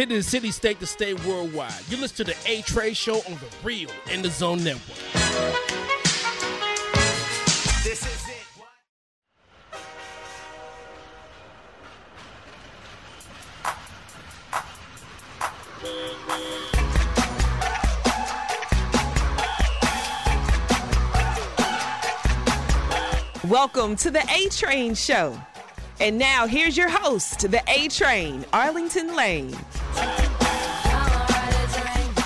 city 0.00 0.14
to 0.14 0.22
city, 0.22 0.50
state 0.50 0.80
to 0.80 0.86
state, 0.86 1.22
worldwide. 1.26 1.74
You 1.90 1.98
listen 1.98 2.24
to 2.24 2.32
the 2.32 2.36
A 2.46 2.62
Train 2.62 2.94
Show 2.94 3.16
on 3.16 3.34
the 3.34 3.54
Real 3.62 3.90
In 4.10 4.22
the 4.22 4.30
Zone 4.30 4.64
Network. 4.64 4.96
This 7.84 8.00
is 8.06 8.28
it. 8.28 8.36
Welcome 23.46 23.96
to 23.96 24.10
the 24.10 24.26
A 24.32 24.48
Train 24.48 24.94
Show. 24.94 25.38
And 26.00 26.18
now 26.18 26.46
here's 26.46 26.78
your 26.78 26.88
host, 26.88 27.50
the 27.50 27.62
A 27.68 27.86
Train, 27.88 28.46
Arlington 28.54 29.14
Lane. 29.14 29.54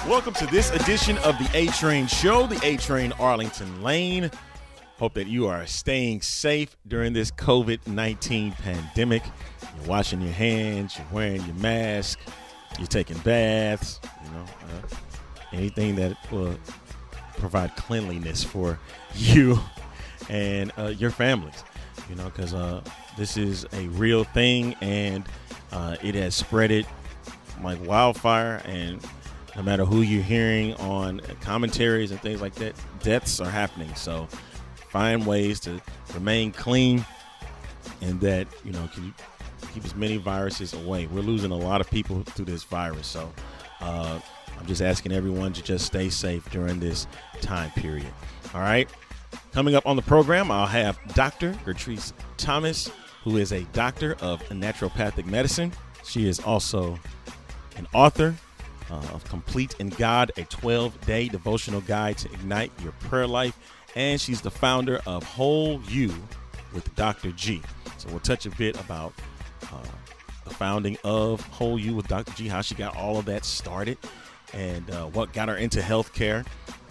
Welcome 0.07 0.33
to 0.35 0.47
this 0.47 0.71
edition 0.71 1.19
of 1.19 1.37
the 1.39 1.51
A 1.55 1.67
Train 1.67 2.07
Show, 2.07 2.47
the 2.47 2.65
A 2.65 2.77
Train 2.77 3.11
Arlington 3.19 3.83
Lane. 3.83 4.31
Hope 4.99 5.15
that 5.15 5.27
you 5.27 5.49
are 5.49 5.67
staying 5.67 6.21
safe 6.21 6.77
during 6.87 7.15
this 7.15 7.33
COVID 7.33 7.89
19 7.89 8.53
pandemic. 8.53 9.25
You're 9.77 9.89
washing 9.89 10.21
your 10.21 10.33
hands, 10.33 10.97
you're 10.97 11.09
wearing 11.11 11.45
your 11.45 11.57
mask, 11.57 12.21
you're 12.79 12.87
taking 12.87 13.19
baths, 13.19 13.99
you 14.25 14.31
know, 14.31 14.45
uh, 14.45 14.97
anything 15.53 15.97
that 15.97 16.17
will 16.31 16.57
provide 17.39 17.75
cleanliness 17.75 18.45
for 18.45 18.79
you 19.17 19.59
and 20.29 20.71
uh, 20.79 20.93
your 20.97 21.11
families, 21.11 21.65
you 22.09 22.15
know, 22.15 22.27
because 22.27 22.55
uh, 22.55 22.81
this 23.17 23.37
is 23.37 23.67
a 23.73 23.87
real 23.89 24.25
thing 24.25 24.75
and 24.81 25.25
uh, 25.73 25.97
it 26.03 26.15
has 26.15 26.35
spread 26.35 26.71
it 26.71 26.87
like 27.63 27.85
wildfire. 27.87 28.61
And 28.65 29.05
no 29.57 29.63
matter 29.63 29.85
who 29.85 30.03
you're 30.03 30.23
hearing 30.23 30.75
on 30.75 31.21
commentaries 31.41 32.11
and 32.11 32.21
things 32.21 32.41
like 32.41 32.55
that, 32.57 32.75
deaths 33.03 33.41
are 33.41 33.51
happening. 33.51 33.95
So 33.95 34.29
find 34.89 35.27
ways 35.27 35.61
to 35.61 35.81
remain 36.13 36.53
clean 36.53 37.05
and 38.01 38.21
that, 38.21 38.47
you 38.65 38.73
know, 38.73 38.89
can 38.93 39.15
keep 39.73 39.85
as 39.85 39.95
many 39.95 40.17
viruses 40.17 40.73
away. 40.75 41.07
We're 41.07 41.21
losing 41.21 41.51
a 41.51 41.57
lot 41.57 41.81
of 41.81 41.91
people 41.91 42.23
through 42.23 42.47
this 42.47 42.65
virus. 42.65 43.07
So 43.07 43.33
uh, 43.81 44.19
I'm 44.59 44.67
just 44.67 44.83
asking 44.83 45.13
everyone 45.13 45.53
to 45.55 45.63
just 45.63 45.87
stay 45.87 46.09
safe 46.09 46.49
during 46.51 46.81
this 46.81 47.07
time 47.41 47.71
period. 47.73 48.13
All 48.55 48.61
right. 48.61 48.89
Coming 49.53 49.75
up 49.75 49.87
on 49.87 49.97
the 49.97 50.03
program, 50.03 50.51
I'll 50.51 50.67
have 50.67 50.99
Dr. 51.15 51.53
Gertrise 51.65 52.13
Thomas, 52.37 52.91
who 53.25 53.39
is 53.39 53.53
a 53.53 53.63
doctor 53.73 54.17
of 54.21 54.41
naturopathic 54.51 55.27
medicine. 55.27 55.73
She 56.05 56.29
is 56.29 56.39
also 56.41 56.99
an 57.77 57.89
author 57.93 58.35
uh, 58.91 58.95
of 59.13 59.25
Complete 59.25 59.75
in 59.81 59.89
God, 59.89 60.31
a 60.37 60.45
12 60.45 61.01
day 61.07 61.29
devotional 61.29 61.81
guide 61.81 62.19
to 62.19 62.33
ignite 62.33 62.71
your 62.83 62.93
prayer 62.93 63.27
life. 63.27 63.59
And 63.97 64.21
she's 64.21 64.41
the 64.41 64.51
founder 64.51 65.01
of 65.07 65.23
Whole 65.23 65.81
You 65.89 66.13
with 66.73 66.95
Dr. 66.95 67.33
G. 67.33 67.63
So 67.99 68.09
we'll 68.11 68.21
touch 68.21 68.45
a 68.45 68.51
bit 68.51 68.79
about 68.79 69.15
uh, 69.73 69.83
the 70.45 70.51
founding 70.51 70.99
of 71.03 71.41
Whole 71.49 71.79
You 71.79 71.95
with 71.95 72.07
Dr. 72.09 72.33
G, 72.35 72.49
how 72.49 72.61
she 72.61 72.75
got 72.75 72.97
all 72.97 73.19
of 73.19 73.25
that 73.25 73.45
started, 73.45 73.97
and 74.53 74.91
uh, 74.91 75.07
what 75.07 75.33
got 75.33 75.49
her 75.49 75.57
into 75.57 75.81
healthcare, 75.81 76.45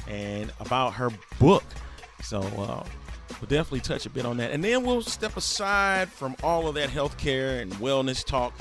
and 0.07 0.51
about 0.59 0.93
her 0.93 1.11
book 1.39 1.63
so 2.23 2.39
uh, 2.41 2.83
we'll 3.29 3.47
definitely 3.47 3.81
touch 3.81 4.05
a 4.05 4.09
bit 4.09 4.25
on 4.25 4.37
that. 4.37 4.51
And 4.51 4.63
then 4.63 4.83
we'll 4.83 5.01
step 5.01 5.37
aside 5.37 6.09
from 6.09 6.35
all 6.43 6.67
of 6.67 6.75
that 6.75 6.89
healthcare 6.89 7.61
and 7.61 7.71
wellness 7.73 8.23
talk, 8.23 8.53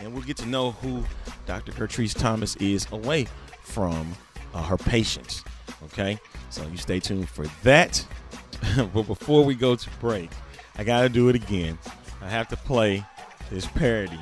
and 0.00 0.12
we'll 0.12 0.22
get 0.22 0.36
to 0.38 0.46
know 0.46 0.72
who 0.72 1.04
Dr. 1.46 1.72
Gertrise 1.72 2.16
Thomas 2.16 2.56
is 2.56 2.86
away 2.92 3.26
from 3.62 4.14
uh, 4.52 4.62
her 4.62 4.76
patients. 4.76 5.44
Okay? 5.84 6.18
So 6.50 6.66
you 6.68 6.76
stay 6.76 7.00
tuned 7.00 7.28
for 7.28 7.46
that. 7.62 8.04
but 8.76 9.02
before 9.02 9.44
we 9.44 9.54
go 9.54 9.76
to 9.76 9.90
break, 10.00 10.30
I 10.76 10.84
got 10.84 11.02
to 11.02 11.08
do 11.08 11.28
it 11.28 11.36
again. 11.36 11.78
I 12.22 12.28
have 12.28 12.48
to 12.48 12.56
play 12.56 13.04
this 13.50 13.66
parody 13.66 14.18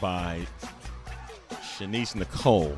by 0.00 0.46
Chanice 1.50 2.14
Nykole. 2.14 2.76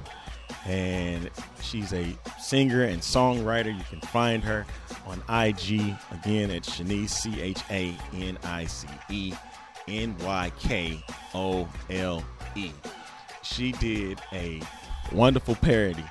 And 0.67 1.31
she's 1.63 1.93
a 1.93 2.17
singer 2.39 2.85
and 2.85 3.01
songwriter. 3.01 3.77
You 3.77 3.85
can 3.89 4.01
find 4.01 4.45
her 4.45 4.67
on 5.11 5.23
IG 5.29 5.95
again 6.13 6.51
at 6.51 6.63
Chanice 6.63 7.11
C 7.11 7.41
H 7.41 7.61
A 7.71 7.97
N 8.15 8.39
I 8.45 8.65
C 8.67 8.87
E 9.11 9.35
N 9.89 10.17
Y 10.23 10.53
K 10.61 11.05
O 11.35 11.69
L 11.91 12.25
E. 12.55 12.71
She 13.43 13.73
did 13.73 14.21
a 14.33 14.63
wonderful 15.13 15.57
parody 15.57 16.05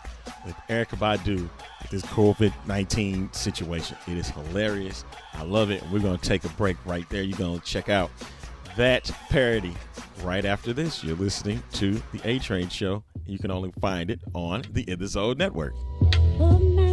with 0.46 0.56
Erykah 0.70 0.98
Badu 0.98 1.50
with 1.82 1.92
this 1.92 2.02
COVID 2.04 2.54
19 2.68 3.32
situation. 3.32 3.98
It 4.08 4.18
is 4.18 4.30
hilarious. 4.30 5.06
I 5.34 5.44
love 5.44 5.72
it. 5.72 5.82
We're 5.92 6.00
going 6.00 6.18
to 6.18 6.28
take 6.28 6.44
a 6.44 6.50
break 6.50 6.78
right 6.86 7.08
there. 7.10 7.24
You're 7.24 7.38
going 7.38 7.60
to 7.60 7.66
check 7.66 7.88
out 7.88 8.12
that 8.76 9.10
parody 9.30 9.76
right 10.24 10.46
after 10.46 10.74
this. 10.74 11.04
You're 11.04 11.16
listening 11.16 11.64
to 11.74 12.02
The 12.12 12.22
A 12.26 12.40
Train 12.40 12.70
Show. 12.70 13.04
You 13.26 13.40
can 13.40 13.52
only 13.52 13.72
find 13.80 14.10
it 14.10 14.20
on 14.34 14.64
the 14.72 14.90
In 14.90 15.00
the 15.00 15.08
Zone 15.08 15.38
Network. 15.38 15.74
Oh, 16.42 16.89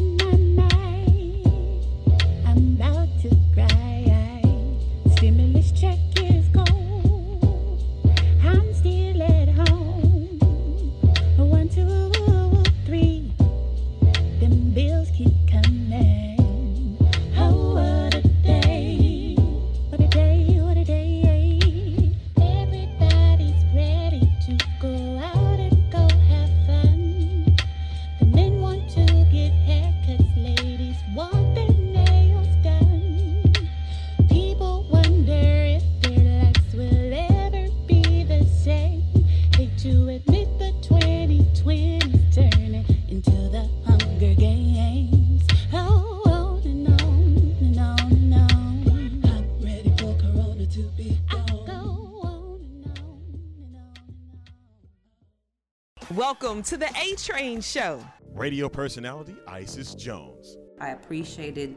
to 56.67 56.77
the 56.77 56.91
A 57.01 57.15
Train 57.15 57.61
Show. 57.61 58.05
Radio 58.35 58.69
personality 58.69 59.37
Isis 59.47 59.95
Jones. 59.95 60.57
I 60.81 60.89
appreciated 60.89 61.77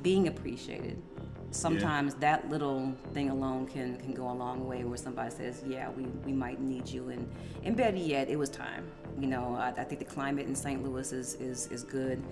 being 0.00 0.26
appreciated. 0.26 1.02
Sometimes 1.50 2.14
yeah. 2.14 2.20
that 2.20 2.48
little 2.48 2.94
thing 3.12 3.28
alone 3.28 3.66
can, 3.66 3.98
can 3.98 4.14
go 4.14 4.30
a 4.30 4.32
long 4.32 4.66
way 4.66 4.84
where 4.84 4.96
somebody 4.96 5.30
says, 5.30 5.62
Yeah, 5.66 5.90
we, 5.90 6.04
we 6.24 6.32
might 6.32 6.62
need 6.62 6.88
you. 6.88 7.10
And, 7.10 7.30
and 7.62 7.76
better 7.76 7.98
yet, 7.98 8.30
it 8.30 8.38
was 8.38 8.48
time. 8.48 8.90
You 9.18 9.26
know, 9.26 9.54
I, 9.56 9.68
I 9.76 9.84
think 9.84 9.98
the 9.98 10.06
climate 10.06 10.46
in 10.46 10.54
St. 10.54 10.82
Louis 10.82 11.12
is, 11.12 11.34
is, 11.34 11.66
is 11.66 11.84
good. 11.84 12.24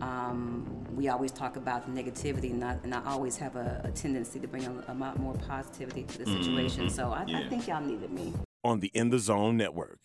Um, 0.00 0.86
we 0.96 1.10
always 1.10 1.30
talk 1.30 1.56
about 1.56 1.84
the 1.84 2.02
negativity, 2.02 2.52
and 2.52 2.64
I, 2.64 2.78
and 2.84 2.94
I 2.94 3.04
always 3.04 3.36
have 3.36 3.56
a, 3.56 3.82
a 3.84 3.90
tendency 3.90 4.40
to 4.40 4.48
bring 4.48 4.64
a, 4.64 4.84
a, 4.88 4.94
lot 4.94 5.18
more 5.18 5.34
positivity 5.34 6.04
to 6.04 6.18
the 6.20 6.24
situation. 6.24 6.86
Mm-hmm. 6.86 6.96
So 6.96 7.10
I, 7.10 7.26
yeah. 7.26 7.40
I 7.40 7.48
think 7.48 7.68
y'all 7.68 7.82
needed 7.82 8.10
me. 8.10 8.32
On 8.64 8.80
the 8.80 8.90
In 8.94 9.10
the 9.10 9.18
Zone 9.18 9.58
Network 9.58 9.98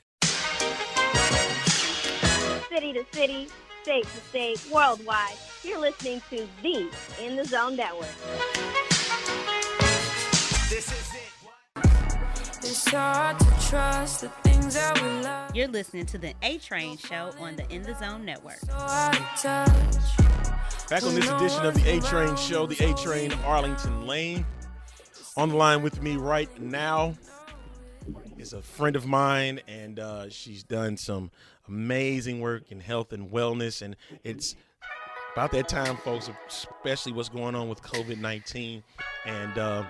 city 2.70 2.94
to 2.94 3.04
city, 3.12 3.50
state 3.84 4.04
to 4.04 4.20
state, 4.30 4.62
worldwide. 4.74 5.36
You're 5.64 5.80
listening 5.80 6.22
to 6.30 6.48
the 6.62 6.90
In 7.22 7.36
the 7.36 7.44
Zone 7.46 7.76
Network. 7.76 8.08
This 10.70 10.92
is 10.92 11.16
it. 11.16 11.24
It's 12.60 12.90
hard 12.90 13.40
to 13.40 13.46
trust 13.70 14.22
the 14.22 14.30
things 14.44 14.74
that 14.74 15.00
we 15.02 15.08
love. 15.24 15.56
You're 15.56 15.70
listening 15.70 16.06
to 16.08 16.18
the 16.18 16.34
A 16.42 16.58
Train 16.58 16.98
Show 16.98 17.32
on 17.40 17.56
the 17.56 17.66
In 17.74 17.84
the 17.84 17.96
Zone 17.96 18.26
Network. 18.26 18.60
Back 18.68 19.16
on 21.04 21.16
this 21.16 21.30
edition 21.30 21.66
of 21.66 21.76
the 21.76 21.90
A 21.90 22.02
Train 22.02 22.36
Show, 22.36 22.66
the 22.66 22.84
A 22.84 22.94
Train 22.96 23.32
Arlington 23.46 24.06
Lane. 24.06 24.46
On 25.38 25.48
the 25.50 25.56
line 25.56 25.82
with 25.84 26.02
me 26.02 26.18
right 26.18 26.50
now 26.60 27.14
is 28.40 28.54
a 28.54 28.62
friend 28.62 28.96
of 28.96 29.06
mine, 29.06 29.62
and 29.68 30.00
uh, 30.00 30.30
she's 30.30 30.64
done 30.64 30.98
some 30.98 31.32
amazing 31.68 32.40
work 32.40 32.72
in 32.72 32.80
health 32.80 33.14
and 33.14 33.30
wellness. 33.32 33.82
And 33.82 33.96
it's 34.24 34.56
about 35.34 35.52
that 35.52 35.68
time, 35.68 35.98
folks, 35.98 36.30
especially 36.48 37.12
what's 37.14 37.30
going 37.30 37.56
on 37.56 37.70
with 37.70 37.82
COVID 37.82 38.20
19. 38.20 38.84
And 39.26 39.58
uh, 39.58 39.84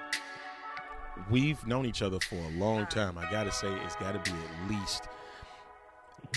we've 1.30 1.66
known 1.68 1.86
each 1.86 2.02
other 2.02 2.20
for 2.20 2.36
a 2.36 2.50
long 2.52 2.86
time. 2.88 3.18
I 3.18 3.30
got 3.32 3.44
to 3.44 3.52
say, 3.52 3.68
it's 3.86 3.96
got 3.98 4.12
to 4.24 4.32
be 4.32 4.36
at 4.38 4.70
least 4.70 5.04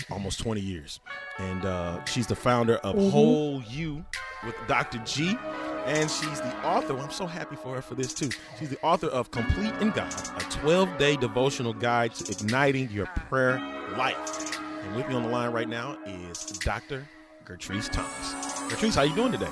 almost 0.09 0.39
20 0.39 0.61
years. 0.61 0.99
And 1.39 1.65
uh, 1.65 2.03
she's 2.05 2.27
the 2.27 2.35
founder 2.35 2.75
of 2.77 2.95
Mm-hmm. 2.95 3.09
Whole 3.09 3.61
You 3.63 4.05
with 4.45 4.55
Dr. 4.67 4.99
G. 5.05 5.37
And 5.85 6.09
she's 6.09 6.39
the 6.41 6.65
author. 6.65 6.97
I'm 6.97 7.11
so 7.11 7.25
happy 7.25 7.55
for 7.55 7.75
her 7.75 7.81
for 7.81 7.95
this 7.95 8.13
too. 8.13 8.29
She's 8.59 8.69
the 8.69 8.79
author 8.83 9.07
of 9.07 9.31
Complete 9.31 9.73
in 9.81 9.91
God, 9.91 10.13
a 10.37 10.43
12 10.51 10.97
day 10.97 11.15
devotional 11.15 11.73
guide 11.73 12.13
to 12.15 12.31
igniting 12.31 12.89
your 12.91 13.07
prayer 13.07 13.59
life. 13.97 14.59
And 14.83 14.95
with 14.95 15.07
me 15.07 15.15
on 15.15 15.23
the 15.23 15.29
line 15.29 15.51
right 15.51 15.69
now 15.69 15.97
is 16.05 16.45
Dr. 16.59 17.07
Gertrise 17.45 17.89
Thomas. 17.91 18.33
Gertrise, 18.71 18.95
how 18.95 19.01
are 19.01 19.07
you 19.07 19.15
doing 19.15 19.31
today? 19.31 19.49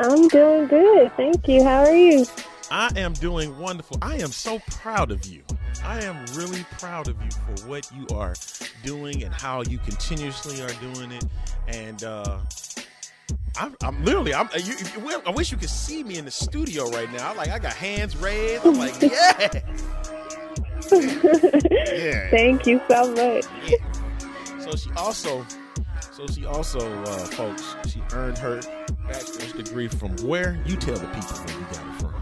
I'm 0.00 0.28
doing 0.28 0.66
good. 0.66 1.12
Thank 1.16 1.46
you. 1.48 1.62
How 1.62 1.84
are 1.84 1.94
you? 1.94 2.26
I 2.70 2.90
am 2.96 3.12
doing 3.14 3.56
wonderful. 3.58 3.98
I 4.02 4.16
am 4.16 4.32
so 4.32 4.58
proud 4.70 5.10
of 5.10 5.24
you. 5.26 5.42
I 5.84 6.02
am 6.02 6.24
really 6.34 6.64
proud 6.78 7.08
of 7.08 7.16
you 7.22 7.30
for 7.30 7.68
what 7.68 7.88
you 7.92 8.06
are 8.16 8.34
doing 8.82 9.22
and 9.22 9.34
how 9.34 9.62
you 9.62 9.78
continuously 9.78 10.62
are 10.62 10.72
doing 10.94 11.12
it. 11.12 11.24
And 11.68 12.02
uh, 12.04 12.38
I'm, 13.56 13.76
I'm 13.82 14.04
literally, 14.04 14.34
I'm. 14.34 14.48
You, 14.56 14.74
you, 14.96 15.22
I 15.24 15.30
wish 15.30 15.52
you 15.52 15.56
could 15.56 15.70
see 15.70 16.02
me 16.02 16.18
in 16.18 16.24
the 16.24 16.30
studio 16.30 16.88
right 16.90 17.10
now. 17.12 17.34
Like 17.34 17.50
I 17.50 17.58
got 17.58 17.72
hands 17.72 18.16
raised. 18.16 18.66
I'm 18.66 18.78
like, 18.78 19.00
yeah, 19.02 19.60
yeah. 20.92 22.30
Thank 22.30 22.66
you 22.66 22.80
so 22.88 23.14
much. 23.14 23.44
So 24.58 24.76
she 24.76 24.90
also, 24.96 25.46
so 26.10 26.26
she 26.26 26.44
also, 26.46 26.80
uh, 27.04 27.18
folks, 27.26 27.76
she 27.86 28.02
earned 28.12 28.38
her 28.38 28.60
bachelor's 29.06 29.52
degree 29.52 29.88
from 29.88 30.16
where? 30.18 30.58
You 30.66 30.76
tell 30.76 30.96
the 30.96 31.06
people 31.06 31.36
where 31.36 31.58
you 31.58 31.66
got 31.72 31.86
it 31.86 32.00
from. 32.00 32.14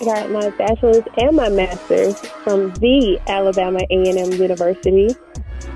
I 0.00 0.04
got 0.04 0.30
my 0.30 0.50
bachelor's 0.50 1.04
and 1.18 1.36
my 1.36 1.48
master's 1.48 2.18
from 2.42 2.72
the 2.74 3.20
Alabama 3.26 3.80
A&M 3.90 4.32
University 4.32 5.14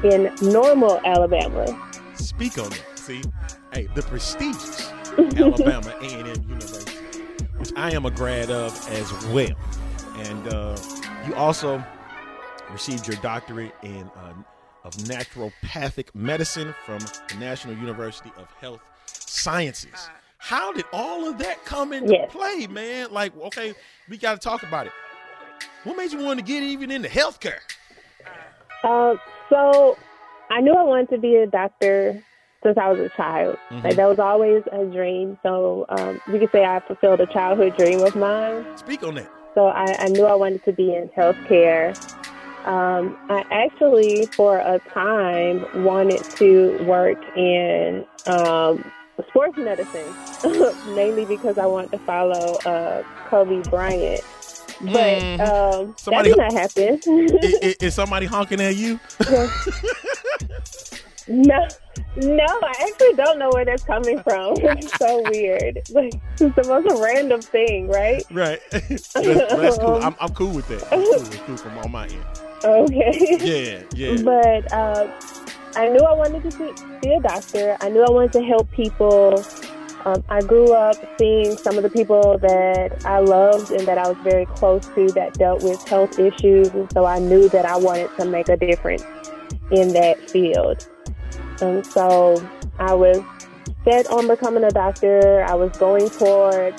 in 0.05 0.35
Normal, 0.43 1.01
Alabama. 1.05 1.67
Speak 2.15 2.59
on 2.59 2.73
it. 2.73 2.83
See, 2.97 3.23
hey, 3.79 3.89
the 3.95 4.03
prestigious 4.03 4.91
Alabama 5.37 5.95
A&M 6.01 6.43
University, 6.49 6.99
which 7.59 7.71
I 7.77 7.93
am 7.93 8.07
a 8.07 8.11
grad 8.11 8.51
of 8.51 8.73
as 8.91 9.13
well, 9.27 9.57
and 10.17 10.49
uh, 10.49 10.77
you 11.27 11.35
also 11.35 11.85
received 12.73 13.07
your 13.07 13.17
doctorate 13.19 13.75
in 13.85 14.11
uh, 14.17 14.35
of 14.85 14.95
naturopathic 14.95 16.13
medicine 16.15 16.75
from 16.85 16.99
the 16.99 17.37
National 17.39 17.77
University 17.77 18.33
of 18.37 18.49
Health 18.61 18.81
Sciences. 19.07 20.09
How 20.39 20.73
did 20.73 20.85
all 20.93 21.29
of 21.29 21.39
that 21.39 21.65
come 21.65 21.93
into 21.93 22.15
Yes. 22.15 22.33
play, 22.33 22.67
man? 22.69 23.13
Like, 23.13 23.37
okay, 23.37 23.75
we 24.09 24.17
got 24.17 24.35
to 24.35 24.41
talk 24.41 24.63
about 24.65 24.87
it. 24.87 24.93
What 25.85 25.97
made 25.97 26.13
you 26.13 26.25
want 26.25 26.41
to 26.41 26.45
get 26.45 26.63
even 26.65 26.91
into 26.91 27.09
healthcare? 27.09 27.61
Uh, 28.83 29.15
so 29.49 29.97
I 30.51 30.61
knew 30.61 30.73
I 30.73 30.83
wanted 30.83 31.11
to 31.11 31.19
be 31.19 31.37
a 31.37 31.47
doctor 31.47 32.23
since 32.63 32.77
I 32.79 32.91
was 32.91 32.99
a 32.99 33.09
child. 33.17 33.57
Mhm. 33.71 33.85
Like 33.85 33.97
that 33.97 34.09
was 34.09 34.19
always 34.19 34.63
a 34.73 34.85
dream. 34.87 35.39
So 35.43 35.87
um, 35.89 36.21
you 36.33 36.39
could 36.39 36.51
say 36.53 36.65
I 36.65 36.81
fulfilled 36.81 37.21
a 37.21 37.27
childhood 37.27 37.77
dream 37.77 38.03
of 38.03 38.15
mine. 38.17 38.65
Speak 38.77 39.03
on 39.03 39.15
that. 39.15 39.31
So 39.55 39.67
I, 39.67 39.97
I 39.99 40.07
knew 40.09 40.25
I 40.25 40.35
wanted 40.35 40.65
to 40.65 40.73
be 40.73 40.95
in 40.95 41.09
healthcare. 41.17 41.97
Um, 42.67 43.17
I 43.31 43.45
actually, 43.51 44.27
for 44.27 44.59
a 44.59 44.79
time, 44.93 45.65
wanted 45.85 46.23
to 46.37 46.85
work 46.85 47.19
in 47.37 48.05
um, 48.27 48.85
sports 49.29 49.57
medicine, 49.57 50.13
mainly 50.95 51.25
because 51.25 51.57
I 51.59 51.67
wanted 51.67 51.93
to 51.93 51.99
follow 51.99 52.55
uh, 52.67 53.03
Kobe 53.29 53.63
Bryant. 53.71 54.21
But 54.81 54.93
Mhm. 54.93 55.41
um, 55.41 55.95
that 56.07 56.25
did 56.25 56.37
not 56.37 56.53
happen. 56.53 57.01
is- 57.43 57.77
is 57.81 57.95
somebody 57.95 58.27
honking 58.27 58.61
at 58.61 58.77
you? 58.77 59.01
no, 61.27 61.67
no, 62.19 62.45
I 62.45 62.75
actually 62.81 63.15
don't 63.15 63.39
know 63.39 63.51
where 63.51 63.65
that's 63.65 63.85
coming 63.85 64.23
from. 64.23 64.57
It's 64.79 64.97
so 64.99 65.23
weird. 65.31 65.81
Like 65.91 66.15
it's 66.41 66.55
the 66.55 66.65
most 66.69 67.01
random 67.01 67.41
thing, 67.41 67.89
right? 67.89 68.23
Right. 68.31 68.61
that's, 68.71 69.13
that's 69.13 69.79
cool. 69.79 70.03
I'm, 70.03 70.15
I'm 70.21 70.35
cool 70.35 70.55
with 70.55 70.69
that. 70.69 70.85
I'm 70.93 71.03
cool, 71.03 71.15
it's 71.15 71.37
cool 71.39 71.57
from 71.57 71.79
on 71.79 71.91
my 71.91 72.07
end. 72.07 72.25
Okay. 72.65 73.39
Yeah, 73.41 73.83
yeah. 73.95 74.23
But 74.23 74.73
uh, 74.73 75.11
I 75.75 75.89
knew 75.89 76.01
I 76.01 76.13
wanted 76.13 76.51
to 76.51 76.59
be, 76.59 77.09
be 77.09 77.15
a 77.15 77.21
doctor. 77.21 77.77
I 77.81 77.89
knew 77.89 78.03
I 78.03 78.11
wanted 78.11 78.33
to 78.33 78.43
help 78.45 78.71
people. 78.73 79.45
Um, 80.05 80.23
I 80.29 80.41
grew 80.41 80.73
up 80.73 80.97
seeing 81.19 81.57
some 81.57 81.77
of 81.77 81.83
the 81.83 81.91
people 81.91 82.39
that 82.39 83.05
I 83.05 83.19
loved 83.19 83.73
and 83.73 83.87
that 83.89 83.99
I 83.99 84.09
was 84.09 84.19
very 84.23 84.47
close 84.47 84.87
to 84.95 85.09
that 85.13 85.35
dealt 85.35 85.63
with 85.63 85.83
health 85.89 86.19
issues, 86.19 86.69
and 86.69 86.91
so 86.93 87.05
I 87.05 87.19
knew 87.19 87.49
that 87.49 87.65
I 87.65 87.77
wanted 87.77 88.11
to 88.19 88.25
make 88.25 88.49
a 88.49 88.57
difference 88.57 89.05
in 89.71 89.93
that 89.93 90.31
field. 90.31 90.87
And 91.61 91.85
so 91.87 92.47
I 92.79 92.95
was 92.95 93.23
set 93.85 94.07
on 94.09 94.29
becoming 94.29 94.65
a 94.65 94.71
doctor. 94.71 95.45
I 95.45 95.55
was 95.55 95.77
going 95.79 96.09
toward 96.11 96.75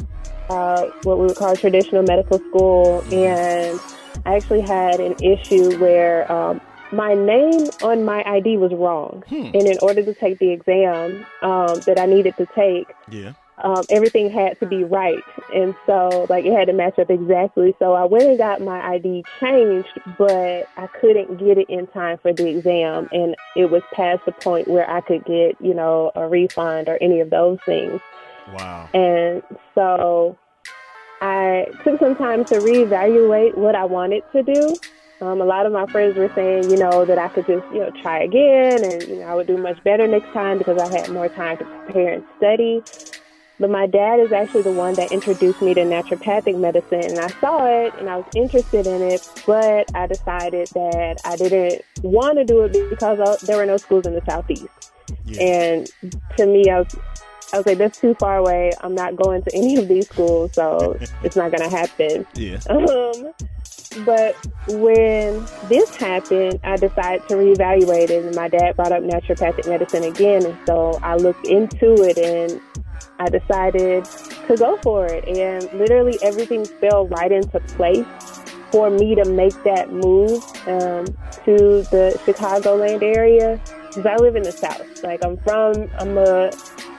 uh, 0.49 0.87
what 1.03 1.19
we 1.19 1.27
would 1.27 1.35
call 1.35 1.55
traditional 1.55 2.03
medical 2.03 2.39
school, 2.39 3.03
and 3.11 3.79
I 4.25 4.35
actually 4.35 4.61
had 4.61 4.99
an 4.99 5.15
issue 5.21 5.77
where 5.77 6.29
um, 6.31 6.59
my 6.91 7.13
name 7.13 7.67
on 7.83 8.03
my 8.03 8.23
ID 8.25 8.57
was 8.57 8.71
wrong. 8.73 9.23
Hmm. 9.27 9.51
And 9.53 9.67
in 9.67 9.77
order 9.81 10.03
to 10.03 10.13
take 10.13 10.39
the 10.39 10.51
exam 10.51 11.25
um, 11.41 11.79
that 11.81 11.99
I 11.99 12.05
needed 12.05 12.35
to 12.37 12.47
take, 12.55 12.87
Yeah. 13.09 13.33
Um, 13.61 13.83
everything 13.89 14.29
had 14.29 14.59
to 14.59 14.65
be 14.65 14.83
right. 14.83 15.21
And 15.53 15.75
so, 15.85 16.27
like, 16.29 16.45
it 16.45 16.53
had 16.53 16.67
to 16.67 16.73
match 16.73 16.97
up 16.99 17.09
exactly. 17.09 17.75
So 17.79 17.93
I 17.93 18.05
went 18.05 18.25
and 18.25 18.37
got 18.37 18.61
my 18.61 18.79
ID 18.93 19.23
changed, 19.39 19.99
but 20.17 20.69
I 20.77 20.87
couldn't 20.99 21.37
get 21.37 21.57
it 21.57 21.69
in 21.69 21.87
time 21.87 22.17
for 22.19 22.33
the 22.33 22.47
exam. 22.47 23.09
And 23.11 23.35
it 23.55 23.69
was 23.69 23.81
past 23.93 24.21
the 24.25 24.31
point 24.31 24.67
where 24.67 24.89
I 24.89 25.01
could 25.01 25.25
get, 25.25 25.55
you 25.59 25.73
know, 25.73 26.11
a 26.15 26.27
refund 26.27 26.87
or 26.87 26.97
any 27.01 27.19
of 27.19 27.29
those 27.29 27.59
things. 27.65 27.99
Wow. 28.53 28.89
And 28.93 29.43
so 29.75 30.37
I 31.21 31.67
took 31.83 31.99
some 31.99 32.15
time 32.15 32.45
to 32.45 32.55
reevaluate 32.55 33.57
what 33.57 33.75
I 33.75 33.85
wanted 33.85 34.23
to 34.31 34.43
do. 34.43 34.75
Um, 35.21 35.41
a 35.41 35.45
lot 35.45 35.65
of 35.65 35.73
my 35.73 35.85
friends 35.87 36.15
were 36.15 36.31
saying, 36.33 36.69
you 36.69 36.77
know, 36.77 37.03
that 37.03 37.17
I 37.17 37.27
could 37.27 37.45
just, 37.45 37.65
you 37.73 37.79
know, 37.79 37.91
try 38.01 38.23
again 38.23 38.85
and, 38.85 39.03
you 39.03 39.15
know, 39.17 39.23
I 39.23 39.35
would 39.35 39.47
do 39.47 39.57
much 39.57 39.83
better 39.83 40.07
next 40.07 40.31
time 40.31 40.57
because 40.57 40.81
I 40.81 40.97
had 40.97 41.09
more 41.09 41.27
time 41.27 41.57
to 41.57 41.65
prepare 41.65 42.13
and 42.13 42.23
study. 42.37 42.81
But 43.59 43.69
my 43.69 43.87
dad 43.87 44.21
is 44.21 44.31
actually 44.31 44.61
the 44.61 44.71
one 44.71 44.93
that 44.93 45.11
introduced 45.11 45.61
me 45.61 45.73
to 45.73 45.81
naturopathic 45.81 46.57
medicine, 46.57 47.03
and 47.03 47.19
I 47.19 47.27
saw 47.41 47.65
it 47.65 47.93
and 47.99 48.09
I 48.09 48.17
was 48.17 48.25
interested 48.33 48.87
in 48.87 49.01
it, 49.01 49.29
but 49.45 49.93
I 49.93 50.07
decided 50.07 50.69
that 50.69 51.19
I 51.25 51.35
didn't 51.35 51.83
want 52.01 52.37
to 52.37 52.45
do 52.45 52.61
it 52.61 52.89
because 52.89 53.19
uh, 53.19 53.35
there 53.45 53.57
were 53.57 53.65
no 53.65 53.75
schools 53.75 54.05
in 54.05 54.13
the 54.13 54.23
southeast. 54.25 54.93
Yeah. 55.25 55.41
And 55.41 55.91
to 56.37 56.45
me, 56.45 56.69
I 56.69 56.79
was, 56.79 56.95
I 57.51 57.57
was 57.57 57.65
like, 57.65 57.77
that's 57.77 57.99
too 57.99 58.13
far 58.13 58.37
away. 58.37 58.71
I'm 58.81 58.95
not 58.95 59.17
going 59.17 59.41
to 59.41 59.53
any 59.53 59.75
of 59.75 59.89
these 59.89 60.07
schools, 60.07 60.53
so 60.53 60.97
it's 61.23 61.35
not 61.35 61.51
going 61.51 61.69
to 61.69 61.75
happen. 61.75 62.25
yeah. 62.35 62.59
Um, 62.69 63.33
but 64.05 64.35
when 64.67 65.43
this 65.67 65.95
happened, 65.95 66.59
I 66.63 66.75
decided 66.75 67.27
to 67.27 67.35
reevaluate 67.35 68.11
it, 68.11 68.23
and 68.23 68.35
my 68.35 68.47
dad 68.47 68.75
brought 68.75 68.91
up 68.91 69.01
naturopathic 69.01 69.67
medicine 69.67 70.03
again, 70.03 70.45
and 70.45 70.57
so 70.67 70.99
I 71.01 71.15
looked 71.15 71.47
into 71.47 71.95
it 72.03 72.19
and 72.19 72.61
I 73.19 73.29
decided 73.29 74.05
to 74.47 74.55
go 74.57 74.77
for 74.77 75.05
it. 75.05 75.27
And 75.27 75.71
literally 75.73 76.17
everything 76.21 76.65
fell 76.65 77.07
right 77.07 77.31
into 77.31 77.59
place 77.59 78.05
for 78.71 78.89
me 78.89 79.15
to 79.15 79.25
make 79.25 79.61
that 79.63 79.91
move 79.91 80.43
um, 80.67 81.05
to 81.45 81.83
the 81.91 82.19
Chicagoland 82.25 83.03
area 83.03 83.59
because 83.87 84.05
I 84.05 84.15
live 84.17 84.35
in 84.35 84.43
the 84.43 84.51
South. 84.51 85.03
Like 85.03 85.23
I'm 85.25 85.37
from, 85.37 85.89
I'm 85.97 86.17
a 86.17 86.51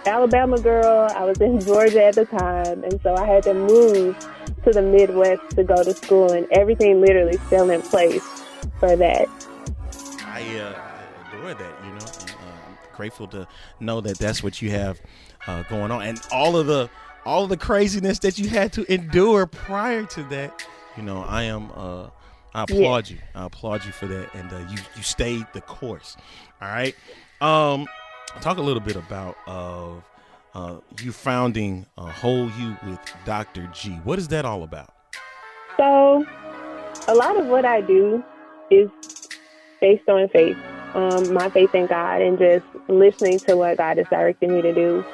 Alabama 0.07 0.61
girl. 0.61 1.09
I 1.15 1.25
was 1.25 1.41
in 1.41 1.61
Georgia 1.67 2.05
at 2.05 2.17
the 2.17 2.27
time, 2.27 2.85
and 2.85 3.01
so 3.03 3.15
I 3.15 3.27
had 3.27 3.45
to 3.45 3.55
move 3.55 4.19
to 4.65 4.73
the 4.73 4.83
Midwest 4.83 5.51
to 5.51 5.65
go 5.65 5.83
to 5.83 5.95
school, 5.95 6.33
and 6.33 6.47
everything 6.51 7.01
literally 7.01 7.37
fell 7.37 7.71
in 7.71 7.81
place 7.83 8.25
for 8.79 8.97
that. 8.97 9.29
I, 10.27 10.59
uh, 10.59 11.29
adore 11.29 11.55
that, 11.55 11.85
you 11.85 11.91
know. 11.93 11.99
Uh, 11.99 12.69
I'm 12.69 12.97
grateful 12.97 13.29
to 13.29 13.47
know 13.79 14.01
that 14.01 14.19
that's 14.19 14.43
what 14.43 14.61
you 14.61 14.71
have 14.71 15.01
uh, 15.47 15.63
going 15.65 15.91
on, 15.91 16.03
and 16.03 16.21
all 16.33 16.57
of 16.57 16.67
the 16.67 16.91
all 17.25 17.45
of 17.45 17.51
the 17.51 17.57
craziness 17.57 18.19
that 18.21 18.39
you 18.39 18.49
had 18.49 18.73
to 18.75 18.93
endure 18.93 19.47
prior 19.47 20.05
to 20.05 20.23
that. 20.25 20.65
You 20.97 21.03
know, 21.03 21.23
I 21.23 21.45
am. 21.45 21.71
Uh, 21.75 22.09
I 22.53 22.65
applaud 22.65 23.09
you. 23.09 23.19
I 23.35 23.47
applaud 23.47 23.85
you 23.85 23.93
for 23.93 24.07
that, 24.07 24.35
and 24.35 24.53
uh, 24.53 24.59
you 24.71 24.79
you 24.97 25.03
stayed 25.03 25.47
the 25.53 25.61
course. 25.61 26.17
All 26.61 26.69
right. 26.69 26.95
Um, 27.41 27.87
talk 28.41 28.59
a 28.59 28.63
little 28.63 28.83
bit 28.83 28.97
about 28.97 29.37
of 29.47 30.03
uh, 30.55 30.77
you 31.01 31.13
founding 31.13 31.87
a 31.97 32.11
Whole 32.11 32.51
You 32.51 32.77
with 32.87 32.99
Dr. 33.25 33.69
G. 33.73 33.93
What 34.05 34.19
is 34.19 34.29
that 34.29 34.45
all 34.45 34.63
about? 34.63 34.93
So, 35.77 36.27
a 37.09 37.15
lot 37.15 37.39
of 37.39 37.47
what 37.47 37.65
I 37.65 37.81
do 37.81 38.23
is 38.71 38.91
based 39.81 40.09
on 40.09 40.29
faith, 40.29 40.57
um, 40.95 41.33
my 41.33 41.49
faith 41.51 41.75
in 41.75 41.87
God, 41.87 42.21
and 42.21 42.39
just 42.39 42.67
listening 42.89 43.39
to 43.41 43.57
what 43.57 43.79
God 43.79 43.99
is 43.99 44.07
directing 44.11 44.55
me 44.55 44.63
to 44.63 44.75
do. 44.75 45.05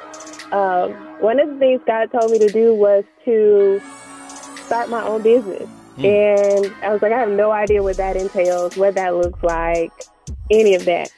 Um, 0.51 0.93
one 1.21 1.39
of 1.39 1.49
the 1.49 1.57
things 1.57 1.81
God 1.85 2.11
told 2.11 2.31
me 2.31 2.39
to 2.39 2.47
do 2.47 2.73
was 2.73 3.03
to 3.25 3.81
start 4.65 4.89
my 4.89 5.03
own 5.03 5.21
business. 5.21 5.67
And 5.97 6.73
I 6.83 6.89
was 6.93 7.01
like, 7.01 7.11
I 7.11 7.19
have 7.19 7.31
no 7.31 7.51
idea 7.51 7.81
what 7.81 7.97
that 7.97 8.15
entails, 8.15 8.77
what 8.77 8.95
that 8.95 9.15
looks 9.15 9.41
like, 9.41 9.91
any 10.51 10.75
of 10.75 10.85
that. 10.85 11.11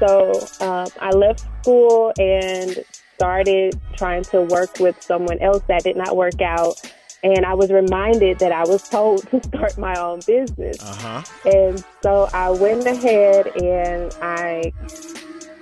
So 0.00 0.32
um, 0.60 0.88
I 1.00 1.10
left 1.10 1.46
school 1.62 2.12
and 2.18 2.84
started 3.14 3.78
trying 3.96 4.24
to 4.24 4.42
work 4.42 4.80
with 4.80 5.00
someone 5.02 5.38
else 5.40 5.62
that 5.68 5.84
did 5.84 5.96
not 5.96 6.16
work 6.16 6.40
out. 6.40 6.80
And 7.22 7.44
I 7.44 7.52
was 7.54 7.70
reminded 7.70 8.38
that 8.38 8.50
I 8.50 8.64
was 8.64 8.88
told 8.88 9.28
to 9.30 9.42
start 9.44 9.78
my 9.78 9.94
own 10.00 10.20
business. 10.26 10.82
Uh-huh. 10.82 11.22
And 11.44 11.84
so 12.02 12.28
I 12.32 12.50
went 12.50 12.86
ahead 12.86 13.48
and 13.62 14.12
I 14.22 14.72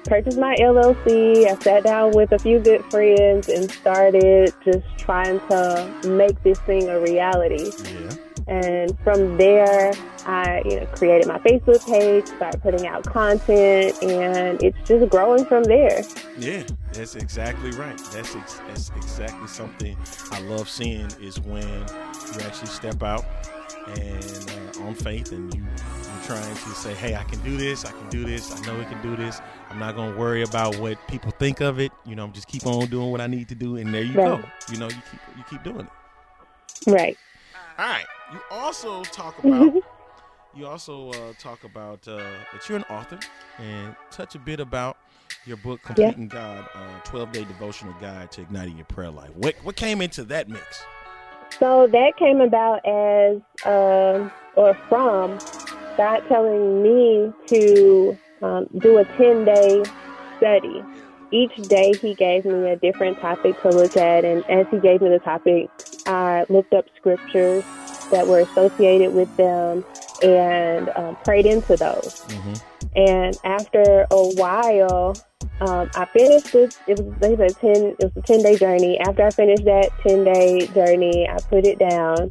purchased 0.08 0.38
my 0.38 0.56
LLC. 0.56 1.46
I 1.46 1.58
sat 1.62 1.84
down 1.84 2.12
with 2.12 2.32
a 2.32 2.38
few 2.38 2.58
good 2.58 2.84
friends 2.86 3.48
and 3.48 3.70
started 3.70 4.54
just 4.64 4.86
trying 4.96 5.40
to 5.50 5.92
make 6.08 6.42
this 6.42 6.58
thing 6.60 6.88
a 6.88 6.98
reality. 6.98 7.70
Yeah. 7.84 8.14
And 8.46 8.98
from 9.00 9.36
there, 9.36 9.92
I 10.24 10.62
you 10.64 10.80
know 10.80 10.86
created 10.86 11.28
my 11.28 11.38
Facebook 11.38 11.84
page, 11.86 12.26
started 12.28 12.62
putting 12.62 12.86
out 12.86 13.04
content, 13.04 14.02
and 14.02 14.62
it's 14.62 14.78
just 14.88 15.10
growing 15.10 15.44
from 15.44 15.64
there. 15.64 16.02
Yeah, 16.38 16.62
that's 16.92 17.14
exactly 17.14 17.72
right. 17.72 17.98
That's 18.10 18.34
ex- 18.34 18.60
that's 18.66 18.90
exactly 18.96 19.48
something 19.48 19.96
I 20.30 20.40
love 20.40 20.68
seeing 20.68 21.10
is 21.20 21.38
when 21.40 21.68
you 21.68 22.40
actually 22.40 22.68
step 22.68 23.02
out 23.02 23.24
and 23.88 24.50
uh, 24.50 24.83
on 24.87 24.95
faith, 24.95 25.33
and 25.33 25.54
you 25.54 25.62
you're 25.62 26.21
trying 26.21 26.54
to 26.57 26.75
say, 26.75 26.95
"Hey, 26.95 27.14
I 27.14 27.25
can 27.25 27.40
do 27.40 27.57
this. 27.57 27.85
I 27.85 27.92
can 27.92 28.09
do 28.11 28.25
this. 28.25 28.52
I 28.52 28.61
know 28.66 28.78
we 28.78 28.85
can 28.87 29.00
do 29.02 29.16
this. 29.16 29.40
I'm 29.71 29.78
not 29.78 29.95
going 29.97 30.12
to 30.12 30.18
worry 30.18 30.42
about 30.42 30.76
what 30.78 31.07
people 31.09 31.33
think 31.33 31.61
of 31.61 31.80
it. 31.80 31.92
You 32.04 32.16
know, 32.16 32.25
I'm 32.25 32.33
just 32.33 32.49
keep 32.49 32.66
on 32.66 32.88
doing 32.88 33.11
what 33.11 33.21
I 33.21 33.26
need 33.26 33.49
to 33.49 33.54
do, 33.54 33.76
and 33.76 33.92
there 33.92 34.02
you 34.02 34.14
Right. 34.14 34.26
go. 34.26 34.45
You 34.71 34.78
know, 34.78 34.88
you 34.88 35.02
keep 35.11 35.21
you 35.37 35.45
keep 35.50 35.62
doing 35.62 35.80
it. 35.87 36.90
Right. 36.90 37.18
All 37.78 37.87
right. 37.87 38.07
You 38.33 38.40
also 38.50 39.02
talk 39.04 39.38
about 39.38 39.75
you 40.54 40.66
also 40.66 41.11
uh, 41.11 41.33
talk 41.38 41.64
about 41.64 42.07
uh, 42.09 42.16
that 42.52 42.68
you're 42.68 42.78
an 42.78 42.85
author 42.85 43.18
and 43.59 43.95
touch 44.11 44.35
a 44.35 44.38
bit 44.38 44.61
about 44.61 44.97
your 45.47 45.57
book 45.57 45.83
Complete 45.83 46.16
in 46.16 46.28
God 46.28 46.68
uh, 46.75 47.00
12 47.04 47.33
day 47.33 47.45
devotional 47.45 47.95
guide 48.00 48.30
to 48.33 48.42
igniting 48.42 48.76
your 48.76 48.85
prayer 48.87 49.11
life 49.11 49.30
what 49.35 49.54
what 49.62 49.76
came 49.76 50.02
into 50.02 50.25
that 50.25 50.49
mix 50.49 50.83
So 51.58 51.86
that 51.86 52.12
came 52.18 52.40
about 52.40 52.86
as, 52.86 53.40
um, 53.66 54.30
or 54.56 54.76
from, 54.88 55.38
God 55.96 56.22
telling 56.28 56.82
me 56.82 57.32
to 57.48 58.18
um, 58.42 58.66
do 58.78 58.98
a 58.98 59.04
10 59.04 59.44
day 59.44 59.82
study. 60.36 60.82
Each 61.30 61.54
day 61.68 61.92
he 62.00 62.14
gave 62.14 62.44
me 62.44 62.70
a 62.70 62.76
different 62.76 63.20
topic 63.20 63.60
to 63.62 63.70
look 63.70 63.96
at, 63.96 64.24
and 64.24 64.48
as 64.48 64.66
he 64.70 64.78
gave 64.78 65.02
me 65.02 65.10
the 65.10 65.18
topic, 65.18 65.68
I 66.06 66.46
looked 66.48 66.72
up 66.72 66.86
scriptures 66.96 67.64
that 68.10 68.26
were 68.26 68.40
associated 68.40 69.12
with 69.12 69.34
them 69.36 69.84
and 70.22 70.90
um, 70.96 71.16
prayed 71.25 71.46
into 71.46 71.76
those. 71.76 72.25
And 72.96 73.37
after 73.44 74.06
a 74.10 74.28
while, 74.34 75.16
um, 75.60 75.90
I 75.94 76.04
finished 76.06 76.52
this. 76.52 76.78
It 76.87 76.98
was 76.98 77.14
they 77.20 77.37
said 77.37 77.56
ten. 77.60 77.96
It 77.98 78.02
was 78.02 78.12
a 78.16 78.22
ten 78.22 78.42
day 78.42 78.56
journey. 78.56 78.98
After 79.00 79.25
I 79.25 79.30
finished 79.30 79.64
that 79.64 79.90
ten 80.06 80.25
day 80.25 80.66
journey, 80.68 81.28
I 81.28 81.38
put 81.40 81.66
it 81.66 81.78
down. 81.78 82.30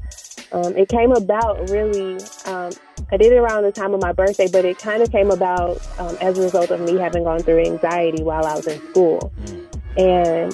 Um, 0.51 0.77
it 0.77 0.89
came 0.89 1.11
about 1.11 1.69
really. 1.69 2.19
Um, 2.45 2.71
I 3.11 3.17
did 3.17 3.31
it 3.31 3.37
around 3.37 3.63
the 3.63 3.71
time 3.71 3.93
of 3.93 4.01
my 4.01 4.11
birthday, 4.11 4.47
but 4.51 4.65
it 4.65 4.79
kind 4.79 5.01
of 5.01 5.11
came 5.11 5.31
about 5.31 5.81
um, 5.99 6.17
as 6.19 6.37
a 6.37 6.41
result 6.41 6.71
of 6.71 6.81
me 6.81 6.97
having 6.97 7.23
gone 7.23 7.39
through 7.39 7.63
anxiety 7.63 8.23
while 8.23 8.45
I 8.45 8.55
was 8.55 8.67
in 8.67 8.81
school, 8.89 9.31
and 9.97 10.53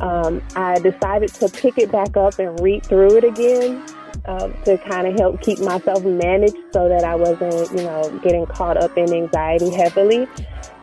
um, 0.00 0.42
I 0.54 0.78
decided 0.78 1.32
to 1.34 1.48
pick 1.48 1.78
it 1.78 1.90
back 1.90 2.16
up 2.16 2.38
and 2.38 2.58
read 2.60 2.84
through 2.84 3.16
it 3.16 3.24
again 3.24 3.82
um, 4.26 4.54
to 4.64 4.76
kind 4.78 5.06
of 5.06 5.14
help 5.18 5.40
keep 5.40 5.58
myself 5.60 6.04
managed 6.04 6.56
so 6.72 6.88
that 6.88 7.04
I 7.04 7.14
wasn't, 7.14 7.70
you 7.72 7.84
know, 7.84 8.20
getting 8.22 8.46
caught 8.46 8.76
up 8.76 8.96
in 8.96 9.12
anxiety 9.12 9.70
heavily. 9.70 10.26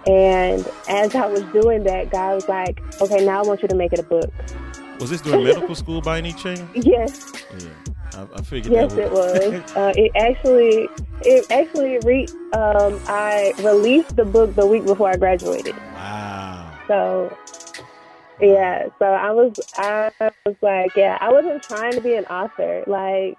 And 0.05 0.67
as 0.89 1.15
I 1.15 1.27
was 1.27 1.43
doing 1.53 1.83
that, 1.83 2.09
God 2.11 2.35
was 2.35 2.49
like, 2.49 2.81
okay, 3.01 3.25
now 3.25 3.39
I 3.41 3.47
want 3.47 3.61
you 3.61 3.67
to 3.69 3.75
make 3.75 3.93
it 3.93 3.99
a 3.99 4.03
book. 4.03 4.31
was 4.99 5.09
this 5.09 5.21
during 5.21 5.43
medical 5.43 5.75
school 5.75 6.01
by 6.01 6.17
any 6.17 6.33
chance 6.33 6.61
Yes, 6.75 7.31
yeah 7.57 7.69
i, 8.15 8.27
I 8.35 8.41
figured 8.41 8.73
yes, 8.73 8.91
it 8.93 9.11
was. 9.19 9.53
Uh, 9.75 9.93
it 9.95 10.11
actually, 10.15 10.87
it 11.21 11.45
actually, 11.51 11.97
re- 12.03 12.27
um, 12.53 12.99
I 13.07 13.53
released 13.59 14.15
the 14.15 14.25
book 14.25 14.55
the 14.55 14.65
week 14.67 14.85
before 14.85 15.09
I 15.09 15.15
graduated. 15.15 15.75
wow 15.93 16.77
So, 16.87 17.35
yeah, 18.39 18.87
so 18.99 19.05
I 19.05 19.31
was, 19.31 19.59
I 19.77 20.11
was 20.45 20.55
like, 20.61 20.95
yeah, 20.95 21.17
I 21.21 21.31
wasn't 21.31 21.63
trying 21.63 21.93
to 21.93 22.01
be 22.01 22.15
an 22.15 22.25
author. 22.25 22.83
Like, 22.87 23.37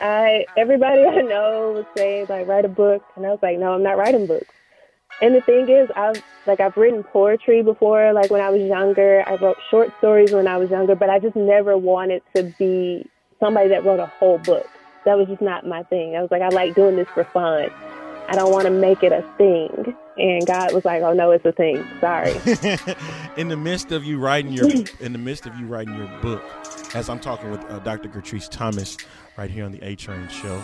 I, 0.00 0.46
everybody 0.56 1.02
I 1.06 1.22
know 1.22 1.72
would 1.74 1.86
say, 1.96 2.26
like, 2.28 2.46
write 2.46 2.64
a 2.64 2.68
book. 2.68 3.04
And 3.16 3.26
I 3.26 3.30
was 3.30 3.40
like, 3.42 3.58
no, 3.58 3.74
I'm 3.74 3.82
not 3.82 3.98
writing 3.98 4.26
books. 4.26 4.52
And 5.22 5.34
the 5.34 5.40
thing 5.42 5.68
is, 5.68 5.88
I've, 5.94 6.22
like, 6.46 6.60
I've 6.60 6.76
written 6.76 7.04
poetry 7.04 7.62
before, 7.62 8.12
like, 8.12 8.30
when 8.30 8.40
I 8.40 8.50
was 8.50 8.62
younger. 8.62 9.22
I 9.26 9.36
wrote 9.36 9.58
short 9.70 9.92
stories 9.98 10.32
when 10.32 10.48
I 10.48 10.56
was 10.56 10.70
younger, 10.70 10.94
but 10.96 11.08
I 11.08 11.18
just 11.18 11.36
never 11.36 11.78
wanted 11.78 12.22
to 12.34 12.42
be 12.58 13.08
somebody 13.38 13.68
that 13.68 13.84
wrote 13.84 14.00
a 14.00 14.06
whole 14.06 14.38
book. 14.38 14.68
That 15.04 15.16
was 15.18 15.28
just 15.28 15.42
not 15.42 15.66
my 15.66 15.82
thing. 15.84 16.16
I 16.16 16.22
was 16.22 16.30
like, 16.30 16.42
I 16.42 16.48
like 16.48 16.74
doing 16.74 16.96
this 16.96 17.08
for 17.14 17.24
fun. 17.24 17.70
I 18.28 18.34
don't 18.36 18.50
want 18.52 18.64
to 18.66 18.70
make 18.70 19.02
it 19.02 19.12
a 19.12 19.22
thing. 19.36 19.96
And 20.16 20.46
God 20.46 20.72
was 20.72 20.84
like, 20.84 21.02
oh, 21.02 21.12
no, 21.12 21.32
it's 21.32 21.44
a 21.44 21.52
thing. 21.52 21.84
Sorry. 22.00 22.30
in 23.36 23.48
the 23.48 23.56
midst 23.56 23.90
of 23.92 24.04
you 24.04 24.18
writing 24.18 24.52
your 24.52 24.70
in 25.00 25.12
the 25.12 25.18
midst 25.18 25.46
of 25.46 25.54
you 25.56 25.66
writing 25.66 25.94
your 25.96 26.06
book 26.22 26.42
as 26.94 27.08
i'm 27.08 27.18
talking 27.18 27.50
with 27.50 27.60
uh, 27.68 27.80
dr 27.80 28.08
gertrise 28.10 28.48
thomas 28.48 28.96
right 29.36 29.50
here 29.50 29.64
on 29.64 29.72
the 29.72 29.80
a 29.84 29.96
train 29.96 30.28
show 30.28 30.54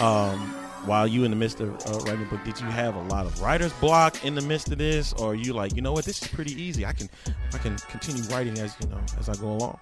um, 0.00 0.38
while 0.84 1.06
you 1.06 1.22
in 1.22 1.30
the 1.30 1.36
midst 1.36 1.60
of 1.60 1.68
uh, 1.86 1.98
writing 2.00 2.22
a 2.26 2.28
book 2.30 2.42
did 2.44 2.58
you 2.60 2.66
have 2.66 2.96
a 2.96 3.02
lot 3.02 3.24
of 3.26 3.40
writer's 3.40 3.72
block 3.74 4.24
in 4.24 4.34
the 4.34 4.40
midst 4.42 4.72
of 4.72 4.78
this 4.78 5.12
or 5.14 5.30
are 5.32 5.34
you 5.36 5.52
like 5.52 5.76
you 5.76 5.82
know 5.82 5.92
what 5.92 6.04
this 6.04 6.20
is 6.20 6.28
pretty 6.28 6.60
easy 6.60 6.84
i 6.84 6.92
can 6.92 7.08
i 7.54 7.58
can 7.58 7.76
continue 7.88 8.22
writing 8.24 8.58
as 8.58 8.74
you 8.82 8.88
know 8.88 9.00
as 9.20 9.28
i 9.28 9.34
go 9.36 9.46
along 9.48 9.78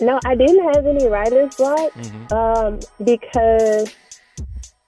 No, 0.00 0.20
I 0.24 0.36
didn't 0.36 0.62
have 0.72 0.86
any 0.86 1.08
writer's 1.08 1.52
block 1.56 1.92
Mhm. 1.94 2.32
um, 2.32 2.78
because 3.04 3.92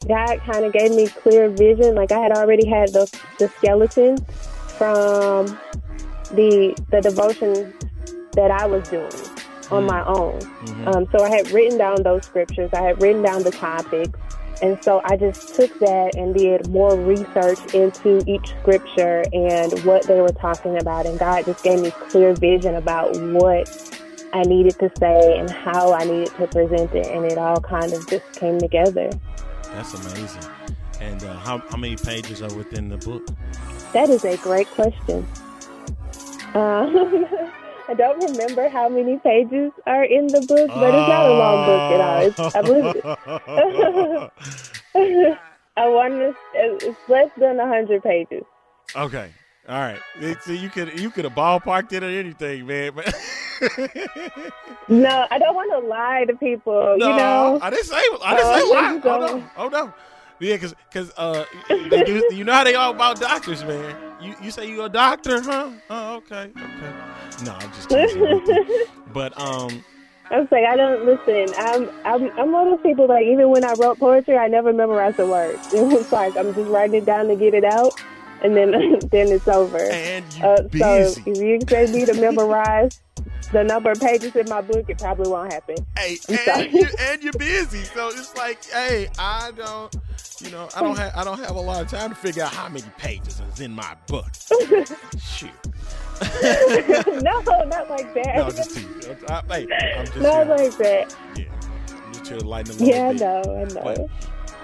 God 0.09 0.41
kind 0.45 0.65
of 0.65 0.73
gave 0.73 0.93
me 0.93 1.07
clear 1.09 1.51
vision. 1.51 1.95
Like 1.95 2.13
I 2.13 2.21
had 2.21 2.33
already 2.33 2.69
had 2.69 2.93
the 2.93 3.11
the 3.39 3.49
skeleton 3.49 4.17
from 4.79 5.47
the 6.31 6.75
the 6.91 7.01
devotion 7.01 7.75
that 8.35 8.51
I 8.51 8.67
was 8.67 8.83
doing 8.89 9.11
on 9.71 9.85
my 9.85 10.05
own. 10.05 10.41
Um, 10.87 11.07
so 11.13 11.23
I 11.23 11.31
had 11.31 11.51
written 11.51 11.79
down 11.79 12.03
those 12.03 12.25
scriptures. 12.27 12.71
I 12.73 12.83
had 12.83 13.03
written 13.03 13.23
down 13.23 13.43
the 13.43 13.51
topics. 13.51 14.19
And 14.63 14.79
so 14.83 15.01
I 15.05 15.17
just 15.17 15.55
took 15.55 15.79
that 15.79 16.17
and 16.17 16.35
did 16.35 16.69
more 16.69 16.95
research 16.95 17.75
into 17.75 18.23
each 18.27 18.55
scripture 18.61 19.25
and 19.33 19.73
what 19.85 20.07
they 20.07 20.21
were 20.21 20.29
talking 20.29 20.79
about. 20.79 21.07
And 21.07 21.19
God 21.19 21.47
just 21.47 21.65
gave 21.65 21.81
me 21.81 21.91
clear 21.91 22.35
vision 22.35 22.75
about 22.75 23.17
what 23.17 23.69
I 24.33 24.43
needed 24.43 24.79
to 24.81 24.91
say 24.99 25.39
and 25.39 25.51
how 25.51 25.95
I 25.95 26.05
needed 26.05 26.35
to 26.37 26.47
present 26.49 26.95
it. 26.95 27.07
And 27.07 27.25
it 27.25 27.39
all 27.39 27.61
kind 27.61 27.93
of 27.93 28.07
just 28.09 28.31
came 28.33 28.59
together. 28.59 29.11
That's 29.73 29.95
amazing 29.95 30.51
and 31.01 31.25
uh, 31.25 31.35
how, 31.39 31.59
how 31.71 31.77
many 31.77 31.97
pages 31.97 32.43
are 32.43 32.53
within 32.55 32.89
the 32.89 32.99
book 32.99 33.27
That 33.93 34.11
is 34.11 34.25
a 34.25 34.37
great 34.39 34.69
question. 34.69 35.27
Um, 36.55 37.27
I 37.89 37.95
don't 37.97 38.23
remember 38.31 38.69
how 38.69 38.89
many 38.89 39.19
pages 39.19 39.73
are 39.87 40.05
in 40.05 40.29
the 40.29 40.41
book, 40.43 40.69
but 40.69 40.95
it's 40.95 41.09
not 41.09 41.27
a 41.27 41.33
long 41.33 41.67
book 41.67 41.93
at 41.93 42.01
all. 42.01 42.21
It's, 42.27 42.39
I 42.55 42.63
believe 42.63 42.97
it, 42.97 43.05
I 45.77 45.89
want 45.89 46.15
to. 46.15 46.35
It's 46.55 46.99
less 47.09 47.31
than 47.37 47.59
hundred 47.59 48.03
pages. 48.03 48.45
okay 48.95 49.33
all 49.69 49.79
right 49.79 50.01
so 50.43 50.53
you 50.53 50.69
could 50.71 50.99
you 50.99 51.11
could 51.11 51.25
have 51.25 51.35
ballparked 51.35 51.93
it 51.93 52.03
or 52.03 52.09
anything 52.09 52.67
man 52.67 52.93
but 52.95 53.15
No, 54.89 55.27
I 55.31 55.39
don't 55.39 55.55
want 55.55 55.71
to 55.73 55.87
lie 55.87 56.25
to 56.27 56.35
people. 56.35 56.97
No, 56.99 57.09
you 57.09 57.17
know, 57.17 57.59
I 57.63 57.71
didn't 57.71 57.85
say. 57.85 57.97
I 58.25 58.35
didn't 58.35 58.47
Uh, 58.47 58.59
say 58.59 58.75
lie. 58.75 59.01
Oh 59.05 59.19
no, 59.21 59.51
oh 59.57 59.69
no. 59.69 59.95
Yeah, 60.41 60.57
cause, 60.57 60.75
cause 60.93 61.13
uh, 61.19 61.45
do, 61.69 62.25
you 62.31 62.45
know 62.45 62.55
how 62.55 62.65
they 62.65 62.75
all 62.75 62.93
about 62.93 63.21
doctors, 63.21 63.63
man. 63.65 63.95
You 64.23 64.35
you 64.43 64.51
say 64.51 64.69
you 64.69 64.83
a 64.83 64.89
doctor, 64.89 65.43
huh? 65.43 65.71
Oh, 65.91 66.17
okay, 66.17 66.51
okay. 66.57 66.93
No, 67.45 67.53
I'm 67.53 67.71
just 67.73 67.89
kidding. 67.89 68.41
But 69.13 69.39
um, 69.39 69.85
I 70.31 70.41
was 70.41 70.49
like, 70.51 70.65
I 70.65 70.77
don't 70.77 71.05
listen. 71.05 71.53
I'm 71.59 71.91
I'm 72.05 72.31
I'm 72.39 72.53
one 72.53 72.69
of 72.69 72.75
those 72.79 72.83
people 72.83 73.07
like 73.09 73.27
even 73.27 73.51
when 73.51 73.65
I 73.65 73.75
wrote 73.75 73.99
poetry, 73.99 74.37
I 74.39 74.49
never 74.49 74.73
memorized 74.73 75.19
the 75.19 75.27
words. 75.27 75.61
It 75.75 75.83
was 75.85 76.11
like 76.11 76.37
I'm 76.37 76.55
just 76.55 76.71
writing 76.71 76.95
it 76.97 77.05
down 77.05 77.29
to 77.29 77.37
get 77.37 77.55
it 77.55 77.65
out, 77.65 77.93
and 78.43 78.57
then 78.57 78.71
then 79.11 79.29
it's 79.29 79.49
over. 79.49 79.79
and 79.79 80.25
you 80.35 80.45
Uh, 80.45 80.57
so 80.57 81.21
if 81.27 81.39
you 81.39 81.55
expect 81.57 81.91
me 81.93 82.05
to 82.07 82.15
memorize 82.15 83.01
the 83.53 83.65
number 83.65 83.91
of 83.91 84.01
pages 84.01 84.35
in 84.37 84.49
my 84.49 84.61
book, 84.61 84.89
it 84.89 84.99
probably 84.99 85.29
won't 85.31 85.53
happen. 85.53 85.77
hey, 85.97 86.17
and, 86.29 86.73
you, 86.73 86.87
and 87.01 87.23
you're 87.23 87.33
busy, 87.33 87.83
so 87.83 88.09
it's 88.09 88.37
like, 88.37 88.65
hey, 88.67 89.09
I 89.19 89.51
don't, 89.57 89.95
you 90.41 90.51
know, 90.51 90.69
I 90.77 90.81
don't 90.83 90.97
have, 90.97 91.13
I 91.17 91.25
don't 91.25 91.39
have 91.39 91.57
a 91.57 91.61
lot 91.61 91.83
of 91.83 91.89
time 91.91 92.11
to 92.11 92.17
figure 92.17 92.45
out 92.45 92.53
how 92.55 92.69
many 92.69 92.85
pages 92.97 93.41
is 93.53 93.61
in 93.61 93.73
my 93.73 93.97
book. 94.07 94.29
Shoot. 95.21 95.51
no, 96.43 97.41
not 97.65 97.89
like 97.89 98.13
that. 98.15 98.35
No, 98.37 98.51
just. 98.51 98.79
I, 99.29 99.43
I'm 99.97 100.07
just 100.07 100.17
not 100.19 100.47
here. 100.47 100.57
like 100.57 100.77
that. 100.77 101.17
yeah, 101.35 101.45
I'm 102.05 102.13
just 102.13 102.27
here 102.29 102.39
to 102.39 102.47
lighten 102.47 102.77
the. 102.77 102.85
Yeah, 102.85 103.09
I 103.09 103.13
know, 103.13 103.43
I 103.43 103.75
know. 103.75 104.09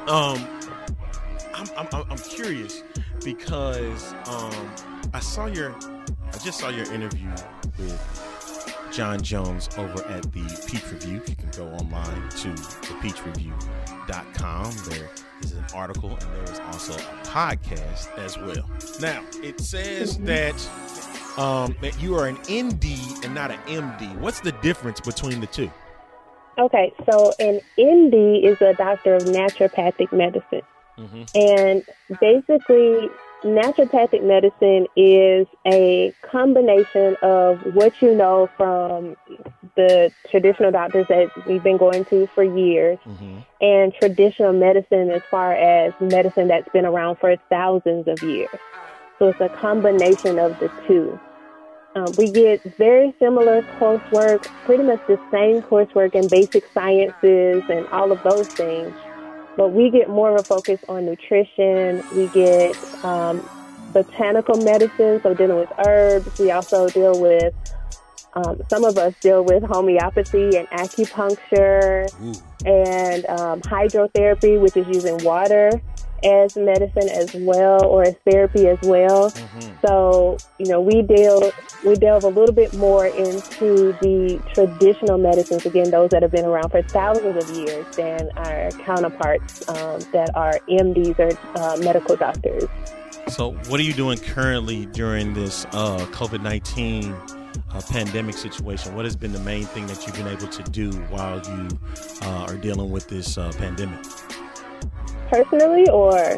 But, 0.04 0.12
um, 0.12 0.48
I'm, 1.56 1.66
I'm, 1.76 1.88
I'm 2.10 2.18
curious 2.18 2.82
because 3.24 4.12
um, 4.26 4.70
I 5.14 5.20
saw 5.20 5.46
your, 5.46 5.72
I 5.72 6.36
just 6.44 6.58
saw 6.58 6.68
your 6.68 6.92
interview 6.92 7.30
with 7.78 8.90
John 8.92 9.22
Jones 9.22 9.70
over 9.78 10.04
at 10.06 10.30
the 10.32 10.62
Peach 10.66 10.92
Review. 10.92 11.22
You 11.26 11.34
can 11.34 11.48
go 11.56 11.66
online 11.68 12.28
to 12.28 12.48
thepeachreview.com. 12.48 14.72
There 14.90 15.08
is 15.42 15.52
an 15.52 15.64
article 15.74 16.10
and 16.10 16.20
there 16.20 16.52
is 16.52 16.60
also 16.60 16.92
a 16.94 16.98
podcast 17.24 18.16
as 18.18 18.36
well. 18.38 18.68
Now, 19.00 19.24
it 19.42 19.58
says 19.60 20.18
that 20.18 20.54
um, 21.38 21.74
that 21.80 21.98
you 22.00 22.14
are 22.16 22.28
an 22.28 22.36
ND 22.50 22.84
and 23.24 23.34
not 23.34 23.50
an 23.50 23.58
MD. 23.66 24.16
What's 24.18 24.40
the 24.40 24.52
difference 24.52 25.00
between 25.00 25.40
the 25.40 25.46
two? 25.46 25.70
Okay, 26.58 26.92
so 27.10 27.32
an 27.38 27.60
ND 27.78 28.14
is 28.44 28.60
a 28.62 28.72
doctor 28.74 29.14
of 29.14 29.24
naturopathic 29.24 30.10
medicine. 30.12 30.62
Mm-hmm. 30.98 31.24
And 31.34 31.82
basically, 32.20 33.10
naturopathic 33.44 34.22
medicine 34.22 34.86
is 34.96 35.46
a 35.66 36.14
combination 36.22 37.16
of 37.22 37.60
what 37.74 38.00
you 38.00 38.14
know 38.14 38.48
from 38.56 39.16
the 39.76 40.10
traditional 40.30 40.70
doctors 40.72 41.06
that 41.08 41.30
we've 41.46 41.62
been 41.62 41.76
going 41.76 42.04
to 42.06 42.26
for 42.28 42.42
years 42.42 42.98
mm-hmm. 43.04 43.38
and 43.60 43.94
traditional 43.94 44.52
medicine 44.52 45.10
as 45.10 45.22
far 45.30 45.52
as 45.52 45.92
medicine 46.00 46.48
that's 46.48 46.68
been 46.70 46.86
around 46.86 47.16
for 47.16 47.36
thousands 47.50 48.08
of 48.08 48.22
years. 48.22 48.48
So 49.18 49.28
it's 49.28 49.40
a 49.40 49.48
combination 49.48 50.38
of 50.38 50.58
the 50.58 50.70
two. 50.86 51.18
Um, 51.94 52.12
we 52.18 52.30
get 52.30 52.62
very 52.76 53.14
similar 53.18 53.62
coursework, 53.78 54.44
pretty 54.66 54.82
much 54.82 55.00
the 55.06 55.18
same 55.30 55.62
coursework 55.62 56.14
in 56.14 56.28
basic 56.28 56.64
sciences 56.74 57.62
and 57.70 57.86
all 57.88 58.12
of 58.12 58.22
those 58.22 58.48
things. 58.48 58.94
But 59.56 59.68
we 59.68 59.90
get 59.90 60.08
more 60.08 60.34
of 60.34 60.40
a 60.40 60.44
focus 60.44 60.80
on 60.88 61.06
nutrition. 61.06 62.02
We 62.14 62.28
get 62.28 62.76
um, 63.04 63.48
botanical 63.92 64.56
medicine, 64.56 65.20
so 65.22 65.34
dealing 65.34 65.58
with 65.58 65.72
herbs. 65.86 66.38
We 66.38 66.50
also 66.50 66.88
deal 66.88 67.20
with, 67.20 67.54
um, 68.34 68.60
some 68.68 68.84
of 68.84 68.98
us 68.98 69.14
deal 69.20 69.42
with 69.44 69.62
homeopathy 69.62 70.56
and 70.56 70.68
acupuncture 70.68 72.06
Ooh. 72.22 72.68
and 72.68 73.24
um, 73.26 73.60
hydrotherapy, 73.62 74.60
which 74.60 74.76
is 74.76 74.86
using 74.88 75.24
water 75.24 75.70
as 76.24 76.56
medicine 76.56 77.08
as 77.08 77.34
well 77.34 77.84
or 77.84 78.02
as 78.02 78.14
therapy 78.28 78.66
as 78.68 78.78
well. 78.82 79.30
Mm-hmm. 79.30 79.86
So, 79.86 80.38
you 80.58 80.66
know, 80.66 80.80
we 80.80 81.02
deal 81.02 81.52
we 81.84 81.94
delve 81.94 82.24
a 82.24 82.28
little 82.28 82.54
bit 82.54 82.74
more 82.74 83.06
into 83.06 83.92
the 84.00 84.42
traditional 84.54 85.18
medicines, 85.18 85.64
again, 85.66 85.90
those 85.90 86.10
that 86.10 86.22
have 86.22 86.32
been 86.32 86.44
around 86.44 86.70
for 86.70 86.82
thousands 86.82 87.44
of 87.44 87.56
years 87.56 87.86
than 87.96 88.30
our 88.36 88.70
counterparts 88.84 89.68
um, 89.68 90.00
that 90.12 90.30
are 90.34 90.58
MDs 90.68 91.18
or 91.18 91.58
uh, 91.58 91.76
medical 91.78 92.16
doctors. 92.16 92.64
So, 93.28 93.52
what 93.68 93.80
are 93.80 93.82
you 93.82 93.92
doing 93.92 94.18
currently 94.18 94.86
during 94.86 95.34
this 95.34 95.64
uh, 95.66 95.98
COVID 96.12 96.42
19 96.42 97.12
uh, 97.12 97.82
pandemic 97.90 98.36
situation? 98.36 98.94
What 98.94 99.04
has 99.04 99.16
been 99.16 99.32
the 99.32 99.40
main 99.40 99.64
thing 99.64 99.86
that 99.88 100.06
you've 100.06 100.16
been 100.16 100.28
able 100.28 100.48
to 100.48 100.62
do 100.70 100.92
while 101.08 101.42
you 101.46 101.68
uh, 102.22 102.46
are 102.48 102.56
dealing 102.56 102.90
with 102.90 103.08
this 103.08 103.36
uh, 103.36 103.52
pandemic? 103.58 103.98
Personally 105.28 105.88
or? 105.88 106.36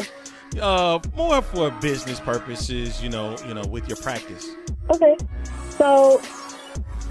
Uh 0.61 0.99
more 1.16 1.42
for 1.42 1.71
business 1.71 2.21
purposes 2.21 3.02
you 3.02 3.09
know 3.09 3.37
you 3.47 3.54
know 3.54 3.64
with 3.66 3.88
your 3.88 3.97
practice. 3.99 4.49
Okay. 4.90 5.16
So 5.71 6.21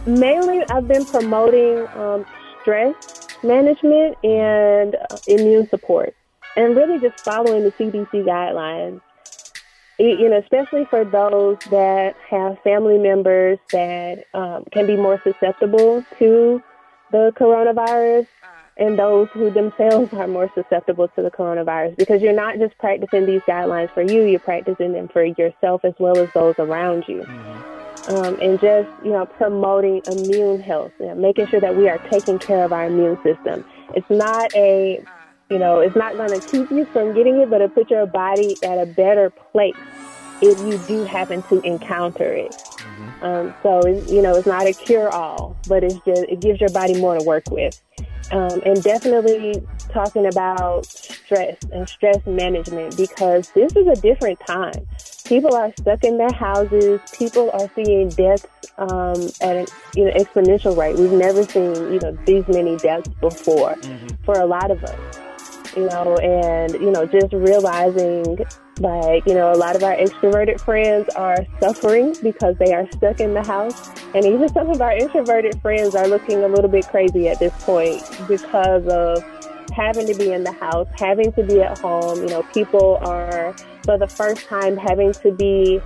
mainly 0.07 0.63
i've 0.69 0.87
been 0.87 1.05
promoting 1.05 1.85
um, 1.97 2.25
stress 2.61 2.95
management 3.43 4.17
and 4.23 4.95
uh, 4.95 5.17
immune 5.27 5.67
support 5.67 6.15
and 6.55 6.75
really 6.77 6.97
just 6.99 7.19
following 7.19 7.63
the 7.63 7.71
cdc 7.73 8.09
guidelines. 8.25 9.01
You 9.99 10.29
know 10.29 10.37
especially 10.37 10.85
for 10.85 11.03
those 11.03 11.57
that 11.71 12.15
have 12.29 12.57
family 12.61 12.97
members 12.97 13.59
that 13.71 14.25
um, 14.33 14.63
can 14.71 14.87
be 14.87 14.95
more 14.95 15.19
susceptible 15.23 16.05
to 16.19 16.63
the 17.11 17.33
coronavirus 17.35 18.27
and 18.77 18.97
those 18.97 19.27
who 19.33 19.49
themselves 19.49 20.13
are 20.13 20.27
more 20.27 20.51
susceptible 20.53 21.07
to 21.09 21.21
the 21.21 21.31
coronavirus 21.31 21.97
because 21.97 22.21
you're 22.21 22.33
not 22.33 22.57
just 22.59 22.77
practicing 22.77 23.25
these 23.25 23.41
guidelines 23.41 23.91
for 23.93 24.01
you, 24.01 24.23
you're 24.23 24.39
practicing 24.39 24.93
them 24.93 25.07
for 25.07 25.23
yourself 25.23 25.83
as 25.83 25.93
well 25.99 26.17
as 26.17 26.29
those 26.33 26.55
around 26.59 27.05
you. 27.07 27.23
Mm-hmm. 27.23 28.15
Um, 28.15 28.39
and 28.41 28.59
just, 28.61 28.87
you 29.03 29.11
know, 29.11 29.25
promoting 29.25 30.01
immune 30.09 30.61
health, 30.61 30.93
you 30.99 31.07
know, 31.07 31.15
making 31.15 31.47
sure 31.47 31.59
that 31.59 31.75
we 31.75 31.89
are 31.89 31.97
taking 32.09 32.39
care 32.39 32.63
of 32.63 32.71
our 32.71 32.85
immune 32.85 33.17
system. 33.21 33.65
It's 33.95 34.09
not 34.09 34.53
a, 34.55 35.03
you 35.49 35.59
know, 35.59 35.81
it's 35.81 35.95
not 35.95 36.15
going 36.15 36.39
to 36.39 36.47
keep 36.47 36.71
you 36.71 36.85
from 36.85 37.13
getting 37.13 37.41
it, 37.41 37.49
but 37.49 37.61
it 37.61 37.73
puts 37.73 37.89
your 37.89 38.05
body 38.05 38.55
at 38.63 38.77
a 38.77 38.85
better 38.85 39.29
place 39.29 39.75
if 40.41 40.57
you 40.59 40.77
do 40.87 41.03
happen 41.03 41.41
to 41.43 41.59
encounter 41.61 42.31
it. 42.31 42.55
Mm-hmm. 42.97 43.25
Um, 43.25 43.53
so, 43.63 43.87
you 44.13 44.21
know, 44.21 44.35
it's 44.35 44.47
not 44.47 44.67
a 44.67 44.73
cure 44.73 45.09
all, 45.09 45.55
but 45.67 45.83
it's 45.83 45.99
just, 46.05 46.23
it 46.23 46.39
gives 46.39 46.59
your 46.59 46.69
body 46.69 46.99
more 46.99 47.17
to 47.17 47.23
work 47.23 47.49
with 47.51 47.81
um, 48.31 48.61
and 48.65 48.81
definitely 48.83 49.65
talking 49.89 50.25
about 50.25 50.85
stress 50.85 51.57
and 51.71 51.87
stress 51.87 52.25
management 52.25 52.97
because 52.97 53.49
this 53.51 53.75
is 53.75 53.87
a 53.87 53.95
different 54.01 54.39
time. 54.45 54.87
People 55.25 55.55
are 55.55 55.71
stuck 55.79 56.03
in 56.03 56.17
their 56.17 56.31
houses. 56.33 56.99
People 57.17 57.51
are 57.51 57.69
seeing 57.75 58.09
deaths 58.09 58.47
um, 58.77 59.29
at 59.41 59.55
an 59.55 59.65
you 59.95 60.05
know 60.05 60.11
exponential 60.11 60.77
rate. 60.77 60.97
We've 60.97 61.11
never 61.11 61.43
seen 61.43 61.75
you 61.93 61.99
know 61.99 62.17
these 62.25 62.47
many 62.47 62.77
deaths 62.77 63.09
before 63.21 63.75
mm-hmm. 63.75 64.23
for 64.23 64.39
a 64.39 64.45
lot 64.45 64.71
of 64.71 64.83
us. 64.83 65.19
You 65.75 65.89
know, 65.89 66.15
and 66.17 66.73
you 66.73 66.91
know 66.91 67.05
just 67.05 67.33
realizing 67.33 68.45
like, 68.79 69.25
you 69.25 69.33
know, 69.33 69.51
a 69.51 69.55
lot 69.55 69.75
of 69.75 69.83
our 69.83 69.95
extroverted 69.95 70.61
friends 70.61 71.09
are 71.15 71.45
suffering 71.59 72.15
because 72.21 72.55
they 72.57 72.73
are 72.73 72.89
stuck 72.91 73.19
in 73.19 73.33
the 73.33 73.43
house. 73.43 73.89
And 74.13 74.25
even 74.25 74.49
some 74.49 74.69
of 74.69 74.81
our 74.81 74.95
introverted 74.95 75.59
friends 75.61 75.95
are 75.95 76.07
looking 76.07 76.43
a 76.43 76.47
little 76.47 76.69
bit 76.69 76.87
crazy 76.87 77.27
at 77.27 77.39
this 77.39 77.53
point 77.63 78.03
because 78.27 78.85
of 78.87 79.23
having 79.71 80.07
to 80.07 80.15
be 80.15 80.31
in 80.31 80.43
the 80.43 80.51
house, 80.51 80.87
having 80.97 81.31
to 81.33 81.43
be 81.43 81.61
at 81.61 81.77
home. 81.79 82.21
You 82.21 82.29
know, 82.29 82.43
people 82.53 82.97
are, 83.01 83.55
for 83.83 83.97
the 83.97 84.07
first 84.07 84.47
time, 84.47 84.77
having 84.77 85.13
to 85.13 85.31
be 85.31 85.81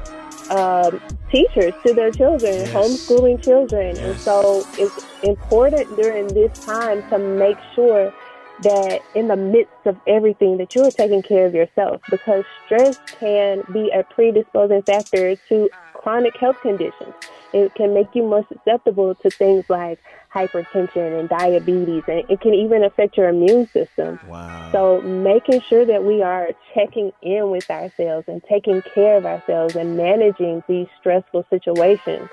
um, 0.49 0.99
teachers 1.31 1.73
to 1.85 1.93
their 1.93 2.11
children, 2.11 2.53
yes. 2.53 2.73
homeschooling 2.73 3.41
children. 3.43 3.95
Yes. 3.95 4.05
And 4.05 4.19
so 4.19 4.67
it's 4.77 5.05
important 5.23 5.95
during 5.95 6.27
this 6.27 6.57
time 6.65 7.07
to 7.09 7.17
make 7.17 7.57
sure 7.73 8.13
that 8.61 9.01
in 9.15 9.27
the 9.27 9.35
midst 9.35 9.85
of 9.85 9.97
everything 10.07 10.57
that 10.57 10.73
you're 10.75 10.91
taking 10.91 11.21
care 11.21 11.45
of 11.45 11.53
yourself 11.53 12.01
because 12.09 12.43
stress 12.65 12.99
can 13.19 13.63
be 13.71 13.89
a 13.91 14.03
predisposing 14.03 14.81
factor 14.83 15.35
to 15.35 15.69
chronic 15.93 16.35
health 16.37 16.59
conditions. 16.61 17.13
It 17.53 17.75
can 17.75 17.93
make 17.93 18.07
you 18.13 18.23
more 18.23 18.45
susceptible 18.47 19.15
to 19.15 19.29
things 19.29 19.65
like 19.69 19.99
hypertension 20.33 21.19
and 21.19 21.27
diabetes, 21.27 22.03
and 22.07 22.23
it 22.29 22.39
can 22.39 22.53
even 22.53 22.83
affect 22.83 23.17
your 23.17 23.27
immune 23.27 23.67
system. 23.67 24.19
Wow. 24.27 24.69
So, 24.71 25.01
making 25.01 25.61
sure 25.61 25.85
that 25.85 26.03
we 26.03 26.21
are 26.21 26.51
checking 26.73 27.11
in 27.21 27.49
with 27.51 27.69
ourselves 27.69 28.29
and 28.29 28.41
taking 28.45 28.81
care 28.81 29.17
of 29.17 29.25
ourselves 29.25 29.75
and 29.75 29.97
managing 29.97 30.63
these 30.67 30.87
stressful 30.99 31.45
situations 31.49 32.29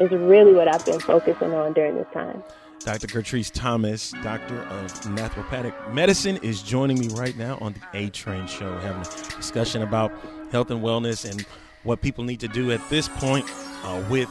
is 0.00 0.10
really 0.10 0.52
what 0.52 0.68
I've 0.68 0.84
been 0.84 1.00
focusing 1.00 1.52
on 1.52 1.72
during 1.72 1.94
this 1.94 2.08
time. 2.12 2.42
Dr. 2.80 3.06
Gertrise 3.08 3.50
Thomas, 3.52 4.12
Doctor 4.22 4.60
of 4.62 4.92
Naturopathic 5.02 5.92
Medicine, 5.92 6.36
is 6.38 6.62
joining 6.62 6.98
me 6.98 7.08
right 7.08 7.36
now 7.36 7.58
on 7.60 7.74
the 7.74 7.80
A 7.98 8.10
Train 8.10 8.46
Show, 8.46 8.78
having 8.78 9.02
a 9.02 9.36
discussion 9.36 9.82
about 9.82 10.12
health 10.52 10.70
and 10.70 10.80
wellness 10.82 11.28
and 11.28 11.44
what 11.82 12.00
people 12.00 12.24
need 12.24 12.40
to 12.40 12.48
do 12.48 12.70
at 12.72 12.88
this 12.88 13.08
point 13.08 13.44
uh, 13.84 14.02
with 14.08 14.28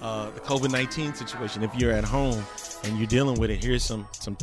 uh, 0.00 0.30
the 0.30 0.40
COVID 0.40 0.70
19 0.70 1.14
situation. 1.14 1.62
If 1.62 1.74
you're 1.74 1.92
at 1.92 2.04
home 2.04 2.44
and 2.84 2.96
you're 2.98 3.06
dealing 3.06 3.38
with 3.38 3.50
it, 3.50 3.62
here's 3.62 3.84
some, 3.84 4.06
some 4.12 4.36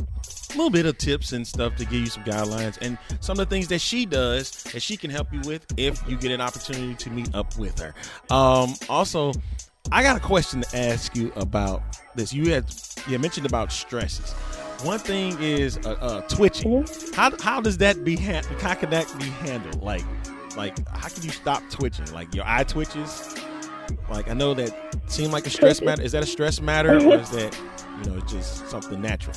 little 0.50 0.70
bit 0.70 0.86
of 0.86 0.98
tips 0.98 1.32
and 1.32 1.46
stuff 1.46 1.76
to 1.76 1.84
give 1.84 2.00
you 2.00 2.06
some 2.06 2.24
guidelines 2.24 2.78
and 2.80 2.98
some 3.20 3.38
of 3.38 3.48
the 3.48 3.54
things 3.54 3.68
that 3.68 3.80
she 3.80 4.06
does 4.06 4.50
that 4.64 4.80
she 4.80 4.96
can 4.96 5.10
help 5.10 5.32
you 5.32 5.40
with 5.44 5.66
if 5.76 6.02
you 6.08 6.16
get 6.16 6.30
an 6.30 6.40
opportunity 6.40 6.94
to 6.94 7.10
meet 7.10 7.34
up 7.34 7.56
with 7.58 7.78
her. 7.78 7.94
Um, 8.34 8.74
also, 8.88 9.32
I 9.92 10.02
got 10.02 10.16
a 10.16 10.20
question 10.20 10.62
to 10.62 10.76
ask 10.76 11.14
you 11.16 11.32
about 11.36 11.82
this. 12.14 12.32
You 12.32 12.52
had 12.52 12.64
you 13.08 13.18
mentioned 13.18 13.46
about 13.46 13.72
stresses. 13.72 14.32
One 14.82 14.98
thing 14.98 15.40
is 15.40 15.78
uh, 15.78 15.96
uh, 16.00 16.20
twitching. 16.22 16.82
Mm-hmm. 16.82 17.14
How 17.14 17.32
how 17.40 17.60
does 17.60 17.78
that 17.78 18.04
be 18.04 18.16
ha- 18.16 18.42
how 18.60 18.74
can 18.74 18.90
that 18.90 19.12
be 19.18 19.26
handled? 19.26 19.82
Like 19.82 20.04
like 20.56 20.86
how 20.88 21.08
can 21.08 21.22
you 21.22 21.30
stop 21.30 21.62
twitching? 21.70 22.12
Like 22.12 22.34
your 22.34 22.44
eye 22.46 22.64
twitches. 22.64 23.36
Like 24.10 24.28
I 24.28 24.34
know 24.34 24.54
that 24.54 24.74
seemed 25.06 25.32
like 25.32 25.46
a 25.46 25.50
stress 25.50 25.80
matter. 25.80 26.02
Is 26.02 26.12
that 26.12 26.22
a 26.22 26.26
stress 26.26 26.60
matter 26.60 26.94
or 26.94 27.18
is 27.20 27.30
that 27.30 27.58
you 27.98 28.10
know 28.10 28.20
just 28.20 28.68
something 28.68 29.00
natural? 29.00 29.36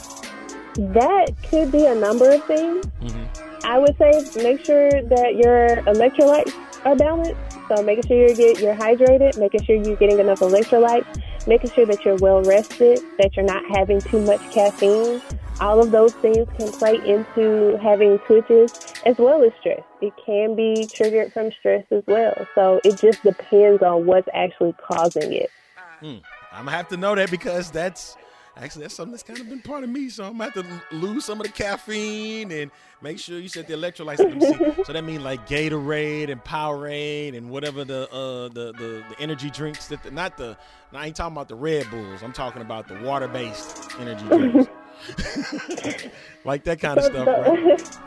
That 0.76 1.34
could 1.50 1.72
be 1.72 1.86
a 1.86 1.96
number 1.96 2.32
of 2.32 2.44
things. 2.46 2.86
Mm-hmm. 3.02 3.66
I 3.66 3.78
would 3.78 3.98
say 3.98 4.44
make 4.44 4.66
sure 4.66 4.90
that 4.90 5.36
your 5.36 5.84
electrolytes 5.94 6.54
are 6.86 6.96
balanced. 6.96 7.49
So 7.69 7.84
making 7.84 8.08
sure 8.08 8.17
you're, 8.17 8.36
get 8.36 8.60
you're 8.60 8.75
hydrated, 8.75 9.38
making 9.38 9.63
sure 9.63 9.75
you're 9.75 9.95
getting 9.95 10.19
enough 10.19 10.39
electrolytes, 10.39 11.05
making 11.47 11.69
sure 11.71 11.86
that 11.86 12.03
you're 12.03 12.15
well 12.15 12.41
rested, 12.41 12.99
that 13.19 13.36
you're 13.36 13.45
not 13.45 13.63
having 13.75 14.01
too 14.01 14.21
much 14.21 14.41
caffeine. 14.51 15.21
all 15.60 15.79
of 15.79 15.91
those 15.91 16.13
things 16.15 16.47
can 16.58 16.71
play 16.71 16.95
into 17.05 17.77
having 17.82 18.17
twitches 18.19 18.73
as 19.05 19.17
well 19.17 19.43
as 19.43 19.51
stress. 19.60 19.82
It 20.01 20.13
can 20.25 20.55
be 20.55 20.88
triggered 20.88 21.32
from 21.34 21.51
stress 21.51 21.86
as 21.91 22.03
well. 22.08 22.47
So 22.55 22.79
it 22.84 22.97
just 22.99 23.21
depends 23.23 23.84
on 23.84 24.05
what's 24.05 24.27
actually 24.34 24.73
causing 24.82 25.34
it. 25.34 25.51
Hmm. 25.99 26.17
I'm 26.51 26.65
gonna 26.65 26.77
have 26.77 26.88
to 26.89 26.97
know 26.97 27.13
that 27.15 27.29
because 27.29 27.69
that's 27.69 28.15
actually 28.62 28.84
that's 28.84 28.95
something 28.95 29.12
that's 29.12 29.24
kind 29.24 29.39
of 29.39 29.50
been 29.50 29.62
part 29.62 29.84
of 29.84 29.89
me. 29.89 30.10
So 30.10 30.24
I'm 30.24 30.38
gonna 30.38 30.52
have 30.52 30.54
to 30.54 30.95
lose 30.95 31.26
some 31.26 31.39
of 31.39 31.48
the 31.48 31.52
caffeine 31.52 32.52
and 32.52 32.72
make 33.02 33.19
sure 33.19 33.39
you 33.39 33.48
set 33.48 33.67
the 33.67 33.74
electrolytes. 33.74 34.17
so 34.86 34.93
that 34.93 35.04
means 35.04 35.24
like 35.24 35.48
Gatorade 35.48 36.30
and 36.30 36.43
Powerade 36.43 37.38
and 37.38 37.50
whatever 37.50 37.84
the 37.84 38.10
uh 38.12 38.50
the 38.50 38.74
the, 38.74 39.04
the 39.10 39.15
energy 39.19 39.50
drinks 39.50 39.88
that 39.88 40.04
the, 40.04 40.12
not 40.12 40.38
the 40.38 40.58
I 40.93 41.08
ain't 41.08 41.15
talking 41.15 41.36
about 41.36 41.48
the 41.48 41.56
Red 41.56 41.89
Bulls. 41.89 42.22
I'm 42.24 42.34
talking 42.34 42.62
about 42.62 42.88
the 42.88 43.00
water 43.02 43.28
based 43.28 43.91
energy 44.00 44.26
drinks. 44.28 44.69
like 46.43 46.63
that 46.65 46.80
kind 46.82 47.00
of 47.00 47.06
stuff, 47.06 47.28
right? 47.28 48.00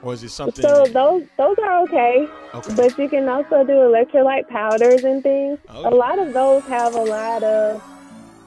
Or 0.00 0.14
is 0.14 0.22
it 0.22 0.30
something? 0.30 0.62
So 0.62 0.86
those 0.86 1.24
those 1.36 1.58
are 1.58 1.82
okay, 1.82 2.28
okay. 2.54 2.74
but 2.74 2.96
you 2.98 3.08
can 3.08 3.28
also 3.28 3.64
do 3.64 3.72
electrolyte 3.72 4.48
powders 4.48 5.04
and 5.04 5.22
things. 5.22 5.58
Okay. 5.68 5.88
A 5.88 5.90
lot 5.90 6.18
of 6.18 6.32
those 6.32 6.62
have 6.64 6.94
a 6.94 7.02
lot 7.02 7.42
of 7.42 7.82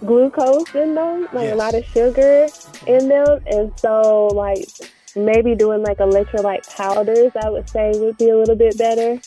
glucose 0.05 0.73
in 0.75 0.95
them, 0.95 1.27
like 1.33 1.45
yes. 1.45 1.53
a 1.53 1.55
lot 1.55 1.73
of 1.73 1.85
sugar 1.85 2.47
in 2.87 3.07
them, 3.07 3.41
and 3.47 3.71
so 3.79 4.27
like 4.27 4.67
maybe 5.15 5.55
doing 5.55 5.83
like 5.83 5.97
electrolyte 5.97 6.67
powders, 6.75 7.31
I 7.43 7.49
would 7.49 7.69
say 7.69 7.91
would 7.95 8.17
be 8.17 8.29
a 8.29 8.37
little 8.37 8.55
bit 8.55 8.77
better. 8.77 9.19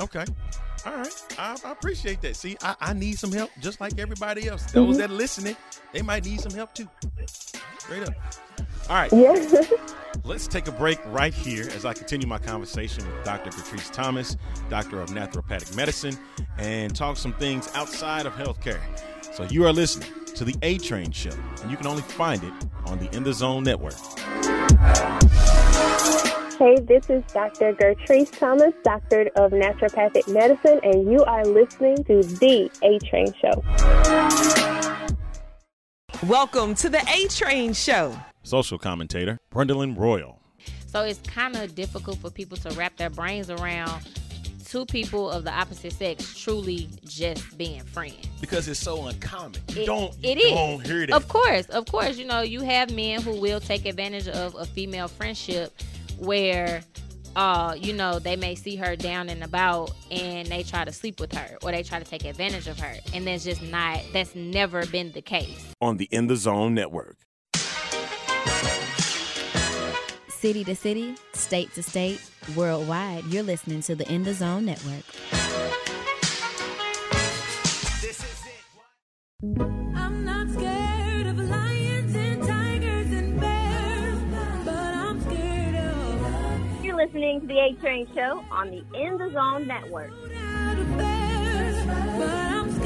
Okay. 0.00 0.24
All 0.84 0.92
right, 0.92 1.24
I, 1.36 1.56
I 1.64 1.72
appreciate 1.72 2.20
that. 2.20 2.36
See, 2.36 2.56
I, 2.62 2.76
I, 2.80 2.92
need 2.92 3.18
some 3.18 3.32
help, 3.32 3.50
just 3.60 3.80
like 3.80 3.98
everybody 3.98 4.46
else. 4.46 4.70
Those 4.70 4.90
mm-hmm. 4.90 4.98
that 4.98 5.10
are 5.10 5.14
listening, 5.14 5.56
they 5.92 6.00
might 6.00 6.24
need 6.24 6.40
some 6.40 6.52
help 6.52 6.74
too. 6.74 6.88
Straight 7.78 8.04
up. 8.04 8.14
All 8.88 8.94
right. 8.94 9.12
Yeah. 9.12 9.62
Let's 10.24 10.46
take 10.46 10.68
a 10.68 10.72
break 10.72 10.98
right 11.06 11.34
here 11.34 11.68
as 11.74 11.84
I 11.84 11.92
continue 11.92 12.26
my 12.26 12.38
conversation 12.38 13.04
with 13.06 13.24
Dr. 13.24 13.50
Gertrise 13.50 13.92
Thomas, 13.92 14.36
Doctor 14.70 15.00
of 15.00 15.10
Naturopathic 15.10 15.74
Medicine, 15.76 16.16
and 16.58 16.94
talk 16.94 17.16
some 17.16 17.32
things 17.34 17.68
outside 17.74 18.26
of 18.26 18.34
healthcare. 18.34 18.80
So 19.36 19.44
you 19.50 19.66
are 19.66 19.72
listening 19.72 20.08
to 20.34 20.44
the 20.44 20.56
A 20.62 20.78
Train 20.78 21.10
Show, 21.10 21.28
and 21.60 21.70
you 21.70 21.76
can 21.76 21.86
only 21.86 22.00
find 22.00 22.42
it 22.42 22.54
on 22.86 22.98
the 22.98 23.14
In 23.14 23.22
the 23.22 23.34
Zone 23.34 23.64
Network. 23.64 23.92
Hey, 26.58 26.76
this 26.80 27.10
is 27.10 27.22
Dr. 27.34 27.74
Gertrise 27.74 28.30
Thomas, 28.30 28.72
Doctor 28.82 29.28
of 29.36 29.52
Naturopathic 29.52 30.32
Medicine, 30.32 30.80
and 30.82 31.12
you 31.12 31.22
are 31.24 31.44
listening 31.44 32.02
to 32.04 32.22
the 32.22 32.70
A 32.82 32.98
Train 33.00 33.26
Show. 33.34 33.62
Welcome 36.26 36.74
to 36.76 36.88
the 36.88 37.04
A 37.06 37.28
Train 37.28 37.74
Show. 37.74 38.18
Social 38.42 38.78
commentator, 38.78 39.38
Brendolyn 39.52 39.98
Royal. 39.98 40.40
So 40.86 41.02
it's 41.02 41.20
kind 41.28 41.56
of 41.56 41.74
difficult 41.74 42.16
for 42.20 42.30
people 42.30 42.56
to 42.56 42.70
wrap 42.70 42.96
their 42.96 43.10
brains 43.10 43.50
around 43.50 44.00
two 44.66 44.84
people 44.86 45.30
of 45.30 45.44
the 45.44 45.52
opposite 45.52 45.92
sex 45.92 46.38
truly 46.38 46.88
just 47.04 47.56
being 47.56 47.82
friends. 47.84 48.26
Because 48.40 48.68
it's 48.68 48.80
so 48.80 49.06
uncommon. 49.06 49.60
You 49.68 49.82
it, 49.82 49.86
don't, 49.86 50.14
it 50.22 50.38
you 50.38 50.50
don't 50.50 50.86
hear 50.86 51.06
that. 51.06 51.14
Of 51.14 51.28
course, 51.28 51.66
of 51.66 51.86
course. 51.86 52.18
You 52.18 52.26
know, 52.26 52.40
you 52.40 52.60
have 52.62 52.92
men 52.92 53.22
who 53.22 53.40
will 53.40 53.60
take 53.60 53.86
advantage 53.86 54.28
of 54.28 54.54
a 54.56 54.66
female 54.66 55.08
friendship 55.08 55.72
where 56.18 56.82
uh, 57.36 57.74
you 57.78 57.92
know, 57.92 58.18
they 58.18 58.34
may 58.34 58.54
see 58.54 58.76
her 58.76 58.96
down 58.96 59.28
and 59.28 59.44
about 59.44 59.92
and 60.10 60.48
they 60.48 60.62
try 60.62 60.86
to 60.86 60.92
sleep 60.92 61.20
with 61.20 61.32
her 61.34 61.58
or 61.62 61.70
they 61.70 61.82
try 61.82 61.98
to 61.98 62.04
take 62.04 62.24
advantage 62.24 62.66
of 62.66 62.80
her. 62.80 62.94
And 63.12 63.26
that's 63.26 63.44
just 63.44 63.62
not, 63.62 64.00
that's 64.14 64.34
never 64.34 64.86
been 64.86 65.12
the 65.12 65.20
case. 65.20 65.66
On 65.82 65.98
the 65.98 66.08
In 66.10 66.28
the 66.28 66.36
Zone 66.36 66.74
Network. 66.74 67.18
City 70.28 70.64
to 70.64 70.74
city, 70.74 71.14
state 71.34 71.74
to 71.74 71.82
state, 71.82 72.20
worldwide, 72.54 73.24
you're 73.24 73.42
listening 73.42 73.80
to 73.82 73.94
the 73.94 74.10
In 74.12 74.22
the 74.24 74.34
Zone 74.34 74.64
Network. 74.64 75.04
I'm 79.94 80.24
not 80.24 80.48
scared 80.50 81.26
of 81.26 81.38
lions 81.38 82.14
and 82.14 82.42
tigers 82.42 83.10
and 83.12 83.40
bears, 83.40 84.18
but 84.64 84.74
I'm 84.74 85.20
scared 85.22 85.74
of. 85.76 86.84
You're 86.84 86.96
listening 86.96 87.40
to 87.40 87.46
the 87.46 87.58
A 87.58 87.72
Train 87.80 88.06
Show 88.14 88.44
on 88.50 88.70
the 88.70 88.84
In 88.94 89.18
the 89.18 89.30
Zone 89.32 89.66
Network. 89.66 90.12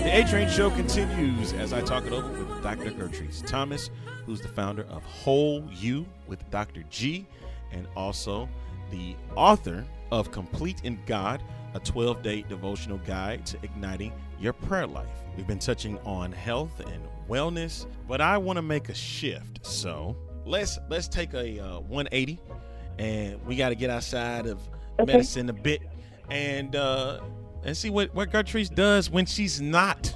The 0.00 0.18
A 0.18 0.24
Train 0.24 0.48
Show 0.48 0.70
continues 0.70 1.52
as 1.52 1.72
I 1.72 1.82
talk 1.82 2.04
it 2.06 2.12
over 2.12 2.28
with 2.28 2.62
Dr. 2.62 2.90
Gertrise 2.90 3.46
Thomas, 3.46 3.90
who's 4.26 4.40
the 4.40 4.48
founder 4.48 4.84
of 4.84 5.04
Whole 5.04 5.62
You 5.72 6.06
with 6.26 6.48
Dr. 6.50 6.82
G, 6.90 7.26
and 7.70 7.86
also 7.94 8.48
the 8.90 9.16
author 9.36 9.84
of 10.10 10.30
Complete 10.30 10.80
in 10.84 10.98
God, 11.06 11.42
a 11.74 11.80
12 11.80 12.22
day 12.22 12.44
devotional 12.48 12.98
guide 12.98 13.46
to 13.46 13.58
igniting 13.62 14.12
your 14.38 14.52
prayer 14.52 14.86
life. 14.86 15.06
We've 15.36 15.46
been 15.46 15.58
touching 15.58 15.98
on 16.00 16.32
health 16.32 16.80
and 16.80 17.02
wellness, 17.28 17.86
but 18.08 18.20
I 18.20 18.38
want 18.38 18.56
to 18.56 18.62
make 18.62 18.88
a 18.88 18.94
shift. 18.94 19.64
So 19.64 20.16
let's 20.44 20.78
let's 20.88 21.08
take 21.08 21.32
a 21.34 21.60
uh, 21.60 21.80
180, 21.80 22.40
and 22.98 23.44
we 23.46 23.56
got 23.56 23.68
to 23.70 23.74
get 23.74 23.90
outside 23.90 24.46
of 24.46 24.60
okay. 24.98 25.12
medicine 25.12 25.48
a 25.48 25.52
bit, 25.52 25.82
and 26.30 26.74
uh, 26.74 27.20
and 27.64 27.76
see 27.76 27.90
what 27.90 28.14
what 28.14 28.30
Gertrise 28.30 28.74
does 28.74 29.10
when 29.10 29.26
she's 29.26 29.60
not 29.60 30.14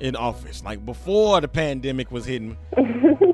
in 0.00 0.16
office, 0.16 0.62
like 0.64 0.84
before 0.84 1.40
the 1.40 1.48
pandemic 1.48 2.10
was 2.10 2.24
hitting. 2.24 2.56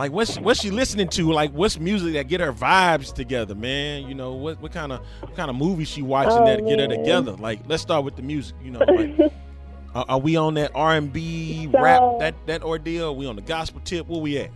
Like 0.00 0.12
what's 0.12 0.38
what's 0.38 0.60
she 0.62 0.70
listening 0.70 1.08
to? 1.08 1.30
Like 1.30 1.52
what's 1.52 1.78
music 1.78 2.14
that 2.14 2.26
get 2.26 2.40
her 2.40 2.54
vibes 2.54 3.12
together, 3.12 3.54
man? 3.54 4.08
You 4.08 4.14
know 4.14 4.32
what 4.32 4.58
what 4.62 4.72
kind 4.72 4.92
of 4.92 5.04
what 5.20 5.36
kind 5.36 5.50
of 5.50 5.56
movies 5.56 5.88
she 5.88 6.00
watching 6.00 6.38
oh, 6.38 6.46
that 6.46 6.64
man. 6.64 6.68
get 6.70 6.80
her 6.80 6.88
together? 6.88 7.32
Like 7.32 7.60
let's 7.68 7.82
start 7.82 8.06
with 8.06 8.16
the 8.16 8.22
music. 8.22 8.56
You 8.62 8.70
know, 8.70 8.78
like, 8.78 9.30
are, 9.94 10.06
are, 10.08 10.18
we 10.18 10.36
on 10.36 10.54
that 10.54 10.70
R 10.74 10.94
and 10.94 11.12
B 11.12 11.68
rap 11.70 12.00
that 12.20 12.34
that 12.46 12.62
ordeal? 12.62 13.08
Are 13.08 13.12
we 13.12 13.26
on 13.26 13.36
the 13.36 13.42
gospel 13.42 13.82
tip? 13.84 14.08
Where 14.08 14.20
we 14.20 14.38
at? 14.38 14.50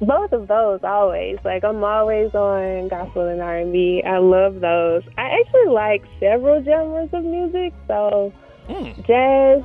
Both 0.00 0.32
of 0.32 0.48
those 0.48 0.80
always. 0.82 1.36
Like 1.44 1.64
I'm 1.64 1.84
always 1.84 2.34
on 2.34 2.88
gospel 2.88 3.28
and 3.28 3.42
R 3.42 3.58
and 3.58 3.74
B. 3.74 4.02
I 4.06 4.16
love 4.16 4.60
those. 4.60 5.02
I 5.18 5.38
actually 5.38 5.66
like 5.66 6.02
several 6.18 6.64
genres 6.64 7.10
of 7.12 7.24
music. 7.24 7.74
So 7.88 8.32
mm. 8.70 9.06
jazz, 9.06 9.62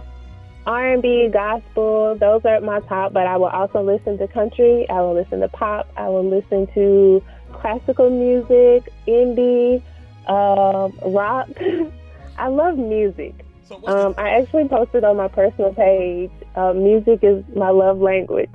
R&B, 0.65 1.30
gospel, 1.34 2.15
those 2.19 2.45
are 2.45 2.62
my 2.62 2.82
top, 2.82 3.13
but 3.13 3.26
I 3.26 3.38
will 3.38 3.47
also 3.47 3.82
listen 3.82 4.17
to 4.19 4.28
country, 4.28 4.88
I 4.89 5.02
will 5.02 5.15
listen 5.15 5.39
to 5.39 5.47
pop, 5.47 5.91
I 5.97 6.08
will 6.08 6.28
listen 6.28 6.67
to 6.76 7.24
classical 7.52 8.10
music, 8.10 8.91
indie, 9.08 9.82
um, 10.28 10.93
rock. 11.13 11.50
I 12.38 12.47
love 12.47 12.78
music. 12.78 13.34
So 13.63 13.82
um, 13.88 14.13
I 14.17 14.30
actually 14.30 14.67
posted 14.67 15.04
on 15.04 15.17
my 15.17 15.28
personal 15.28 15.74
page, 15.74 16.32
uh, 16.56 16.74
music 16.74 17.19
is 17.24 17.43
my 17.56 17.69
love 17.69 18.00
language. 18.00 18.50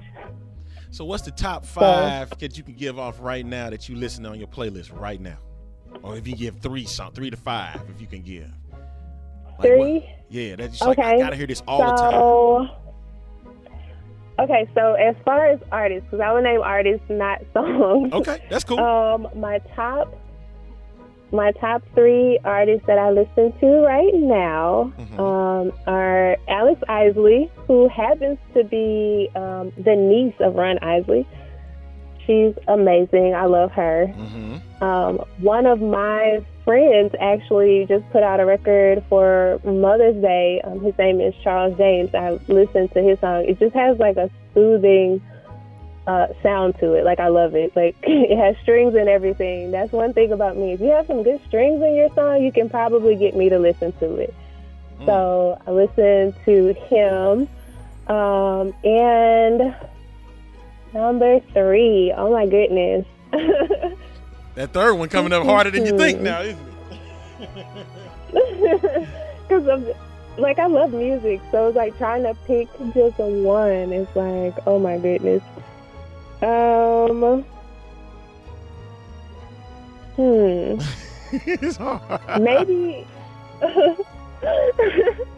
So 0.90 1.04
what's 1.04 1.24
the 1.24 1.30
top 1.30 1.64
five 1.66 2.28
so, 2.28 2.36
that 2.36 2.56
you 2.56 2.62
can 2.62 2.74
give 2.74 2.98
off 2.98 3.18
right 3.20 3.44
now 3.44 3.70
that 3.70 3.88
you 3.88 3.96
listen 3.96 4.24
on 4.24 4.38
your 4.38 4.48
playlist 4.48 4.98
right 4.98 5.20
now? 5.20 5.38
Or 6.02 6.16
if 6.16 6.26
you 6.26 6.36
give 6.36 6.60
three, 6.60 6.84
some 6.84 7.12
three 7.12 7.30
to 7.30 7.36
five, 7.36 7.82
if 7.88 8.00
you 8.00 8.06
can 8.06 8.22
give. 8.22 8.50
Like 9.58 9.68
Three. 9.68 9.94
What? 9.94 10.04
Yeah, 10.28 10.56
that's 10.56 10.82
okay. 10.82 10.88
Like, 10.88 10.98
I 10.98 11.18
gotta 11.18 11.36
hear 11.36 11.46
this 11.46 11.62
all 11.66 11.78
so, 11.78 11.86
the 11.86 12.10
time. 12.10 12.86
Okay, 14.38 14.68
so 14.74 14.94
as 14.94 15.16
far 15.24 15.46
as 15.46 15.60
artists, 15.72 16.04
because 16.10 16.20
I 16.20 16.32
would 16.32 16.44
name 16.44 16.60
artists, 16.60 17.06
not 17.08 17.40
songs. 17.54 18.12
Okay, 18.12 18.42
that's 18.50 18.64
cool. 18.64 18.78
Um, 18.78 19.28
my 19.34 19.58
top, 19.74 20.14
my 21.32 21.52
top 21.52 21.82
three 21.94 22.38
artists 22.44 22.86
that 22.86 22.98
I 22.98 23.10
listen 23.10 23.58
to 23.60 23.66
right 23.80 24.14
now 24.14 24.92
mm-hmm. 24.98 25.20
um, 25.20 25.72
are 25.86 26.36
Alex 26.48 26.82
Isley, 26.88 27.50
who 27.66 27.88
happens 27.88 28.38
to 28.54 28.64
be 28.64 29.30
um, 29.34 29.72
the 29.78 29.96
niece 29.96 30.34
of 30.40 30.54
Ron 30.54 30.78
Isley. 30.80 31.26
She's 32.26 32.54
amazing. 32.66 33.34
I 33.34 33.44
love 33.44 33.70
her. 33.72 34.06
Mm-hmm. 34.08 34.82
Um, 34.82 35.18
one 35.38 35.66
of 35.66 35.80
my 35.80 36.44
friends 36.64 37.14
actually 37.20 37.86
just 37.88 38.08
put 38.10 38.22
out 38.22 38.40
a 38.40 38.44
record 38.44 39.04
for 39.08 39.60
Mother's 39.64 40.20
Day. 40.20 40.60
Um, 40.64 40.80
his 40.80 40.96
name 40.98 41.20
is 41.20 41.34
Charles 41.42 41.76
James. 41.78 42.14
I 42.14 42.38
listened 42.48 42.92
to 42.92 43.02
his 43.02 43.20
song. 43.20 43.44
It 43.44 43.58
just 43.58 43.74
has 43.74 43.98
like 43.98 44.16
a 44.16 44.28
soothing 44.52 45.22
uh, 46.06 46.28
sound 46.42 46.78
to 46.80 46.94
it. 46.94 47.04
Like 47.04 47.20
I 47.20 47.28
love 47.28 47.54
it. 47.54 47.74
Like 47.76 47.96
it 48.02 48.36
has 48.36 48.56
strings 48.62 48.94
and 48.94 49.08
everything. 49.08 49.70
That's 49.70 49.92
one 49.92 50.12
thing 50.12 50.32
about 50.32 50.56
me. 50.56 50.72
If 50.72 50.80
you 50.80 50.88
have 50.88 51.06
some 51.06 51.22
good 51.22 51.40
strings 51.46 51.82
in 51.82 51.94
your 51.94 52.12
song, 52.14 52.42
you 52.42 52.52
can 52.52 52.68
probably 52.68 53.16
get 53.16 53.36
me 53.36 53.48
to 53.48 53.58
listen 53.58 53.92
to 53.92 54.16
it. 54.16 54.34
Mm. 55.00 55.06
So 55.06 55.62
I 55.66 55.70
listened 55.70 56.34
to 56.44 56.74
him. 56.88 57.48
Um, 58.08 58.72
and 58.84 59.74
number 60.92 61.40
three, 61.52 62.12
oh 62.16 62.32
my 62.32 62.46
goodness. 62.46 63.06
That 64.54 64.72
third 64.72 64.94
one 64.94 65.08
coming 65.10 65.32
up 65.32 65.44
harder 65.44 65.70
than 65.70 65.84
you 65.84 65.98
think 65.98 66.20
now, 66.20 66.40
isn't 66.40 66.58
it? 67.40 69.08
Because 69.48 69.94
like 70.38 70.58
I 70.58 70.66
love 70.66 70.92
music, 70.92 71.40
so 71.52 71.68
it's 71.68 71.76
like 71.76 71.96
trying 71.98 72.24
to 72.24 72.34
pick 72.46 72.68
just 72.94 73.18
a 73.20 73.26
one 73.26 73.92
is 73.92 74.08
like, 74.16 74.54
oh 74.66 74.78
my 74.78 74.98
goodness. 74.98 75.42
Um. 76.42 77.44
Hmm. 80.16 80.80
it's. 81.46 81.78
Maybe. 82.40 83.06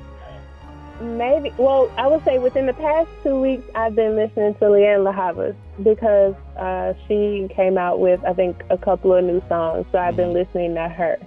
maybe. 1.01 1.53
Well, 1.59 1.91
I 1.97 2.07
would 2.07 2.25
say 2.25 2.39
within 2.39 2.67
the 2.67 2.73
past 2.75 3.09
two 3.23 3.41
weeks, 3.41 3.65
I've 3.75 3.95
been 3.95 4.17
listening 4.17 4.55
to 4.55 4.65
Lianne 4.67 5.05
La 5.05 5.13
Havas 5.13 5.55
because 5.83 6.35
uh, 6.57 6.95
she 7.07 7.49
came 7.55 7.79
out 7.79 8.01
with, 8.01 8.23
I 8.25 8.33
think, 8.33 8.63
a 8.71 8.79
couple 8.79 9.15
of 9.15 9.25
new 9.25 9.43
songs. 9.49 9.87
So 9.93 9.99
I've 9.99 10.17
been 10.17 10.33
listening 10.33 10.75
to 10.75 10.89
her. 10.89 11.19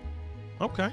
Okay. 0.60 0.90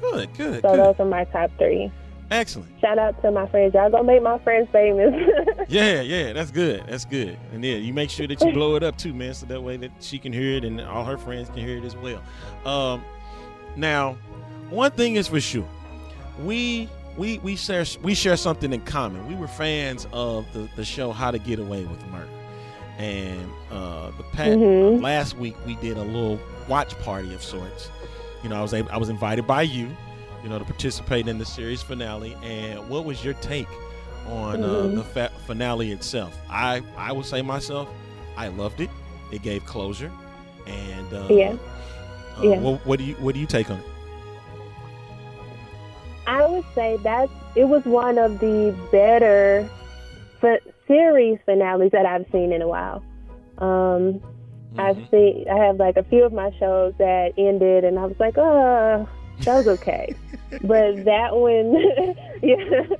Good, 0.00 0.32
good, 0.34 0.62
So 0.62 0.70
good. 0.70 0.78
those 0.78 0.94
are 1.00 1.04
my 1.04 1.24
top 1.24 1.50
three. 1.58 1.90
Excellent. 2.30 2.70
Shout 2.80 2.98
out 2.98 3.20
to 3.22 3.30
my 3.30 3.46
friends. 3.48 3.72
Y'all 3.74 3.90
gonna 3.90 4.04
make 4.04 4.22
my 4.22 4.38
friends 4.40 4.68
famous. 4.70 5.14
Yeah, 5.70 6.00
yeah, 6.00 6.32
that's 6.32 6.50
good. 6.50 6.82
That's 6.88 7.04
good. 7.04 7.38
And 7.52 7.62
yeah, 7.62 7.74
you 7.76 7.92
make 7.92 8.08
sure 8.08 8.26
that 8.26 8.40
you 8.40 8.52
blow 8.54 8.74
it 8.76 8.82
up 8.82 8.96
too, 8.96 9.12
man, 9.12 9.34
so 9.34 9.44
that 9.46 9.62
way 9.62 9.76
that 9.76 9.90
she 10.00 10.18
can 10.18 10.32
hear 10.32 10.56
it 10.56 10.64
and 10.64 10.80
all 10.80 11.04
her 11.04 11.18
friends 11.18 11.50
can 11.50 11.58
hear 11.58 11.76
it 11.76 11.84
as 11.84 11.94
well. 11.94 12.22
Um, 12.64 13.04
now, 13.76 14.16
one 14.70 14.90
thing 14.92 15.16
is 15.16 15.28
for 15.28 15.40
sure, 15.42 15.68
we 16.42 16.88
we 17.18 17.38
we 17.40 17.56
share 17.56 17.84
we 18.02 18.14
share 18.14 18.36
something 18.36 18.72
in 18.72 18.80
common. 18.82 19.26
We 19.28 19.34
were 19.34 19.48
fans 19.48 20.06
of 20.12 20.46
the 20.54 20.68
the 20.76 20.84
show 20.84 21.12
How 21.12 21.30
to 21.30 21.38
Get 21.38 21.58
Away 21.58 21.84
with 21.84 22.04
Murder, 22.06 22.28
and 22.98 23.50
uh, 23.70 24.10
the 24.16 24.22
past, 24.32 24.50
Mhm. 24.58 25.02
last 25.02 25.36
week 25.36 25.56
we 25.66 25.74
did 25.76 25.96
a 25.98 26.02
little 26.02 26.38
watch 26.68 26.98
party 27.00 27.34
of 27.34 27.42
sorts. 27.42 27.90
You 28.42 28.48
know, 28.48 28.56
I 28.56 28.62
was 28.62 28.72
able, 28.72 28.90
I 28.92 28.96
was 28.98 29.08
invited 29.08 29.46
by 29.46 29.62
you, 29.62 29.88
you 30.44 30.48
know, 30.48 30.58
to 30.60 30.64
participate 30.64 31.26
in 31.26 31.38
the 31.38 31.44
series 31.44 31.82
finale. 31.82 32.36
And 32.42 32.88
what 32.88 33.04
was 33.04 33.24
your 33.24 33.34
take 33.34 33.68
on 34.30 34.62
uh, 34.62 34.68
Mhm. 34.68 34.94
the 34.94 35.04
fa- 35.04 35.32
finale 35.46 35.90
itself? 35.92 36.38
I 36.48 36.82
I 36.96 37.10
would 37.12 37.26
say 37.26 37.42
myself, 37.42 37.88
I 38.36 38.48
loved 38.48 38.80
it. 38.80 38.90
It 39.32 39.42
gave 39.42 39.66
closure, 39.66 40.12
and 40.66 41.12
uh, 41.12 41.26
Yeah. 41.30 41.54
uh, 42.38 42.42
Yeah. 42.42 42.58
What, 42.60 42.86
what 42.86 42.98
do 43.00 43.04
you 43.04 43.14
what 43.16 43.34
do 43.34 43.40
you 43.40 43.46
take 43.46 43.70
on 43.70 43.78
it? 43.78 43.84
Would 46.58 46.74
say 46.74 46.96
that 47.04 47.30
it 47.54 47.68
was 47.68 47.84
one 47.84 48.18
of 48.18 48.40
the 48.40 48.74
better 48.90 49.70
f- 50.42 50.60
series 50.88 51.38
finales 51.46 51.92
that 51.92 52.04
I've 52.04 52.26
seen 52.32 52.52
in 52.52 52.62
a 52.62 52.66
while. 52.66 53.00
Um, 53.58 54.20
I've 54.76 54.96
seen, 55.08 55.46
I 55.48 55.64
have 55.66 55.76
like 55.76 55.96
a 55.96 56.02
few 56.02 56.24
of 56.24 56.32
my 56.32 56.50
shows 56.58 56.94
that 56.98 57.34
ended, 57.38 57.84
and 57.84 57.96
I 57.96 58.06
was 58.06 58.16
like, 58.18 58.36
oh, 58.38 59.08
that 59.44 59.54
was 59.54 59.68
okay. 59.78 60.16
but 60.50 61.04
that 61.04 61.36
one, 61.36 61.76
yeah, 62.42 62.96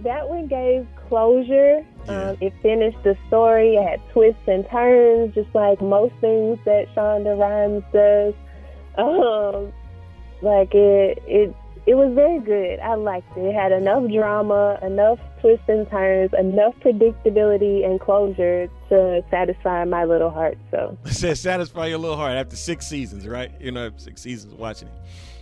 that 0.00 0.26
one 0.26 0.46
gave 0.46 0.86
closure. 1.06 1.84
Um, 2.08 2.38
it 2.40 2.54
finished 2.62 3.04
the 3.04 3.18
story. 3.28 3.76
It 3.76 3.86
had 3.86 4.00
twists 4.14 4.40
and 4.46 4.66
turns, 4.70 5.34
just 5.34 5.54
like 5.54 5.82
most 5.82 6.14
things 6.22 6.58
that 6.64 6.86
Shonda 6.96 7.38
Rhimes 7.38 7.84
does. 7.92 8.32
Um, 8.96 9.74
like 10.40 10.74
it, 10.74 11.22
it, 11.26 11.54
it 11.86 11.94
was 11.94 12.12
very 12.14 12.38
good. 12.40 12.80
I 12.80 12.94
liked 12.94 13.36
it. 13.36 13.40
It 13.40 13.54
had 13.54 13.72
enough 13.72 14.10
drama, 14.10 14.78
enough 14.82 15.18
twists 15.40 15.64
and 15.68 15.88
turns, 15.90 16.30
enough 16.38 16.74
predictability 16.80 17.84
and 17.84 18.00
closure 18.00 18.68
to 18.88 19.22
satisfy 19.30 19.84
my 19.84 20.04
little 20.04 20.30
heart. 20.30 20.56
So, 20.70 20.96
It 21.04 21.12
says 21.12 21.40
satisfy 21.40 21.86
your 21.86 21.98
little 21.98 22.16
heart 22.16 22.32
after 22.32 22.56
six 22.56 22.86
seasons, 22.86 23.26
right? 23.28 23.52
You 23.60 23.70
know, 23.72 23.90
six 23.96 24.22
seasons 24.22 24.54
watching 24.54 24.88
it. 24.88 24.94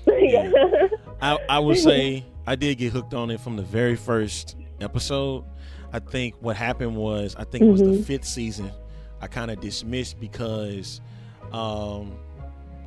yeah. 0.33 0.89
I, 1.21 1.39
I 1.49 1.59
would 1.61 1.79
say 1.79 2.25
I 2.47 2.57
did 2.57 2.79
get 2.79 2.93
hooked 2.93 3.15
on 3.15 3.31
it 3.31 3.41
from 3.41 3.57
the 3.57 3.63
very 3.63 3.95
first 3.95 4.57
episode. 4.81 5.45
I 5.93 6.01
think 6.01 6.35
what 6.41 6.57
happened 6.57 6.97
was 6.97 7.37
I 7.39 7.45
think 7.45 7.63
it 7.65 7.69
was 7.71 7.81
the 7.81 7.87
Mhm. 7.89 8.05
fifth 8.05 8.25
season. 8.25 8.71
I 9.21 9.29
kind 9.29 9.51
of 9.53 9.61
dismissed 9.61 10.19
because, 10.19 11.01
um, 11.53 12.19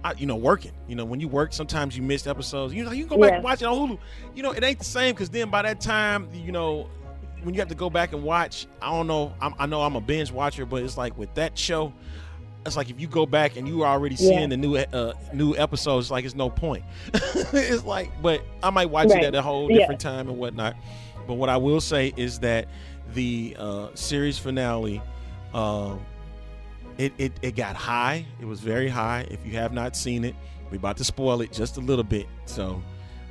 I, 0.06 0.14
you 0.20 0.28
know, 0.28 0.36
working. 0.36 0.72
You 0.88 0.96
know, 0.96 1.04
when 1.04 1.20
you 1.20 1.28
work, 1.28 1.52
sometimes 1.52 1.98
you 1.98 2.04
miss 2.04 2.28
episodes. 2.28 2.76
You 2.76 2.84
know, 2.86 2.92
you 2.92 3.08
can 3.08 3.18
go 3.18 3.22
back 3.24 3.32
Yeah. 3.32 3.36
and 3.38 3.44
watch 3.44 3.62
it 3.64 3.66
on 3.66 3.76
Hulu. 3.76 4.00
You 4.36 4.44
know, 4.44 4.52
it 4.52 4.64
ain't 4.64 4.78
the 4.78 4.86
same 4.86 5.16
because 5.16 5.32
then 5.32 5.50
by 5.50 5.64
that 5.64 5.82
time, 5.82 6.30
you 6.32 6.52
know, 6.52 6.88
when 7.42 7.56
you 7.56 7.60
have 7.62 7.70
to 7.70 7.76
go 7.76 7.90
back 7.90 8.14
and 8.14 8.22
watch, 8.24 8.68
I 8.84 8.92
don't 8.92 9.08
know. 9.08 9.34
I'm, 9.42 9.56
I 9.58 9.66
know 9.66 9.82
I'm 9.82 9.96
a 9.96 10.02
binge 10.02 10.32
watcher, 10.32 10.64
but 10.68 10.84
it's 10.84 10.96
like 10.96 11.18
with 11.18 11.34
that 11.34 11.58
show, 11.58 11.92
it's 12.68 12.78
like 12.78 12.92
if 12.92 13.00
you 13.02 13.08
go 13.08 13.26
back 13.26 13.56
and 13.58 13.68
you 13.68 13.82
are 13.82 13.92
already 13.92 14.14
Yeah. 14.16 14.30
seeing 14.30 14.50
the 14.50 14.58
new 14.58 14.76
uh, 14.78 15.14
new 15.34 15.56
episodes, 15.56 16.12
like 16.12 16.24
it's 16.24 16.36
no 16.36 16.52
point. 16.52 16.84
it's 17.16 17.84
like, 17.84 18.12
but 18.22 18.44
I 18.62 18.70
might 18.70 18.92
watch 18.92 19.10
Right. 19.10 19.24
it 19.24 19.26
at 19.26 19.34
a 19.36 19.42
whole 19.42 19.70
Yeah. 19.70 19.80
different 19.80 20.02
time 20.02 20.30
and 20.30 20.38
whatnot. 20.38 20.76
But 21.26 21.34
what 21.36 21.50
I 21.50 21.58
will 21.58 21.82
say 21.82 22.14
is 22.16 22.40
that 22.40 22.68
the 23.16 23.56
uh, 23.58 23.88
series 23.96 24.38
finale, 24.38 25.02
um, 25.56 26.06
it, 26.98 27.14
it 27.18 27.34
it 27.42 27.56
got 27.56 27.76
high. 27.76 28.26
It 28.40 28.46
was 28.46 28.60
very 28.60 28.88
high. 28.90 29.26
If 29.30 29.46
you 29.46 29.54
have 29.54 29.74
not 29.74 29.96
seen 29.96 30.24
it, 30.24 30.36
we're 30.72 30.78
about 30.78 30.98
to 30.98 31.04
spoil 31.04 31.42
it 31.42 31.52
just 31.52 31.78
a 31.78 31.82
little 31.82 32.04
bit. 32.04 32.28
So 32.46 32.82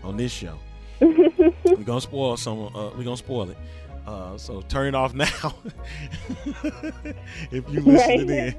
on 0.03 0.17
this 0.17 0.33
show, 0.33 0.59
we're 1.01 1.85
gonna 1.85 2.01
spoil 2.01 2.37
some. 2.37 2.59
Uh, 2.75 2.91
we're 2.97 3.05
gonna 3.05 3.17
spoil 3.17 3.51
it. 3.51 3.57
Uh, 4.07 4.37
so 4.37 4.61
turn 4.63 4.87
it 4.89 4.95
off 4.95 5.15
now 5.15 5.55
if 7.51 7.65
you 7.71 7.81
listening 7.81 8.29
in. 8.31 8.55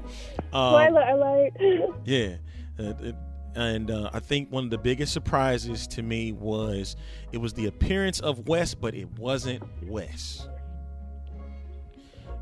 Um, 0.52 0.72
Spoiler 0.74 1.02
alert. 1.08 1.52
yeah. 2.04 2.36
Uh, 2.78 2.92
it- 3.00 3.14
and 3.54 3.90
uh, 3.90 4.10
I 4.12 4.20
think 4.20 4.52
one 4.52 4.64
of 4.64 4.70
the 4.70 4.76
biggest 4.76 5.14
surprises 5.14 5.86
to 5.86 6.02
me 6.02 6.30
was 6.32 6.94
it 7.32 7.38
was 7.38 7.54
the 7.54 7.64
appearance 7.68 8.20
of 8.20 8.46
Wes, 8.48 8.74
but 8.74 8.94
it 8.94 9.18
wasn't 9.18 9.62
Wes. 9.86 10.46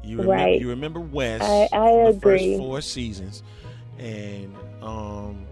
You 0.04 0.18
remember, 0.18 0.32
Right. 0.32 0.60
you 0.60 0.68
remember 0.68 1.00
Wes 1.00 1.40
I- 1.42 1.68
I 1.72 1.90
the 1.92 2.06
agree. 2.10 2.54
first 2.56 2.58
four 2.58 2.80
seasons, 2.80 3.42
and 3.98 4.54
um, 4.82 5.46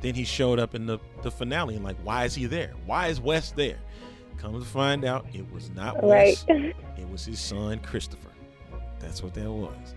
then 0.00 0.14
he 0.14 0.24
showed 0.24 0.58
up 0.58 0.74
in 0.74 0.86
the, 0.86 0.98
the 1.22 1.30
finale. 1.30 1.74
And 1.74 1.84
like, 1.84 1.96
why 2.04 2.24
is 2.24 2.34
he 2.34 2.46
there? 2.46 2.72
Why 2.86 3.08
is 3.08 3.20
Wes 3.20 3.50
there? 3.52 3.78
Come 4.38 4.58
to 4.58 4.64
find 4.66 5.04
out, 5.04 5.26
it 5.32 5.50
was 5.52 5.70
not 5.70 6.02
Wes. 6.02 6.44
Right. 6.48 6.74
It 6.98 7.08
was 7.10 7.24
his 7.24 7.40
son 7.40 7.80
Christopher. 7.80 8.28
That's 9.00 9.22
what 9.22 9.34
that 9.34 9.50
was. 9.50 9.94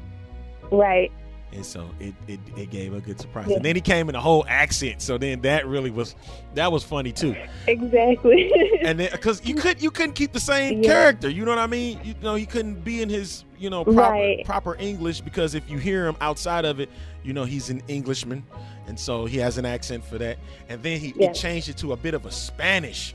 right. 0.71 1.11
And 1.53 1.63
so 1.65 1.87
it, 1.99 2.13
it, 2.27 2.39
it 2.57 2.69
gave 2.71 2.93
a 2.93 2.99
good 2.99 3.21
surprise. 3.21 3.47
Yeah. 3.47 3.57
And 3.57 3.63
then 3.65 3.75
he 3.75 3.81
came 3.81 4.09
in 4.09 4.15
a 4.15 4.19
whole 4.19 4.43
accent. 4.49 5.01
So 5.01 5.17
then 5.17 5.39
that 5.41 5.65
really 5.67 5.91
was 5.91 6.15
that 6.55 6.69
was 6.71 6.83
funny 6.83 7.13
too. 7.13 7.33
Exactly. 7.67 8.51
And 8.81 8.99
then 8.99 9.09
because 9.11 9.45
you 9.45 9.55
could 9.63 9.81
you 9.81 9.91
couldn't 9.91 10.13
keep 10.13 10.33
the 10.33 10.39
same 10.39 10.81
Yeah. 10.83 10.89
character. 10.89 11.29
You 11.29 11.45
know 11.45 11.51
what 11.51 11.59
I 11.59 11.67
mean? 11.67 11.99
You 12.03 12.15
know 12.21 12.35
he 12.35 12.45
couldn't 12.45 12.83
be 12.83 13.01
in 13.01 13.07
his 13.07 13.44
you 13.57 13.69
know 13.69 13.83
proper 13.83 13.99
Right. 14.11 14.45
proper 14.45 14.75
English 14.77 15.21
because 15.21 15.55
if 15.55 15.69
you 15.69 15.77
hear 15.77 16.05
him 16.07 16.15
outside 16.21 16.65
of 16.65 16.79
it, 16.79 16.89
you 17.23 17.33
know 17.33 17.43
he's 17.43 17.69
an 17.69 17.81
Englishman, 17.87 18.43
and 18.87 18.99
so 18.99 19.25
he 19.25 19.37
has 19.37 19.57
an 19.57 19.65
accent 19.65 20.03
for 20.03 20.17
that. 20.17 20.37
And 20.69 20.81
then 20.83 20.99
he 20.99 21.13
Yeah. 21.17 21.29
it 21.29 21.33
changed 21.35 21.69
it 21.69 21.77
to 21.77 21.93
a 21.93 21.97
bit 21.97 22.13
of 22.13 22.25
a 22.25 22.31
Spanish 22.31 23.13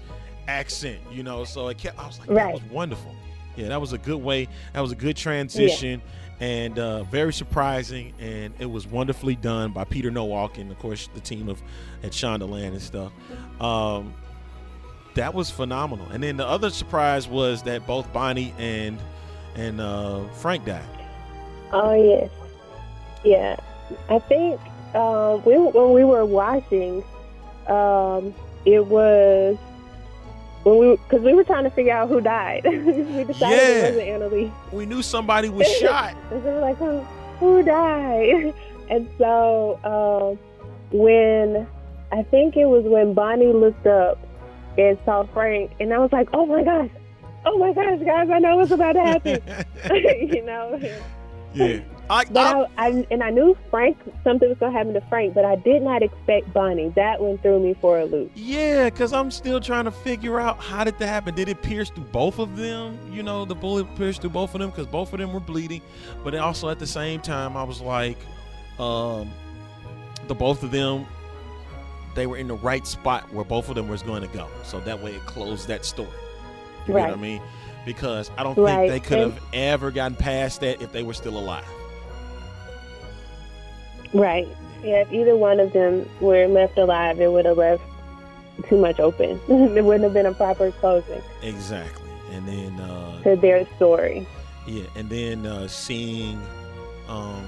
accent. 0.49 0.99
You 1.13 1.23
know, 1.23 1.45
so 1.45 1.69
it 1.69 1.79
kept. 1.79 1.99
I 1.99 2.07
was 2.07 2.19
like, 2.19 2.29
that 2.29 2.53
was 2.53 2.63
wonderful. 2.71 3.15
Yeah, 3.57 3.69
that 3.69 3.81
was 3.81 3.93
a 3.93 3.99
good 3.99 4.23
way. 4.23 4.49
That 4.73 4.81
was 4.81 4.93
a 4.93 4.97
good 4.97 5.17
transition. 5.17 6.01
And 6.39 6.79
uh, 6.79 7.03
very 7.05 7.35
surprising, 7.35 8.15
and 8.19 8.55
it 8.59 8.65
was 8.65 8.87
wonderfully 8.87 9.37
done 9.37 9.73
by 9.73 9.85
Peter 9.85 10.11
Nowalk 10.11 10.57
and 10.57 10.71
of 10.73 10.79
course 10.79 11.11
the 11.15 11.21
team 11.21 11.51
of 11.51 11.61
at 12.03 12.13
Shondaland 12.13 12.69
and 12.69 12.81
stuff. 12.81 13.13
Um, 13.61 14.15
that 15.17 15.35
was 15.35 15.51
phenomenal. 15.51 16.07
And 16.11 16.23
then 16.23 16.39
the 16.39 16.47
other 16.47 16.71
surprise 16.71 17.29
was 17.29 17.63
that 17.65 17.87
both 17.87 18.11
Bonnie 18.15 18.55
and 18.59 18.99
and 19.57 19.81
uh, 19.81 20.21
Frank 20.35 20.65
died. 20.65 20.85
Oh 21.73 21.93
yes, 21.95 22.31
yeah. 23.25 23.57
I 24.09 24.19
think 24.21 24.61
um, 24.95 25.45
we 25.45 25.57
when 25.57 25.93
we 25.93 26.05
were 26.05 26.25
watching, 26.25 27.03
um, 27.69 28.35
it 28.65 28.85
was 28.87 29.57
when 30.65 30.79
we 30.79 30.97
because 30.97 31.21
we 31.23 31.33
were 31.35 31.45
trying 31.45 31.65
to 31.65 31.71
figure 31.71 31.93
out 31.93 32.09
who 32.09 32.21
died. 32.21 32.65
we 32.65 33.25
decided 33.25 33.37
Yeah. 33.97 34.03
it 34.17 34.21
wasn't. 34.21 34.53
We 34.73 34.87
knew 34.87 35.03
somebody 35.03 35.49
was 35.49 35.69
shot. 35.81 36.15
And 36.31 36.43
so 36.43 36.51
we're 36.51 36.61
like, 36.61 36.77
who, 36.77 36.99
who 37.39 37.63
died? 37.63 38.55
And 38.91 39.09
so 39.19 39.79
um, 39.85 40.39
when 40.99 41.67
I 42.13 42.23
think 42.25 42.57
it 42.57 42.67
was 42.67 42.85
when 42.85 43.15
Bonnie 43.15 43.53
looked 43.53 43.87
up 43.87 44.19
and 44.77 44.99
saw 45.05 45.25
Frank, 45.33 45.71
and 45.81 45.93
I 45.95 45.99
was 45.99 46.13
like, 46.13 46.29
oh 46.33 46.47
my 46.47 46.63
gosh, 46.65 46.91
oh 47.47 47.59
my 47.59 47.73
gosh, 47.73 48.01
guys, 48.05 48.29
I 48.31 48.39
know 48.39 48.57
what's 48.57 48.71
about 48.71 48.93
to 48.93 49.01
happen. 49.01 49.43
you 50.35 50.43
know. 50.45 50.81
Yeah. 51.53 51.81
I, 52.11 52.25
But 52.25 52.69
I, 52.77 52.89
I 52.89 53.07
and 53.13 53.23
I 53.23 53.31
knew 53.31 53.57
Frank 53.71 53.97
something 54.25 54.49
was 54.49 54.59
gonna 54.59 54.77
happen 54.77 54.95
to 54.95 55.01
Frank, 55.03 55.33
but 55.33 55.45
I 55.45 55.55
did 55.55 55.81
not 55.83 56.03
expect 56.03 56.53
Bonnie. 56.53 56.89
That 56.97 57.21
one 57.21 57.39
threw 57.39 57.61
me 57.61 57.77
for 57.81 58.01
a 58.01 58.05
loop. 58.05 58.33
Yeah, 58.35 58.91
because 58.91 59.13
I'm 59.13 59.31
still 59.31 59.61
trying 59.61 59.85
to 59.85 59.93
figure 59.93 60.41
out 60.41 60.59
how 60.59 60.83
did 60.83 60.99
that 60.99 61.07
happen. 61.07 61.37
Did 61.37 61.49
it 61.49 61.63
pierce 61.63 61.89
through 61.89 62.05
both 62.05 62.41
of 62.41 62.57
them? 62.57 62.99
You 63.13 63.23
know, 63.23 63.45
the 63.45 63.55
bullet 63.55 63.95
pierced 63.95 64.23
through 64.23 64.31
both 64.31 64.57
of 64.57 64.61
them 64.61 64.71
because 64.71 64.89
both 64.89 65.13
of 65.13 65.21
them 65.21 65.33
were 65.33 65.41
bleeding. 65.41 65.83
But 66.25 66.35
also 66.35 66.69
at 66.69 66.81
the 66.81 66.87
same 66.87 67.21
time, 67.21 67.57
I 67.57 67.63
was 67.63 67.81
like, 67.81 68.19
um, 68.81 69.31
the 70.27 70.35
both 70.35 70.65
of 70.65 70.73
them, 70.73 71.07
they 72.17 72.27
were 72.27 72.39
in 72.39 72.49
the 72.49 72.55
right 72.55 72.87
spot 72.89 73.33
where 73.33 73.45
both 73.45 73.69
of 73.69 73.77
them 73.77 73.89
was 73.89 74.03
going 74.03 74.23
to 74.23 74.29
go. 74.37 74.49
So 74.65 74.81
that 74.81 75.01
way 75.01 75.15
it 75.15 75.25
closed 75.27 75.69
that 75.69 75.85
story. 75.85 76.09
You 76.87 76.95
right. 76.95 77.03
know 77.05 77.11
what 77.11 77.19
I 77.19 77.23
mean? 77.23 77.43
Because 77.85 78.31
I 78.37 78.43
don't 78.43 78.57
right. 78.59 78.91
think 78.91 79.05
they 79.05 79.09
could 79.09 79.19
have 79.19 79.43
ever 79.53 79.91
gotten 79.91 80.17
past 80.17 80.61
that 80.61 80.83
if 80.83 80.93
they 80.93 81.03
were 81.03 81.15
still 81.15 81.39
alive. 81.39 81.65
Right. 84.13 84.49
Yeah, 84.83 85.03
if 85.03 85.13
either 85.13 85.37
one 85.37 85.61
of 85.61 85.73
them 85.73 86.09
were 86.21 86.47
left 86.47 86.79
alive, 86.79 87.21
it 87.21 87.31
would 87.31 87.45
have 87.45 87.59
left 87.59 87.83
too 88.69 88.79
much 88.79 88.99
open. 89.01 89.41
it 89.49 89.85
wouldn't 89.85 90.05
have 90.05 90.15
been 90.15 90.27
a 90.27 90.35
proper 90.35 90.71
closing. 90.73 91.23
Exactly. 91.43 92.11
And 92.33 92.47
then 92.47 92.81
uh, 92.81 93.23
to 93.23 93.37
their 93.37 93.67
story. 93.77 94.27
Yeah, 94.67 94.85
and 94.95 95.09
then 95.09 95.47
uh, 95.47 95.69
seeing 95.69 96.41
um, 97.09 97.45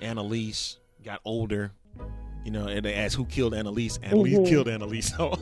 Annalise 0.00 0.78
got 1.04 1.20
older, 1.24 1.72
you 2.44 2.50
know, 2.50 2.66
and 2.66 2.84
they 2.84 2.94
asked 2.94 3.16
who 3.16 3.24
killed 3.24 3.54
Annalise. 3.54 3.98
Annalise 4.02 4.34
mm-hmm. 4.34 4.44
killed 4.44 4.68
Annalise. 4.68 5.12
So, 5.18 5.38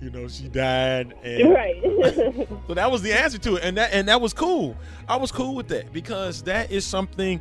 you 0.00 0.10
know, 0.10 0.28
she 0.28 0.48
died. 0.48 1.14
And 1.22 1.50
right. 1.50 1.76
so 2.66 2.74
that 2.74 2.90
was 2.90 3.02
the 3.02 3.12
answer 3.12 3.38
to 3.38 3.56
it, 3.56 3.64
and 3.64 3.76
that 3.76 3.92
and 3.92 4.08
that 4.08 4.20
was 4.20 4.32
cool. 4.32 4.76
I 5.08 5.16
was 5.16 5.32
cool 5.32 5.54
with 5.54 5.68
that 5.68 5.92
because 5.92 6.42
that 6.42 6.70
is 6.70 6.84
something, 6.84 7.40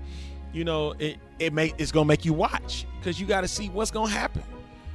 you 0.54 0.63
know, 0.63 0.93
it 1.00 1.17
it 1.39 1.54
may 1.54 1.73
it's 1.78 1.91
gonna 1.91 2.06
make 2.06 2.26
you 2.26 2.34
watch 2.34 2.86
because 3.00 3.19
you 3.19 3.26
got 3.26 3.41
to 3.41 3.47
see 3.47 3.69
what's 3.69 3.91
gonna 3.91 4.12
happen. 4.12 4.43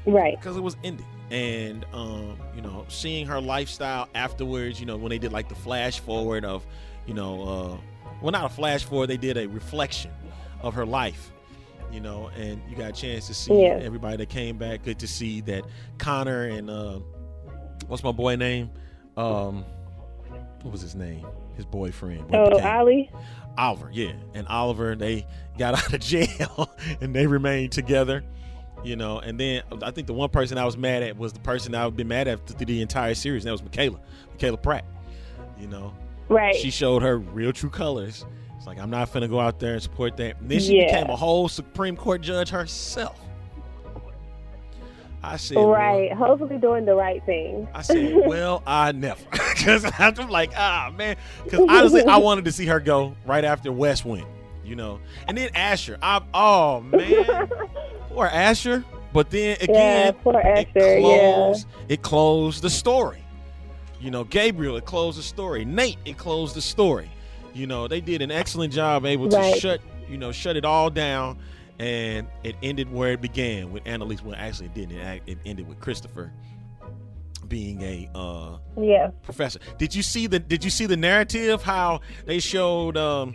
Right. 0.07 0.39
Because 0.39 0.57
it 0.57 0.63
was 0.63 0.77
ending 0.83 1.07
and 1.33 1.87
um, 1.95 2.37
you 2.55 2.61
know 2.61 2.85
seeing 2.89 3.27
her 3.27 3.41
lifestyle 3.41 4.09
afterwards 4.15 4.79
you 4.79 4.85
know 4.85 4.97
when 4.97 5.09
they 5.09 5.19
did 5.19 5.33
like 5.33 5.49
the 5.49 5.55
flash 5.55 5.99
forward 5.99 6.45
of 6.45 6.65
you 7.07 7.15
know 7.15 7.43
uh, 7.43 7.77
well 8.21 8.31
not 8.31 8.45
a 8.45 8.49
flash 8.49 8.85
forward 8.85 9.07
they 9.09 9.17
did 9.17 9.39
a 9.39 9.47
reflection 9.49 10.11
of 10.61 10.75
her 10.75 10.85
life 10.85 11.32
you 11.93 12.01
know 12.01 12.29
and 12.37 12.61
you 12.69 12.77
got 12.77 12.91
a 12.91 12.93
chance 12.93 13.27
to 13.27 13.35
see 13.35 13.63
yeah. 13.63 13.79
everybody 13.83 14.17
that 14.17 14.29
came 14.29 14.57
back 14.57 14.83
good 14.83 14.99
to 14.99 15.07
see 15.07 15.41
that 15.43 15.65
connor 15.99 16.45
and 16.45 16.71
uh, 16.71 16.99
what's 17.87 18.03
my 18.03 18.13
boy 18.13 18.35
name 18.35 18.71
um, 19.17 19.65
what 20.63 20.73
was 20.73 20.81
his 20.81 20.95
name 20.95 21.27
his 21.57 21.67
boyfriend 21.67 22.25
oh 22.35 22.59
ollie 22.61 23.11
oliver 23.59 23.91
yeah 23.93 24.13
and 24.35 24.47
oliver 24.49 24.97
they 24.97 25.27
got 25.59 25.75
out 25.79 25.93
of 25.93 26.01
jail 26.01 26.75
and 27.01 27.15
they 27.15 27.27
remained 27.27 27.71
together 27.73 28.25
you 28.85 28.97
know. 28.97 29.19
And 29.21 29.39
then 29.39 29.63
I 29.83 29.91
think 29.91 30.07
the 30.07 30.13
one 30.13 30.29
person 30.31 30.59
I 30.59 30.65
was 30.65 30.77
mad 30.77 31.03
at 31.03 31.17
was 31.17 31.33
the 31.33 31.41
person 31.41 31.75
I've 31.75 31.97
been 31.97 32.09
mad 32.09 32.29
at 32.29 32.47
through 32.47 32.67
the 32.67 32.83
entire 32.83 33.15
series, 33.15 33.45
and 33.45 33.49
that 33.49 33.53
was 33.53 33.63
Michaela, 33.63 34.01
Michaela 34.31 34.57
Pratt. 34.57 34.85
You 35.59 35.69
know, 35.69 35.95
right? 36.29 36.55
She 36.55 36.71
showed 36.71 37.03
her 37.03 37.19
real 37.19 37.53
true 37.53 37.71
colors. 37.71 38.25
It's 38.63 38.67
like 38.69 38.79
I'm 38.79 38.91
not 38.91 39.13
gonna 39.13 39.27
go 39.27 39.41
out 39.41 39.59
there 39.59 39.73
and 39.73 39.83
support 39.83 40.17
that. 40.19 40.39
And 40.39 40.49
then 40.49 40.61
she 40.61 40.77
yeah. 40.77 40.87
became 40.87 41.11
a 41.11 41.17
whole 41.17 41.49
Supreme 41.49 41.97
Court 41.97 42.21
judge 42.21 42.49
herself. 42.49 43.19
I 45.21 45.37
said, 45.37 45.57
right. 45.57 46.11
Well, 46.11 46.29
Hopefully, 46.29 46.59
doing 46.59 46.85
the 46.85 46.95
right 46.95 47.27
thing. 47.27 47.67
I 47.75 47.83
said, 47.83 48.15
well, 48.25 48.63
I 48.65 48.93
never, 48.93 49.21
because 49.31 49.85
I'm 49.99 50.15
like, 50.31 50.53
ah, 50.57 50.93
man. 50.97 51.17
Because 51.43 51.67
honestly, 51.69 52.05
I 52.05 52.19
wanted 52.19 52.45
to 52.45 52.53
see 52.53 52.67
her 52.67 52.79
go 52.79 53.17
right 53.27 53.45
after 53.45 53.73
Wes 53.73 54.05
went, 54.05 54.29
you 54.65 54.77
know, 54.77 55.01
and 55.27 55.37
then 55.37 55.51
Asher. 55.57 55.99
I, 56.01 56.21
oh 56.33 56.83
man, 56.83 57.51
poor 58.11 58.27
Asher. 58.27 58.85
But 59.13 59.31
then 59.31 59.57
again, 59.61 59.75
yeah, 59.75 60.11
poor 60.13 60.39
Asher, 60.39 60.69
it 60.77 61.01
closed, 61.01 61.67
yeah. 61.69 61.85
it 61.89 62.03
closed 62.03 62.63
the 62.63 62.71
story. 62.71 63.25
You 64.01 64.13
know, 64.13 64.23
Gabriel, 64.23 64.77
it 64.77 64.85
closed 64.85 65.19
the 65.19 65.25
story. 65.25 65.65
Nate, 65.65 65.99
it 66.05 66.17
closed 66.17 66.55
the 66.55 66.63
story. 66.63 67.11
You 67.55 67.67
know, 67.67 67.89
they 67.89 68.01
did 68.01 68.23
an 68.23 68.31
excellent 68.31 68.73
job 68.73 69.05
able 69.05 69.29
to 69.29 69.37
right. 69.37 69.59
shut, 69.59 69.81
you 70.09 70.17
know, 70.17 70.33
shut 70.33 70.57
it 70.57 70.65
all 70.65 70.91
down, 70.91 71.39
and 71.79 72.27
it 72.45 72.57
ended 72.63 72.91
where 72.91 73.13
it 73.13 73.21
began 73.21 73.73
with 73.73 73.83
Annalise. 73.87 74.23
Well, 74.23 74.35
actually, 74.37 74.67
it 74.67 74.75
didn't. 74.75 75.23
It, 75.27 75.39
ended 75.45 75.69
with 75.69 75.81
Christopher 75.81 76.33
being 77.49 77.83
a 77.83 78.09
uh, 78.15 78.57
yeah 78.81 79.11
professor. 79.23 79.59
Did 79.79 79.95
you 79.95 80.03
see 80.03 80.27
the 80.27 80.39
Did 80.39 80.65
you 80.65 80.71
see 80.71 80.87
the 80.87 80.97
narrative? 80.97 81.63
How 81.63 82.01
they 82.25 82.39
showed 82.39 82.97
um, 82.97 83.35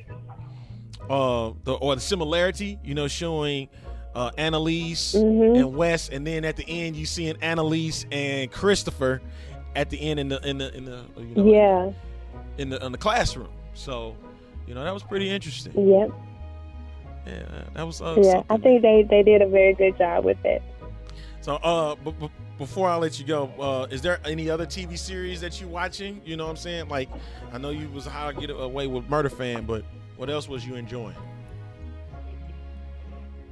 uh, 1.09 1.51
the 1.63 1.73
or 1.73 1.95
the 1.95 2.01
similarity? 2.01 2.79
You 2.83 2.95
know, 2.95 3.07
showing 3.07 3.69
uh, 4.15 4.31
Annalise 4.37 5.13
mm-hmm. 5.13 5.57
and 5.57 5.75
Wes, 5.75 6.09
and 6.09 6.25
then 6.25 6.43
at 6.43 6.55
the 6.55 6.65
end 6.67 6.95
you 6.95 7.05
see 7.05 7.29
an 7.29 7.37
Annalise 7.41 8.05
and 8.11 8.51
Christopher 8.51 9.21
at 9.75 9.91
the 9.91 10.01
end 10.01 10.19
in 10.19 10.29
the 10.29 10.47
in 10.47 10.57
the 10.57 10.75
in 10.75 10.85
the 10.85 11.05
you 11.19 11.35
know, 11.35 11.51
yeah 11.51 11.91
in 12.57 12.69
the 12.69 12.83
in 12.83 12.91
the 12.91 12.97
classroom. 12.97 13.49
So 13.77 14.15
you 14.65 14.73
know 14.73 14.83
that 14.83 14.93
was 14.93 15.03
pretty 15.03 15.29
interesting. 15.29 15.73
Yep. 15.73 16.09
Yeah, 17.25 17.63
that 17.73 17.85
was. 17.85 18.01
Uh, 18.01 18.19
yeah, 18.21 18.41
I 18.49 18.57
think 18.57 18.81
they 18.81 19.03
they 19.03 19.23
did 19.23 19.41
a 19.41 19.47
very 19.47 19.73
good 19.73 19.97
job 19.97 20.25
with 20.25 20.43
it. 20.45 20.61
So, 21.41 21.55
uh, 21.55 21.95
b- 21.95 22.13
b- 22.19 22.31
before 22.57 22.89
I 22.89 22.95
let 22.97 23.19
you 23.19 23.25
go, 23.25 23.49
uh, 23.59 23.87
is 23.89 24.01
there 24.01 24.19
any 24.25 24.49
other 24.49 24.65
TV 24.65 24.97
series 24.97 25.39
that 25.41 25.61
you're 25.61 25.69
watching? 25.69 26.21
You 26.25 26.35
know 26.35 26.45
what 26.45 26.51
I'm 26.51 26.57
saying? 26.57 26.89
Like, 26.89 27.09
I 27.53 27.57
know 27.57 27.69
you 27.69 27.87
was 27.89 28.05
How 28.05 28.31
to 28.31 28.37
Get 28.37 28.49
Away 28.49 28.87
with 28.87 29.09
Murder 29.09 29.29
fan, 29.29 29.65
but 29.65 29.85
what 30.17 30.29
else 30.29 30.49
was 30.49 30.65
you 30.65 30.75
enjoying? 30.75 31.15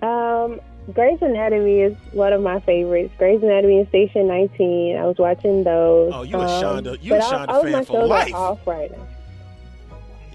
Um, 0.02 0.60
Grey's 0.94 1.22
Anatomy 1.22 1.82
is 1.82 1.96
one 2.12 2.34
of 2.34 2.42
my 2.42 2.60
favorites. 2.62 3.14
Grey's 3.18 3.42
Anatomy 3.42 3.80
and 3.80 3.88
Station 3.90 4.28
19. 4.28 4.98
I 4.98 5.06
was 5.06 5.18
watching 5.18 5.64
those. 5.64 6.12
Oh, 6.14 6.24
you 6.24 6.38
a 6.38 6.42
um, 6.42 6.84
Shonda? 6.84 7.02
You 7.02 7.16
a 7.16 7.20
Shonda 7.20 7.50
all, 7.50 7.64
fan 7.64 7.72
my 7.72 7.84
for 7.86 7.94
shows 7.94 8.10
life? 8.10 8.34
Off 8.34 8.68
right 8.68 8.92
now. 8.92 9.08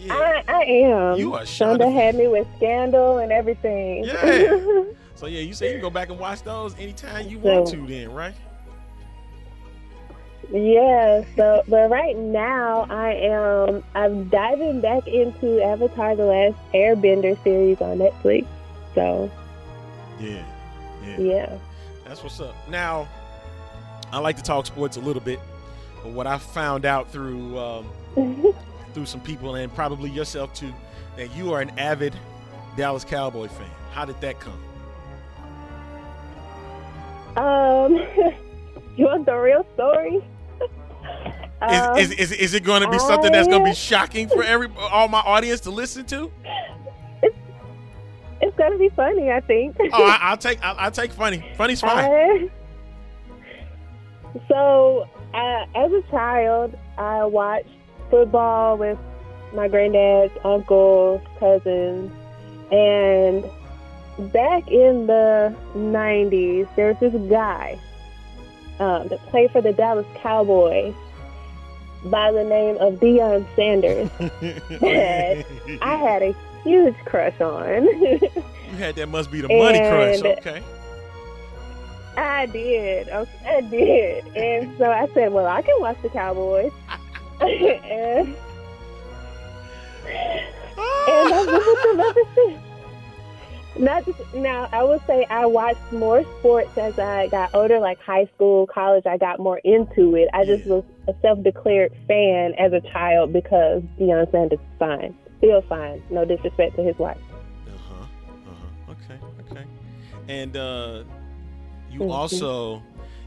Yeah. 0.01 0.15
I, 0.15 0.45
I 0.49 0.61
am. 0.63 1.19
You 1.19 1.35
are 1.35 1.43
Shonda 1.43 1.81
Shonda. 1.81 1.93
had 1.93 2.15
me 2.15 2.27
with 2.27 2.47
Scandal 2.57 3.19
and 3.19 3.31
everything. 3.31 4.05
Yeah. 4.05 4.85
so 5.15 5.27
yeah, 5.27 5.41
you 5.41 5.53
say 5.53 5.67
you 5.67 5.73
can 5.75 5.81
go 5.83 5.91
back 5.91 6.09
and 6.09 6.19
watch 6.19 6.43
those 6.43 6.75
anytime 6.79 7.29
you 7.29 7.39
want 7.39 7.69
So- 7.69 7.75
to, 7.77 7.87
then, 7.87 8.13
right? 8.13 8.35
Yeah, 10.53 11.23
so 11.37 11.63
but 11.69 11.91
right 11.91 12.17
now 12.17 12.85
I 12.91 13.13
am 13.13 13.85
I'm 13.95 14.29
diving 14.31 14.81
back 14.81 15.07
into 15.07 15.63
Avatar 15.63 16.17
the 16.17 16.25
Last 16.25 16.57
Airbender 16.75 17.41
series 17.45 17.81
on 17.81 17.99
Netflix. 17.99 18.47
So 18.97 19.31
Yeah. 20.19 20.43
Yeah. 21.07 21.19
yeah. 21.21 21.59
That's 22.05 22.25
what's 22.25 22.41
up. 22.41 22.57
Now, 22.69 23.07
I 24.11 24.19
like 24.19 24.37
to 24.39 24.43
talk 24.43 24.67
sports 24.67 24.97
a 24.97 25.01
little 25.01 25.23
bit, 25.23 25.39
but 26.03 26.13
what 26.13 26.27
I 26.27 26.39
found 26.39 26.85
out 26.85 27.13
through 27.13 27.57
um, 27.57 27.87
through 28.93 29.07
some 29.07 29.21
people 29.21 29.55
and 29.57 29.73
probably 29.75 30.11
yourself 30.11 30.53
too, 30.55 30.73
that 31.17 31.35
you 31.37 31.53
are 31.53 31.61
an 31.61 31.71
avid 31.79 32.15
Dallas 32.77 33.05
Cowboy 33.05 33.49
fan. 33.49 33.71
How 33.93 34.05
did 34.05 34.21
that 34.21 34.39
come? 34.41 34.61
Um 37.37 37.95
you 38.97 39.05
want 39.07 39.27
the 39.27 39.37
real 39.37 39.67
story? 39.75 40.21
Um, 41.63 41.99
Is, 41.99 42.11
is, 42.13 42.19
is, 42.19 42.33
is 42.33 42.55
it 42.55 42.65
going 42.65 42.81
to 42.81 42.89
be 42.89 42.99
something 42.99 43.31
that's 43.31 43.47
going 43.47 43.63
to 43.63 43.71
be 43.71 43.75
shocking 43.75 44.29
for 44.29 44.43
every 44.43 44.69
all 44.79 45.09
my 45.09 45.19
audience 45.19 45.61
to 45.63 45.71
listen 45.71 46.07
to? 46.07 46.33
it's 48.41 48.57
gonna 48.57 48.79
be 48.79 48.89
funny, 48.91 49.31
I 49.31 49.41
think. 49.41 49.77
Oh, 49.93 50.03
I, 50.07 50.19
I'll 50.23 50.37
take 50.39 50.65
I'll, 50.65 50.77
I'll 50.79 50.91
take 50.91 51.13
funny. 51.13 51.45
Funny's 51.59 51.83
fine. 51.83 52.11
I- 52.11 52.51
so, 54.49 55.07
uh, 55.35 55.67
as 55.75 55.93
a 55.93 56.03
child, 56.11 56.77
I 56.97 57.25
watched 57.25 57.69
football 58.11 58.77
with 58.77 58.99
my 59.55 59.69
granddad's 59.69 60.33
uncles, 60.45 61.21
cousins, 61.39 62.13
and 62.71 63.45
back 64.33 64.69
in 64.69 65.07
the 65.07 65.55
90s, 65.75 66.69
there 66.77 66.89
was 66.89 66.99
this 67.01 67.31
guy 67.31 67.79
um, 68.79 69.09
that 69.09 69.19
played 69.27 69.51
for 69.51 69.61
the 69.61 69.73
Dallas 69.73 70.07
Cowboys 70.17 70.95
by 72.05 72.33
the 72.33 72.45
name 72.45 72.77
of 72.79 72.95
Deion 72.95 73.47
Sanders 73.57 74.11
that 74.81 75.47
I 75.83 75.97
had 75.97 76.23
a 76.23 76.35
huge 76.63 76.97
crush 77.05 77.39
on. 77.41 77.85
you 77.87 78.31
had 78.77 78.95
that 78.97 79.09
must 79.09 79.31
be 79.31 79.41
the 79.41 79.49
money 79.49 79.79
crush. 79.79 80.23
Okay. 80.39 80.63
I 82.17 82.47
did. 82.47 83.09
I 83.09 83.61
did. 83.63 84.27
And 84.37 84.77
so 84.79 84.91
I 84.91 85.09
said, 85.15 85.33
well, 85.33 85.47
I 85.47 85.63
can 85.63 85.79
watch 85.81 85.97
the 86.03 86.09
Cowboys. 86.09 86.73
And, 87.41 88.37
and 91.09 91.33
I've 91.35 91.47
been 91.47 91.65
with 91.67 91.83
them 91.83 92.01
ever. 92.01 92.61
Not 93.79 94.05
just, 94.05 94.19
now, 94.35 94.69
I 94.73 94.83
would 94.83 95.01
say 95.07 95.27
I 95.31 95.47
watched 95.47 95.93
more 95.93 96.23
sports 96.41 96.77
as 96.77 96.99
I 96.99 97.29
got 97.29 97.55
older, 97.55 97.79
like 97.79 98.01
high 98.01 98.29
school, 98.35 98.67
college. 98.67 99.07
I 99.07 99.17
got 99.17 99.39
more 99.39 99.59
into 99.59 100.17
it. 100.17 100.29
I 100.35 100.45
just 100.45 100.67
was 100.67 100.85
a 101.09 101.15
self-declared 101.23 101.93
fan 102.09 102.55
as 102.59 102.73
a 102.73 102.81
child 102.93 103.33
because 103.33 103.83
Deion 103.99 104.31
Sanders 104.33 104.59
is 104.59 104.67
fine, 104.79 105.15
still 105.39 105.63
fine. 105.63 106.03
No 106.11 106.25
disrespect 106.25 106.77
to 106.77 106.83
his 106.83 106.99
wife. 106.99 107.17
Uh 107.67 107.71
huh. 107.89 107.95
Uh 108.51 108.55
huh. 108.89 108.93
Okay. 108.93 109.21
Okay. 109.53 109.65
And 110.29 110.57
uh, 110.57 111.05
you 111.91 112.01
Mhm. 112.01 112.11
also, 112.11 112.83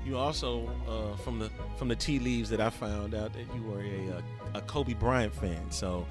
you 0.06 0.18
also 0.18 0.70
uh, 0.88 1.16
from 1.18 1.40
the 1.40 1.50
from 1.78 1.88
the 1.88 1.96
tea 1.96 2.20
leaves 2.20 2.50
that 2.50 2.60
I 2.62 2.70
found 2.70 3.14
out 3.14 3.34
that 3.34 3.46
you 3.56 3.64
were 3.64 3.82
a 3.82 4.22
a, 4.54 4.58
a 4.58 4.62
Kobe 4.62 4.94
Bryant 4.94 5.34
fan. 5.34 5.72
So, 5.72 6.06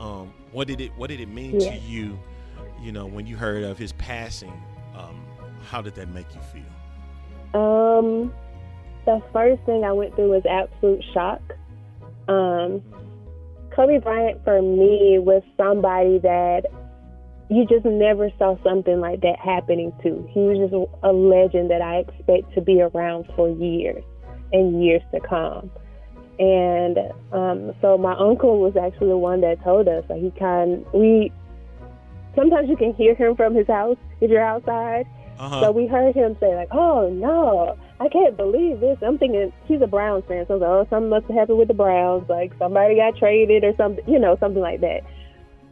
um, 0.00 0.32
what 0.52 0.68
did 0.68 0.80
it 0.80 0.92
what 0.96 1.08
did 1.08 1.20
it 1.20 1.28
mean 1.28 1.60
Yeah. 1.60 1.70
to 1.70 1.76
you? 1.78 2.18
You 2.80 2.92
know, 2.92 3.06
when 3.06 3.26
you 3.26 3.36
heard 3.36 3.64
of 3.64 3.78
his 3.78 3.92
passing, 3.92 4.52
um, 4.94 5.24
how 5.68 5.82
did 5.82 5.94
that 5.96 6.08
make 6.08 6.26
you 6.34 6.40
feel? 6.52 7.60
Um, 7.60 8.32
the 9.04 9.22
first 9.32 9.62
thing 9.64 9.84
I 9.84 9.92
went 9.92 10.14
through 10.14 10.30
was 10.30 10.44
absolute 10.46 11.02
shock. 11.12 11.40
Um, 12.28 12.82
Kobe 13.74 13.98
Bryant 13.98 14.44
for 14.44 14.60
me 14.60 15.18
was 15.18 15.42
somebody 15.56 16.18
that 16.18 16.66
you 17.50 17.66
just 17.66 17.84
never 17.84 18.30
saw 18.38 18.56
something 18.62 19.00
like 19.00 19.20
that 19.22 19.38
happening 19.38 19.92
to. 20.02 20.28
He 20.30 20.40
was 20.40 20.58
just 20.58 20.74
a 21.02 21.12
legend 21.12 21.70
that 21.70 21.80
I 21.80 21.98
expect 21.98 22.54
to 22.54 22.60
be 22.60 22.82
around 22.82 23.26
for 23.34 23.48
years 23.48 24.04
and 24.52 24.84
years 24.84 25.02
to 25.12 25.20
come. 25.20 25.70
And 26.38 26.98
um, 27.32 27.72
so 27.80 27.98
my 27.98 28.14
uncle 28.16 28.60
was 28.60 28.76
actually 28.76 29.08
the 29.08 29.16
one 29.16 29.40
that 29.40 29.62
told 29.64 29.88
us. 29.88 30.04
Like 30.08 30.20
he 30.20 30.30
kind, 30.38 30.84
we 30.92 31.32
sometimes 32.36 32.68
you 32.68 32.76
can 32.76 32.94
hear 32.94 33.14
him 33.14 33.34
from 33.34 33.54
his 33.54 33.66
house 33.66 33.96
if 34.20 34.30
you're 34.30 34.44
outside. 34.44 35.06
Uh-huh. 35.38 35.60
So 35.62 35.70
we 35.72 35.86
heard 35.86 36.14
him 36.14 36.36
say 36.40 36.54
like, 36.54 36.68
"Oh 36.72 37.08
no, 37.10 37.76
I 38.00 38.08
can't 38.08 38.36
believe 38.36 38.80
this." 38.80 38.98
I'm 39.02 39.18
thinking 39.18 39.52
he's 39.66 39.80
a 39.80 39.86
Browns 39.86 40.24
fan, 40.26 40.44
so 40.46 40.54
I 40.54 40.56
was 40.56 40.60
like, 40.60 40.70
"Oh, 40.70 40.86
something 40.90 41.10
must 41.10 41.26
have 41.26 41.36
happened 41.36 41.58
with 41.58 41.68
the 41.68 41.74
Browns. 41.74 42.28
Like 42.28 42.52
somebody 42.58 42.96
got 42.96 43.16
traded 43.16 43.64
or 43.64 43.72
something, 43.76 44.04
you 44.08 44.18
know, 44.18 44.36
something 44.40 44.62
like 44.62 44.80
that." 44.80 45.02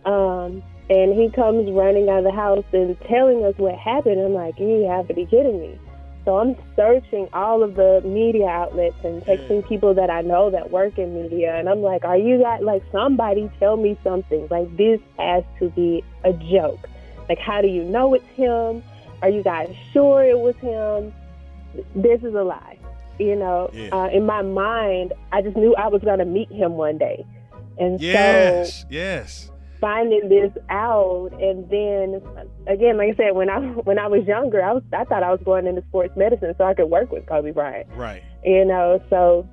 Um, 0.09 0.63
and 0.89 1.15
he 1.15 1.31
comes 1.31 1.71
running 1.71 2.09
out 2.09 2.19
of 2.19 2.25
the 2.25 2.33
house 2.33 2.65
and 2.73 2.99
telling 3.09 3.45
us 3.45 3.55
what 3.57 3.75
happened. 3.77 4.21
I'm 4.21 4.35
like, 4.35 4.59
"You 4.59 4.87
have 4.89 5.09
to 5.09 5.15
be 5.15 5.27
kidding 5.27 5.61
me!" 5.61 5.79
So 6.25 6.39
I'm 6.39 6.57
searching 6.75 7.29
all 7.33 7.63
of 7.63 7.77
the 7.77 8.03
media 8.05 8.47
outlets 8.47 8.97
and 9.05 9.23
texting 9.23 9.67
people 9.69 9.95
that 9.95 10.11
I 10.11 10.23
know 10.23 10.51
that 10.51 10.71
work 10.71 10.99
in 10.99 11.15
media, 11.15 11.55
and 11.57 11.69
I'm 11.69 11.83
like, 11.83 12.05
"Are 12.05 12.17
you 12.17 12.41
guys 12.41 12.63
like 12.63 12.83
somebody 12.93 13.51
tell 13.59 13.77
me 13.77 13.97
something? 14.03 14.49
Like 14.51 14.77
this 14.77 15.01
has 15.19 15.45
to 15.61 15.71
be 15.71 16.05
a 16.25 16.33
joke. 16.33 16.89
Like 17.29 17.39
how 17.39 17.61
do 17.63 17.69
you 17.69 17.85
know 17.85 18.15
it's 18.15 18.27
him?" 18.37 18.83
Are 19.23 19.31
you 19.31 19.43
guys 19.43 19.75
sure 19.93 20.23
it 20.25 20.39
was 20.39 20.55
him? 20.57 21.13
This 21.95 22.23
is 22.23 22.35
a 22.35 22.43
lie. 22.43 22.79
You 23.19 23.35
know, 23.35 23.71
yeah. 23.73 23.89
uh, 23.93 24.09
in 24.09 24.27
my 24.27 24.43
mind, 24.43 25.15
I 25.33 25.41
just 25.41 25.57
knew 25.57 25.75
I 25.75 25.89
was 25.89 26.03
going 26.03 26.19
to 26.19 26.27
meet 26.27 26.53
him 26.53 26.73
one 26.73 26.99
day. 26.99 27.25
And 27.79 28.01
yes, 28.01 28.83
so, 28.83 28.87
yes. 28.91 29.51
Finding 29.81 30.29
this 30.29 30.53
out, 30.71 31.31
and 31.41 31.69
then 31.69 32.23
again, 32.67 32.97
like 32.97 33.15
I 33.15 33.17
said, 33.17 33.35
when 33.35 33.51
I 33.51 33.59
when 33.85 33.99
I 33.99 34.07
was 34.07 34.27
younger, 34.27 34.63
I 34.63 34.73
was 34.73 34.83
I 34.93 35.05
thought 35.05 35.23
I 35.23 35.31
was 35.31 35.41
going 35.45 35.67
into 35.67 35.83
sports 35.89 36.17
medicine 36.17 36.55
so 36.57 36.65
I 36.65 36.75
could 36.75 36.91
work 36.91 37.11
with 37.13 37.27
Kobe 37.27 37.53
Bryant. 37.53 37.89
Right. 37.95 38.23
You 38.45 38.65
know, 38.65 39.03
so 39.11 39.49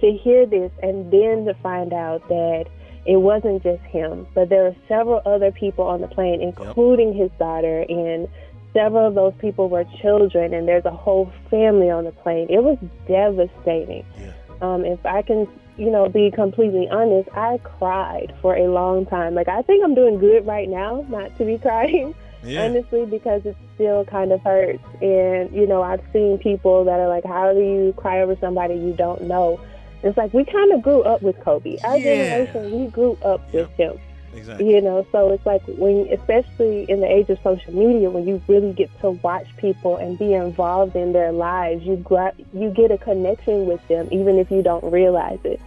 to 0.00 0.12
hear 0.12 0.46
this 0.46 0.70
and 0.82 1.12
then 1.12 1.44
to 1.44 1.54
find 1.62 1.92
out 1.92 2.26
that 2.28 2.66
it 3.06 3.16
wasn't 3.16 3.62
just 3.62 3.82
him, 3.84 4.26
but 4.34 4.48
there 4.48 4.64
were 4.64 4.76
several 4.86 5.22
other 5.24 5.50
people 5.50 5.84
on 5.84 6.00
the 6.00 6.08
plane, 6.08 6.42
including 6.42 7.14
yep. 7.14 7.30
his 7.30 7.38
daughter 7.38 7.84
and 7.88 8.28
several 8.72 9.06
of 9.06 9.14
those 9.14 9.32
people 9.40 9.68
were 9.68 9.84
children, 10.00 10.54
and 10.54 10.68
there's 10.68 10.84
a 10.84 10.90
whole 10.90 11.32
family 11.50 11.90
on 11.90 12.04
the 12.04 12.12
plane. 12.12 12.46
It 12.50 12.62
was 12.62 12.78
devastating. 13.06 14.04
Yeah. 14.18 14.32
Um, 14.60 14.84
if 14.84 15.04
I 15.06 15.22
can, 15.22 15.46
you 15.78 15.90
know, 15.90 16.08
be 16.08 16.30
completely 16.30 16.88
honest, 16.90 17.28
I 17.34 17.58
cried 17.58 18.34
for 18.42 18.56
a 18.56 18.68
long 18.68 19.06
time. 19.06 19.34
Like 19.34 19.48
I 19.48 19.62
think 19.62 19.84
I'm 19.84 19.94
doing 19.94 20.18
good 20.18 20.46
right 20.46 20.68
now, 20.68 21.06
not 21.08 21.36
to 21.38 21.44
be 21.44 21.58
crying. 21.62 22.14
Yeah. 22.42 22.64
Honestly, 22.64 23.04
because 23.04 23.44
it 23.44 23.56
still 23.74 24.04
kind 24.04 24.30
of 24.30 24.40
hurts. 24.42 24.84
And, 25.02 25.52
you 25.52 25.66
know, 25.66 25.82
I've 25.82 26.02
seen 26.12 26.38
people 26.38 26.84
that 26.84 27.00
are 27.00 27.08
like, 27.08 27.24
how 27.24 27.52
do 27.52 27.58
you 27.58 27.92
cry 27.96 28.20
over 28.20 28.36
somebody 28.36 28.74
you 28.74 28.92
don't 28.92 29.22
know? 29.22 29.60
It's 30.04 30.16
like 30.16 30.32
we 30.32 30.44
kind 30.44 30.72
of 30.72 30.82
grew 30.82 31.02
up 31.02 31.20
with 31.20 31.38
Kobe. 31.40 31.78
Our 31.82 31.98
yeah. 31.98 32.46
generation, 32.46 32.80
we 32.84 32.90
grew 32.90 33.18
up 33.22 33.52
with 33.52 33.68
him. 33.70 33.98
Exactly. 34.34 34.74
You 34.74 34.80
know, 34.80 35.06
so 35.10 35.32
it's 35.32 35.44
like 35.46 35.62
when, 35.66 36.08
especially 36.12 36.84
in 36.88 37.00
the 37.00 37.10
age 37.10 37.30
of 37.30 37.38
social 37.42 37.72
media, 37.72 38.10
when 38.10 38.26
you 38.26 38.42
really 38.46 38.72
get 38.72 38.90
to 39.00 39.10
watch 39.10 39.46
people 39.56 39.96
and 39.96 40.18
be 40.18 40.34
involved 40.34 40.96
in 40.96 41.12
their 41.12 41.32
lives, 41.32 41.84
you 41.84 41.96
gra- 41.96 42.34
you 42.52 42.70
get 42.70 42.90
a 42.90 42.98
connection 42.98 43.66
with 43.66 43.86
them, 43.88 44.08
even 44.12 44.38
if 44.38 44.50
you 44.50 44.62
don't 44.62 44.84
realize 44.84 45.38
it. 45.44 45.60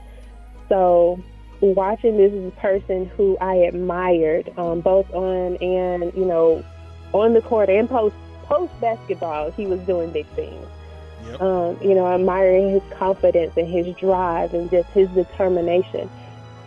So, 0.70 1.22
watching 1.59 2.18
this 2.18 2.32
is 2.32 2.47
a 2.47 2.55
person 2.59 3.07
who 3.18 3.38
I 3.39 3.55
admired, 3.55 4.51
um, 4.57 4.82
both 4.82 5.12
on 5.14 5.57
and 5.57 6.14
you 6.14 6.26
know, 6.26 6.64
on 7.14 7.34
the 7.34 7.41
court 7.41 7.70
and 7.70 7.89
post 7.89 8.16
post 8.43 8.72
basketball, 8.80 9.51
he 9.51 9.66
was 9.66 9.80
doing 9.82 10.12
big 10.12 10.28
things. 10.28 10.68
Yep. 11.26 11.41
Um, 11.41 11.78
you 11.82 11.93
know, 11.93 12.07
admiring 12.07 12.72
his 12.72 12.84
confidence 12.91 13.53
and 13.55 13.68
his 13.68 13.95
drive 13.95 14.53
and 14.53 14.70
just 14.70 14.89
his 14.89 15.07
determination 15.09 16.09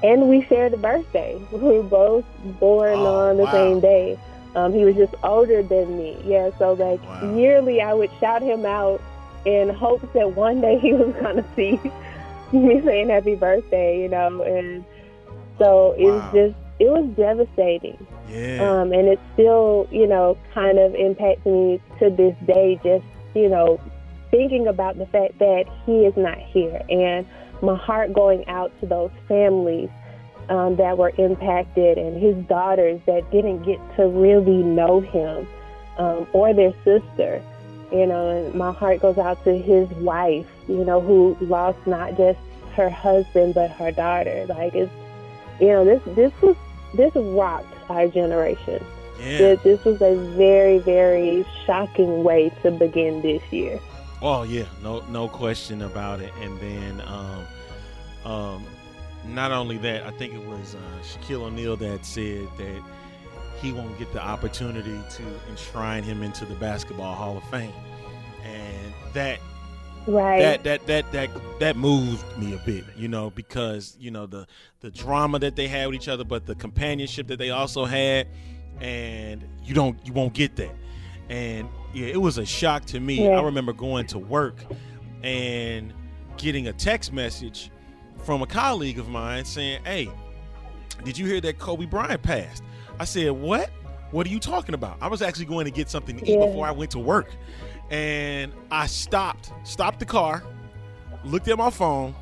and 0.05 0.29
we 0.29 0.45
shared 0.45 0.75
a 0.75 0.77
birthday. 0.77 1.41
We 1.51 1.59
were 1.59 1.83
both 1.83 2.27
born 2.61 2.99
oh, 2.99 3.31
on 3.31 3.37
the 3.39 3.45
wow. 3.45 3.53
same 3.53 3.81
day. 3.81 4.19
Um, 4.55 4.73
he 4.73 4.85
was 4.85 4.95
just 4.97 5.15
older 5.23 5.63
than 5.63 5.97
me. 5.97 6.17
Yeah, 6.25 6.51
so 6.59 6.75
like 6.75 7.03
wow. 7.03 7.35
yearly 7.35 7.81
I 7.81 7.95
would 7.95 8.11
shout 8.21 8.43
him 8.43 8.67
out 8.67 9.01
in 9.47 9.71
hopes 9.71 10.07
that 10.13 10.37
one 10.37 10.61
day 10.61 10.79
he 10.83 10.93
was 10.93 11.15
gonna 11.21 11.45
see 11.57 11.81
me 12.53 12.83
saying 12.83 13.09
happy 13.09 13.35
birthday, 13.35 14.03
you 14.03 14.09
know, 14.09 14.43
and 14.43 14.85
so 15.59 15.93
it 15.99 16.05
wow. 16.05 16.17
was 16.17 16.35
just 16.35 16.57
it 16.79 16.91
was 16.91 17.09
devastating. 17.17 18.07
Yeah. 18.29 18.59
Um, 18.61 18.93
and 18.93 19.09
it 19.09 19.21
still, 19.33 19.89
you 19.91 20.07
know, 20.07 20.37
kind 20.53 20.79
of 20.79 20.95
impacts 20.95 21.47
me 21.47 21.81
to 21.99 22.11
this 22.11 22.37
day 22.47 22.79
just, 22.83 23.05
you 23.35 23.49
know, 23.49 23.81
thinking 24.31 24.67
about 24.67 24.99
the 24.99 25.07
fact 25.07 25.39
that 25.39 25.65
he 25.87 26.05
is 26.05 26.17
not 26.17 26.39
here 26.39 26.83
and 26.91 27.27
my 27.65 27.77
heart 27.77 28.13
going 28.13 28.47
out 28.49 28.73
to 28.81 28.87
those 28.87 29.11
families 29.29 29.89
um, 30.49 30.77
that 30.77 30.99
were 30.99 31.13
impacted 31.17 31.99
and 31.99 32.21
his 32.21 32.37
daughters 32.47 33.01
that 33.07 33.31
didn't 33.31 33.63
get 33.63 33.79
to 33.97 34.07
really 34.07 34.63
know 34.63 35.01
him 35.01 35.47
um, 35.99 36.27
or 36.33 36.53
their 36.53 36.73
sister. 36.85 37.43
You 37.93 38.07
know, 38.07 38.31
and 38.31 38.55
my 38.55 38.73
heart 38.73 39.01
goes 39.01 39.19
out 39.19 39.45
to 39.45 39.57
his 39.57 39.89
wife, 39.99 40.47
you 40.69 40.85
know, 40.85 41.01
who 41.01 41.37
lost 41.41 41.79
not 41.87 42.17
just 42.17 42.39
her 42.75 42.91
husband 42.91 43.55
but 43.55 43.71
her 43.71 43.93
daughter. 43.93 44.47
Like 44.49 44.75
it's, 44.75 44.91
you 45.61 45.69
know, 45.69 45.85
this 45.85 46.03
this 46.17 46.33
was 46.43 46.57
this 46.95 47.15
rocked 47.15 47.73
our 47.89 48.09
generation. 48.09 48.85
Yeah. 49.21 49.39
This, 49.39 49.63
this 49.63 49.85
was 49.85 50.03
a 50.03 50.17
very 50.37 50.79
very 50.79 51.47
shocking 51.67 52.25
way 52.25 52.51
to 52.63 52.71
begin 52.73 53.23
this 53.23 53.43
year. 53.53 53.79
Oh 54.21 54.43
yeah, 54.43 54.65
no 54.83 55.01
no 55.11 55.29
question 55.29 55.83
about 55.83 56.21
it. 56.21 56.33
And 56.41 56.59
then 56.59 57.01
um, 57.07 57.47
um, 58.25 58.65
not 59.27 59.53
only 59.53 59.79
that, 59.79 60.05
I 60.05 60.11
think 60.13 60.35
it 60.35 60.45
was 60.47 60.75
uh, 60.75 61.03
Shaquille 61.03 61.43
O'Neal 61.43 61.77
that 61.77 62.05
said 62.05 62.49
that 62.59 62.83
he 63.61 63.73
won't 63.73 63.99
get 63.99 64.13
the 64.13 64.23
opportunity 64.23 64.99
to 65.11 65.23
enshrine 65.49 66.03
him 66.03 66.23
into 66.23 66.45
the 66.45 66.55
Basketball 66.55 67.15
Hall 67.15 67.39
of 67.39 67.45
Fame, 67.45 67.73
and 68.43 68.93
that 69.15 69.39
right 70.07 70.39
that 70.41 70.65
that 70.65 70.87
that 70.87 71.11
that 71.13 71.31
that 71.61 71.77
moved 71.77 72.23
me 72.37 72.53
a 72.53 72.59
bit 72.59 72.85
you 72.95 73.09
know 73.09 73.31
because 73.31 73.97
you 73.99 74.11
know 74.11 74.27
the 74.27 74.47
the 74.81 74.91
drama 74.91 75.39
that 75.39 75.57
they 75.57 75.67
had 75.67 75.87
with 75.87 75.97
each 75.97 76.09
other 76.09 76.25
but 76.25 76.45
the 76.45 76.55
companionship 76.57 77.27
that 77.27 77.39
they 77.39 77.49
also 77.49 77.87
had 77.87 78.29
and 78.83 79.43
you 79.63 79.73
don't 79.73 80.07
you 80.07 80.13
won't 80.13 80.35
get 80.35 80.57
that 80.57 80.75
and 81.29 81.69
yeah, 81.93 82.09
it 82.09 82.21
was 82.21 82.39
a 82.39 82.45
shock 82.45 82.85
to 82.87 83.01
me. 83.01 83.25
Yeah. 83.25 83.39
I 83.39 83.43
remember 83.43 83.73
going 83.73 84.07
to 84.09 84.19
work 84.19 84.57
and 85.23 85.93
getting 86.37 86.69
a 86.69 86.73
text 86.73 87.13
message 87.13 87.71
from 88.25 88.43
a 88.43 88.47
colleague 88.47 88.99
of 88.99 89.09
mine 89.09 89.45
saying, 89.45 89.81
"Hey, 89.85 90.11
did 91.05 91.19
you 91.19 91.27
hear 91.27 91.41
that 91.43 91.59
Kobe 91.59 91.87
Bryant 91.87 92.23
passed?" 92.23 92.63
I 92.99 93.05
said, 93.05 93.31
"What? 93.33 93.71
What 94.11 94.27
are 94.27 94.31
you 94.31 94.41
talking 94.41 94.75
about?" 94.75 94.99
I 95.01 95.09
was 95.09 95.23
actually 95.23 95.47
going 95.47 95.65
to 95.67 95.71
get 95.71 95.91
something 95.91 96.17
to 96.17 96.23
eat 96.23 96.39
yeah. 96.39 96.47
before 96.47 96.67
I 96.67 96.71
went 96.71 96.91
to 96.93 96.99
work, 96.99 97.31
and 97.91 98.53
I 98.71 98.87
stopped, 98.87 99.53
stopped 99.65 99.99
the 99.99 100.07
car, 100.07 100.43
looked 101.25 101.49
at 101.49 101.59
my 101.59 101.71
phone, 101.71 102.15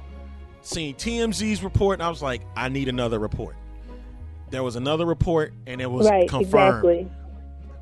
seen 0.62 0.94
TMZ's 0.94 1.62
report, 1.62 1.94
and 1.94 2.02
I 2.02 2.08
was 2.08 2.22
like, 2.22 2.42
"I 2.56 2.68
need 2.68 2.88
another 2.88 3.18
report." 3.18 3.56
There 4.50 4.62
was 4.62 4.76
another 4.76 5.06
report, 5.06 5.54
and 5.66 5.80
it 5.80 5.90
was 5.90 6.08
right, 6.08 6.28
confirmed. 6.28 6.84
Exactly. 6.84 7.10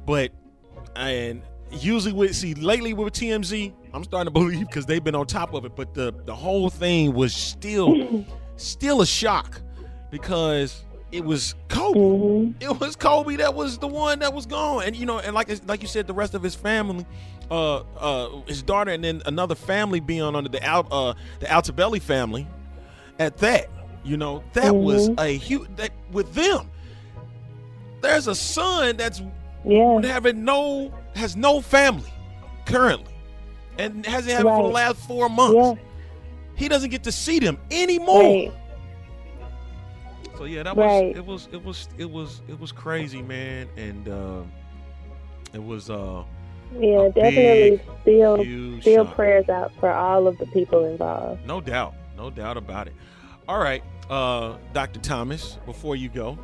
But 0.06 0.32
and 0.96 1.42
usually 1.70 2.12
with 2.12 2.34
see 2.34 2.54
lately 2.54 2.94
with 2.94 3.12
TMZ, 3.12 3.72
I'm 3.92 4.04
starting 4.04 4.26
to 4.26 4.30
believe 4.30 4.66
because 4.66 4.86
they've 4.86 5.02
been 5.02 5.14
on 5.14 5.26
top 5.26 5.54
of 5.54 5.64
it. 5.64 5.74
But 5.76 5.94
the 5.94 6.14
the 6.24 6.34
whole 6.34 6.70
thing 6.70 7.14
was 7.14 7.34
still 7.34 8.24
still 8.56 9.02
a 9.02 9.06
shock 9.06 9.60
because 10.10 10.84
it 11.12 11.24
was 11.24 11.54
Kobe. 11.68 11.98
Mm-hmm. 11.98 12.52
It 12.60 12.78
was 12.78 12.96
Kobe 12.96 13.36
that 13.36 13.54
was 13.54 13.78
the 13.78 13.88
one 13.88 14.20
that 14.20 14.32
was 14.32 14.46
gone, 14.46 14.84
and 14.84 14.94
you 14.94 15.06
know, 15.06 15.18
and 15.18 15.34
like 15.34 15.48
like 15.66 15.82
you 15.82 15.88
said, 15.88 16.06
the 16.06 16.14
rest 16.14 16.34
of 16.34 16.42
his 16.42 16.54
family, 16.54 17.04
uh, 17.50 17.78
uh, 17.98 18.40
his 18.46 18.62
daughter, 18.62 18.90
and 18.92 19.02
then 19.02 19.22
another 19.26 19.54
family 19.54 20.00
being 20.00 20.22
under 20.22 20.48
the 20.48 20.62
out 20.64 20.86
uh 20.90 21.14
the 21.40 21.46
Altobelli 21.46 22.00
family. 22.00 22.46
At 23.18 23.36
that, 23.38 23.68
you 24.02 24.16
know, 24.16 24.42
that 24.54 24.72
mm-hmm. 24.72 24.82
was 24.82 25.10
a 25.18 25.36
huge 25.36 25.68
that 25.76 25.90
with 26.10 26.32
them. 26.34 26.70
There's 28.00 28.28
a 28.28 28.34
son 28.34 28.96
that's 28.96 29.20
yeah. 29.64 30.00
having 30.02 30.44
no 30.44 30.92
has 31.14 31.36
no 31.36 31.60
family 31.60 32.10
currently, 32.64 33.09
and 33.78 34.04
hasn't 34.06 34.36
had 34.36 34.44
right. 34.44 34.56
for 34.56 34.62
the 34.64 34.74
last 34.74 35.06
four 35.06 35.28
months. 35.28 35.56
Yeah. 35.56 35.74
He 36.54 36.68
doesn't 36.68 36.90
get 36.90 37.04
to 37.04 37.12
see 37.12 37.38
them 37.38 37.58
anymore. 37.70 38.22
Right. 38.22 38.52
So 40.36 40.44
yeah, 40.44 40.62
that 40.62 40.76
right. 40.76 41.14
was 41.26 41.48
it 41.52 41.62
was 41.62 41.62
it 41.62 41.64
was 41.64 41.88
it 41.98 42.10
was 42.10 42.42
it 42.48 42.58
was 42.58 42.72
crazy, 42.72 43.22
man, 43.22 43.68
and 43.76 44.08
uh, 44.08 44.42
it 45.52 45.62
was 45.62 45.90
uh 45.90 46.24
yeah, 46.78 47.08
definitely 47.14 47.80
still 48.02 48.80
still 48.80 49.06
prayers 49.06 49.48
out 49.48 49.72
for 49.80 49.92
all 49.92 50.26
of 50.26 50.38
the 50.38 50.46
people 50.46 50.84
involved. 50.84 51.44
No 51.44 51.60
doubt, 51.60 51.94
no 52.16 52.30
doubt 52.30 52.56
about 52.56 52.86
it. 52.86 52.94
All 53.48 53.58
right, 53.58 53.82
uh, 54.08 54.56
Dr. 54.72 55.00
Thomas, 55.00 55.58
before 55.66 55.96
you 55.96 56.08
go, 56.08 56.38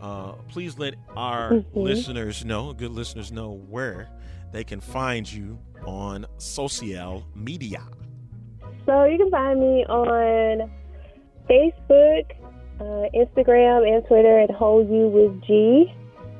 uh, 0.00 0.32
please 0.48 0.78
let 0.78 0.94
our 1.16 1.52
mm-hmm. 1.52 1.80
listeners 1.80 2.44
know, 2.44 2.72
good 2.74 2.92
listeners 2.92 3.32
know, 3.32 3.60
where 3.68 4.08
they 4.56 4.64
can 4.64 4.80
find 4.80 5.30
you 5.30 5.58
on 5.84 6.24
social 6.38 7.22
media. 7.34 7.82
So 8.86 9.04
you 9.04 9.18
can 9.18 9.30
find 9.30 9.60
me 9.60 9.84
on 9.84 10.70
Facebook, 11.50 12.24
uh, 12.80 13.10
Instagram, 13.14 13.86
and 13.86 14.02
Twitter 14.06 14.40
at 14.40 14.50
Whole 14.50 14.82
You 14.82 15.08
with 15.08 15.42
G. 15.42 15.92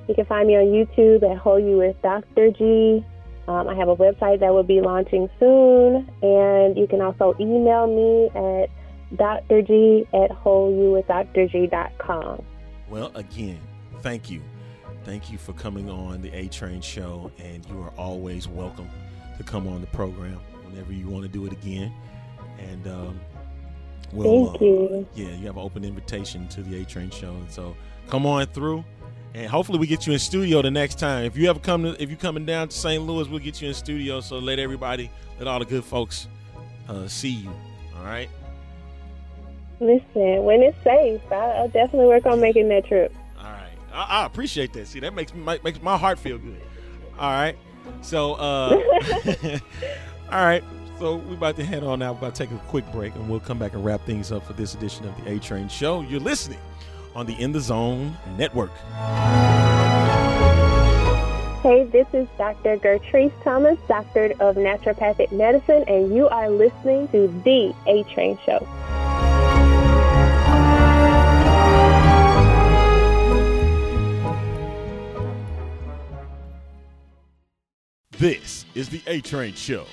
You 0.09 0.15
can 0.15 0.25
find 0.25 0.49
me 0.49 0.57
on 0.57 0.65
YouTube 0.65 1.31
at 1.31 1.37
Whole 1.37 1.61
You 1.61 1.77
with 1.77 2.01
Dr. 2.03 2.53
G. 2.53 3.05
Um, 3.49 3.69
I 3.69 3.75
have 3.75 3.89
a 3.89 3.97
website 3.97 4.41
that 4.41 4.51
will 4.53 4.63
be 4.63 4.81
launching 4.81 5.29
soon, 5.39 6.11
and 6.23 6.79
you 6.79 6.87
can 6.89 7.03
also 7.03 7.35
email 7.39 7.87
me 7.87 8.31
at 8.35 8.71
drg 9.17 10.07
at 10.15 10.31
wholeyouwithdrg.com. 10.31 12.43
Well, 12.89 13.13
again, 13.15 13.61
thank 14.01 14.31
you. 14.31 14.41
Thank 15.07 15.31
you 15.31 15.39
for 15.39 15.53
coming 15.53 15.89
on 15.89 16.21
the 16.21 16.33
A 16.33 16.49
Train 16.49 16.81
Show, 16.81 17.31
and 17.39 17.65
you 17.69 17.81
are 17.81 17.93
always 17.97 18.49
welcome 18.49 18.91
to 19.39 19.45
come 19.45 19.69
on 19.69 19.81
the 19.81 19.87
program 19.87 20.41
whenever 20.65 20.93
you 20.93 21.07
want 21.07 21.23
to 21.23 21.29
do 21.29 21.47
it 21.47 21.53
again. 21.53 21.93
And 22.59 22.89
um, 22.89 23.21
we'll, 24.13 24.47
thank 24.47 24.61
uh, 24.61 24.65
you. 24.65 25.09
Yeah, 25.15 25.29
you 25.29 25.47
have 25.47 25.59
an 25.59 25.63
open 25.63 25.85
invitation 25.85 26.49
to 26.49 26.61
the 26.61 26.81
A 26.81 26.85
Train 26.85 27.11
Show, 27.11 27.31
and 27.31 27.49
so 27.49 27.77
come 28.09 28.27
on 28.27 28.47
through 28.47 28.85
and 29.33 29.47
hopefully 29.49 29.79
we 29.79 29.87
get 29.87 30.09
you 30.09 30.13
in 30.13 30.19
studio 30.19 30.61
the 30.61 30.73
next 30.73 30.99
time. 30.99 31.25
If 31.25 31.37
you 31.37 31.49
ever 31.49 31.61
come 31.61 31.85
to, 31.85 32.03
if 32.03 32.11
you 32.11 32.17
coming 32.17 32.45
down 32.45 32.69
to 32.71 32.77
St. 32.77 33.01
Louis, 33.01 33.29
we'll 33.29 33.39
get 33.39 33.63
you 33.63 33.69
in 33.69 33.75
studio. 33.75 34.21
So 34.21 34.39
let 34.39 34.59
everybody, 34.59 35.09
let 35.39 35.47
all 35.47 35.61
the 35.61 35.67
good 35.67 35.85
folks 35.85 36.27
uh, 36.89 37.07
see 37.07 37.31
you. 37.31 37.53
All 37.97 38.05
right. 38.05 38.29
Listen, 39.79 40.43
when 40.43 40.63
it's 40.63 40.83
safe, 40.83 41.21
I, 41.31 41.61
will 41.61 41.69
definitely 41.69 42.09
work 42.09 42.27
on 42.27 42.41
making 42.41 42.69
that 42.71 42.87
trip. 42.87 43.15
I, 43.97 44.23
I, 44.23 44.27
appreciate 44.27 44.73
that. 44.75 44.87
See, 44.87 45.01
that 45.01 45.15
makes 45.15 45.35
me 45.35 45.59
makes 45.65 45.83
my 45.83 45.97
heart 45.97 46.19
feel 46.19 46.39
good. 46.39 46.61
All 47.19 47.31
right, 47.31 47.57
so 48.03 48.35
uh, 48.35 48.81
all 50.31 50.45
right, 50.45 50.63
so 50.99 51.17
we're 51.17 51.35
about 51.35 51.57
to 51.57 51.65
head 51.65 51.83
on 51.83 52.03
out. 52.03 52.15
We're 52.15 52.29
about 52.29 52.35
to 52.35 52.47
take 52.47 52.55
a 52.55 52.63
quick 52.67 52.91
break, 52.93 53.15
and 53.15 53.29
we'll 53.29 53.41
come 53.41 53.59
back 53.59 53.73
and 53.73 53.85
wrap 53.85 54.05
things 54.05 54.31
up 54.31 54.47
for 54.47 54.53
this 54.53 54.75
edition 54.75 55.07
of 55.07 55.17
the 55.25 55.33
A 55.33 55.39
Train 55.39 55.69
Show. 55.69 56.03
You're 56.03 56.21
listening 56.21 56.59
on 57.15 57.27
the 57.27 57.35
In 57.41 57.53
the 57.53 57.61
Zone 57.61 58.17
Network. 58.37 58.73
Hey, 61.63 61.85
this 61.85 62.07
is 62.13 62.29
Dr. 62.39 62.77
Gertrise 62.77 63.33
Thomas, 63.43 63.79
Doctor 63.89 64.33
of 64.39 64.55
Naturopathic 64.55 65.33
Medicine, 65.33 65.85
and 65.89 66.15
you 66.15 66.29
are 66.29 66.49
listening 66.49 67.09
to 67.09 67.27
The 67.45 67.75
A 67.87 68.05
Train 68.05 68.39
Show. 68.45 68.65
This 78.19 78.65
is 78.75 78.89
The 78.89 79.03
A 79.09 79.21
Train 79.21 79.53
Show. 79.53 79.85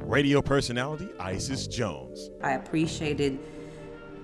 Radio 0.00 0.42
personality 0.42 1.08
Isis 1.18 1.66
Jones. 1.66 2.28
I 2.42 2.52
appreciated 2.52 3.38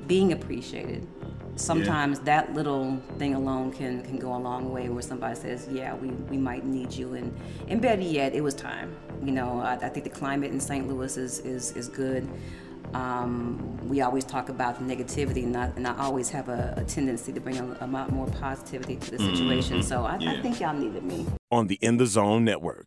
being 0.07 0.32
appreciated 0.32 1.09
sometimes 1.57 2.18
yeah. 2.18 2.24
that 2.24 2.55
little 2.55 3.01
thing 3.18 3.34
alone 3.34 3.72
can 3.72 4.03
can 4.03 4.18
go 4.18 4.34
a 4.34 4.36
long 4.36 4.70
way 4.70 4.90
where 4.90 5.03
somebody 5.03 5.34
says 5.34 5.66
yeah 5.70 5.94
we, 5.94 6.09
we 6.09 6.36
might 6.36 6.64
need 6.64 6.92
you 6.92 7.14
and 7.14 7.34
and 7.68 7.82
better 7.82 8.01
yet 8.01 8.32
it 8.34 8.40
was 8.40 8.55
time 8.55 8.94
you 9.22 9.32
know 9.32 9.61
I, 9.61 9.74
I 9.74 9.88
think 9.88 10.05
the 10.05 10.11
climate 10.11 10.53
in 10.53 10.61
st 10.61 10.86
louis 10.86 11.16
is 11.16 11.40
is, 11.40 11.72
is 11.72 11.88
good 11.88 12.28
um, 12.94 13.76
we 13.86 14.01
always 14.01 14.24
talk 14.24 14.49
about 14.49 14.78
the 14.78 14.94
negativity 14.94 15.44
and 15.44 15.57
I, 15.57 15.66
and 15.76 15.86
I 15.86 15.99
always 15.99 16.30
have 16.30 16.49
a, 16.49 16.74
a 16.76 16.84
tendency 16.84 17.32
to 17.32 17.40
bring 17.40 17.59
a, 17.59 17.76
a, 17.80 17.86
lot 17.86 18.12
more 18.12 18.26
positivity 18.26 18.96
to 18.96 19.11
the 19.11 19.18
situation 19.18 19.78
mm-hmm. 19.78 19.88
so 19.88 20.05
I, 20.05 20.16
yeah. 20.18 20.32
I 20.32 20.42
think 20.42 20.61
y'all 20.61 20.74
needed 20.74 21.03
me 21.03 21.26
on 21.51 21.66
the 21.66 21.74
in 21.82 21.96
the 21.99 22.07
zone 22.07 22.44
network 22.44 22.86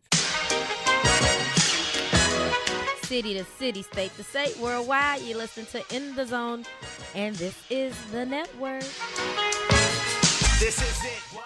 city 3.12 3.34
to 3.34 3.44
city, 3.44 3.82
state 3.82 4.16
to 4.16 4.24
state, 4.24 4.56
worldwide. 4.56 5.20
You 5.20 5.36
listen 5.36 5.66
to 5.66 5.84
In 5.94 6.14
the 6.14 6.24
Zone, 6.24 6.64
and 7.14 7.36
this 7.36 7.54
is 7.68 7.94
the 8.10 8.24
network. 8.24 8.80
This 10.58 10.80
is 10.80 11.04
it. 11.04 11.20
What? 11.34 11.44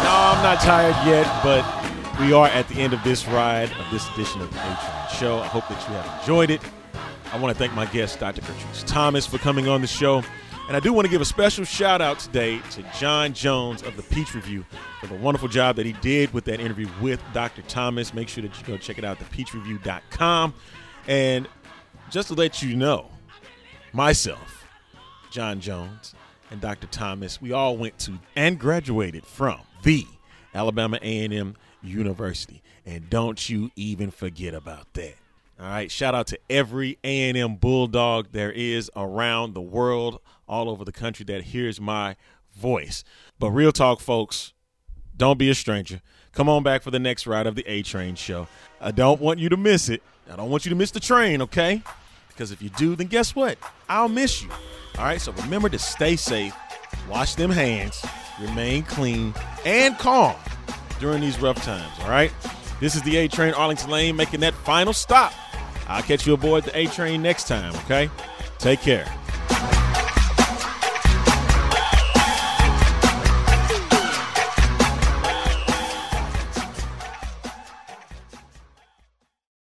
I'm 0.00 0.42
not 0.42 0.60
tired 0.62 0.96
yet, 1.06 1.26
but 1.42 1.62
we 2.20 2.32
are 2.32 2.46
at 2.46 2.66
the 2.68 2.76
end 2.76 2.94
of 2.94 3.04
this 3.04 3.28
ride 3.28 3.70
of 3.72 3.90
this 3.90 4.08
edition 4.14 4.40
of 4.40 4.50
the 4.50 4.60
A 4.60 5.08
Show. 5.14 5.40
I 5.40 5.46
hope 5.46 5.68
that 5.68 5.86
you 5.86 5.94
have 5.94 6.20
enjoyed 6.22 6.48
it. 6.48 6.62
I 7.30 7.38
want 7.38 7.54
to 7.54 7.58
thank 7.58 7.74
my 7.74 7.84
guest, 7.86 8.18
Dr. 8.20 8.40
Gertrise 8.40 8.86
Thomas, 8.86 9.26
for 9.26 9.38
coming 9.38 9.68
on 9.68 9.82
the 9.82 9.86
show. 9.86 10.22
And 10.66 10.76
I 10.76 10.80
do 10.80 10.92
want 10.92 11.06
to 11.06 11.10
give 11.10 11.20
a 11.20 11.26
special 11.26 11.64
shout 11.64 12.00
out 12.00 12.18
today 12.18 12.60
to 12.72 12.82
John 12.98 13.32
Jones 13.32 13.82
of 13.82 13.96
the 13.96 14.02
Peach 14.02 14.34
Review 14.34 14.64
for 15.00 15.06
the 15.06 15.14
wonderful 15.14 15.48
job 15.48 15.76
that 15.76 15.86
he 15.86 15.92
did 15.94 16.32
with 16.32 16.44
that 16.46 16.58
interview 16.60 16.88
with 17.00 17.22
Dr. 17.32 17.62
Thomas. 17.62 18.14
Make 18.14 18.28
sure 18.28 18.42
that 18.42 18.58
you 18.58 18.66
go 18.66 18.76
check 18.76 18.98
it 18.98 19.04
out 19.04 19.20
at 19.20 19.30
thepeachreview.com. 19.30 20.54
And 21.06 21.48
just 22.10 22.28
to 22.28 22.34
let 22.34 22.62
you 22.62 22.76
know, 22.76 23.10
myself, 23.92 24.66
John 25.30 25.60
Jones, 25.60 26.14
and 26.50 26.60
Dr. 26.60 26.86
Thomas, 26.86 27.40
we 27.42 27.52
all 27.52 27.76
went 27.76 27.98
to 28.00 28.18
and 28.36 28.58
graduated 28.58 29.26
from 29.26 29.60
the 29.82 30.06
Alabama 30.54 30.98
A&M 31.02 31.56
University. 31.82 32.62
And 32.86 33.10
don't 33.10 33.48
you 33.48 33.70
even 33.76 34.10
forget 34.10 34.54
about 34.54 34.92
that. 34.94 35.14
All 35.60 35.66
right, 35.66 35.90
shout 35.90 36.14
out 36.14 36.28
to 36.28 36.38
every 36.48 36.98
A&M 37.02 37.56
Bulldog 37.56 38.28
there 38.30 38.52
is 38.52 38.92
around 38.94 39.54
the 39.54 39.60
world, 39.60 40.20
all 40.46 40.70
over 40.70 40.84
the 40.84 40.92
country 40.92 41.24
that 41.24 41.42
hears 41.42 41.80
my 41.80 42.14
voice. 42.56 43.02
But 43.40 43.50
real 43.50 43.72
talk, 43.72 43.98
folks, 43.98 44.52
don't 45.16 45.36
be 45.36 45.50
a 45.50 45.56
stranger. 45.56 46.00
Come 46.30 46.48
on 46.48 46.62
back 46.62 46.82
for 46.82 46.92
the 46.92 47.00
next 47.00 47.26
ride 47.26 47.48
of 47.48 47.56
the 47.56 47.64
A 47.66 47.82
Train 47.82 48.14
show. 48.14 48.46
I 48.80 48.92
don't 48.92 49.20
want 49.20 49.40
you 49.40 49.48
to 49.48 49.56
miss 49.56 49.88
it. 49.88 50.00
I 50.30 50.36
don't 50.36 50.48
want 50.48 50.64
you 50.64 50.68
to 50.70 50.76
miss 50.76 50.92
the 50.92 51.00
train, 51.00 51.42
okay? 51.42 51.82
Because 52.28 52.52
if 52.52 52.62
you 52.62 52.68
do, 52.70 52.94
then 52.94 53.08
guess 53.08 53.34
what? 53.34 53.58
I'll 53.88 54.08
miss 54.08 54.40
you. 54.40 54.50
All 54.96 55.04
right, 55.04 55.20
so 55.20 55.32
remember 55.32 55.68
to 55.70 55.78
stay 55.78 56.14
safe, 56.14 56.54
wash 57.10 57.34
them 57.34 57.50
hands, 57.50 58.04
remain 58.40 58.84
clean 58.84 59.34
and 59.64 59.98
calm 59.98 60.36
during 61.00 61.20
these 61.20 61.40
rough 61.40 61.60
times, 61.64 61.92
all 62.02 62.10
right? 62.10 62.32
This 62.78 62.94
is 62.94 63.02
the 63.02 63.16
A 63.16 63.26
Train 63.26 63.54
Arlington 63.54 63.90
Lane 63.90 64.14
making 64.14 64.38
that 64.40 64.54
final 64.54 64.92
stop. 64.92 65.32
I'll 65.88 66.02
catch 66.02 66.26
you 66.26 66.34
aboard 66.34 66.64
the 66.64 66.76
A 66.76 66.86
train 66.86 67.22
next 67.22 67.48
time, 67.48 67.74
okay? 67.84 68.10
Take 68.58 68.80
care. 68.80 69.06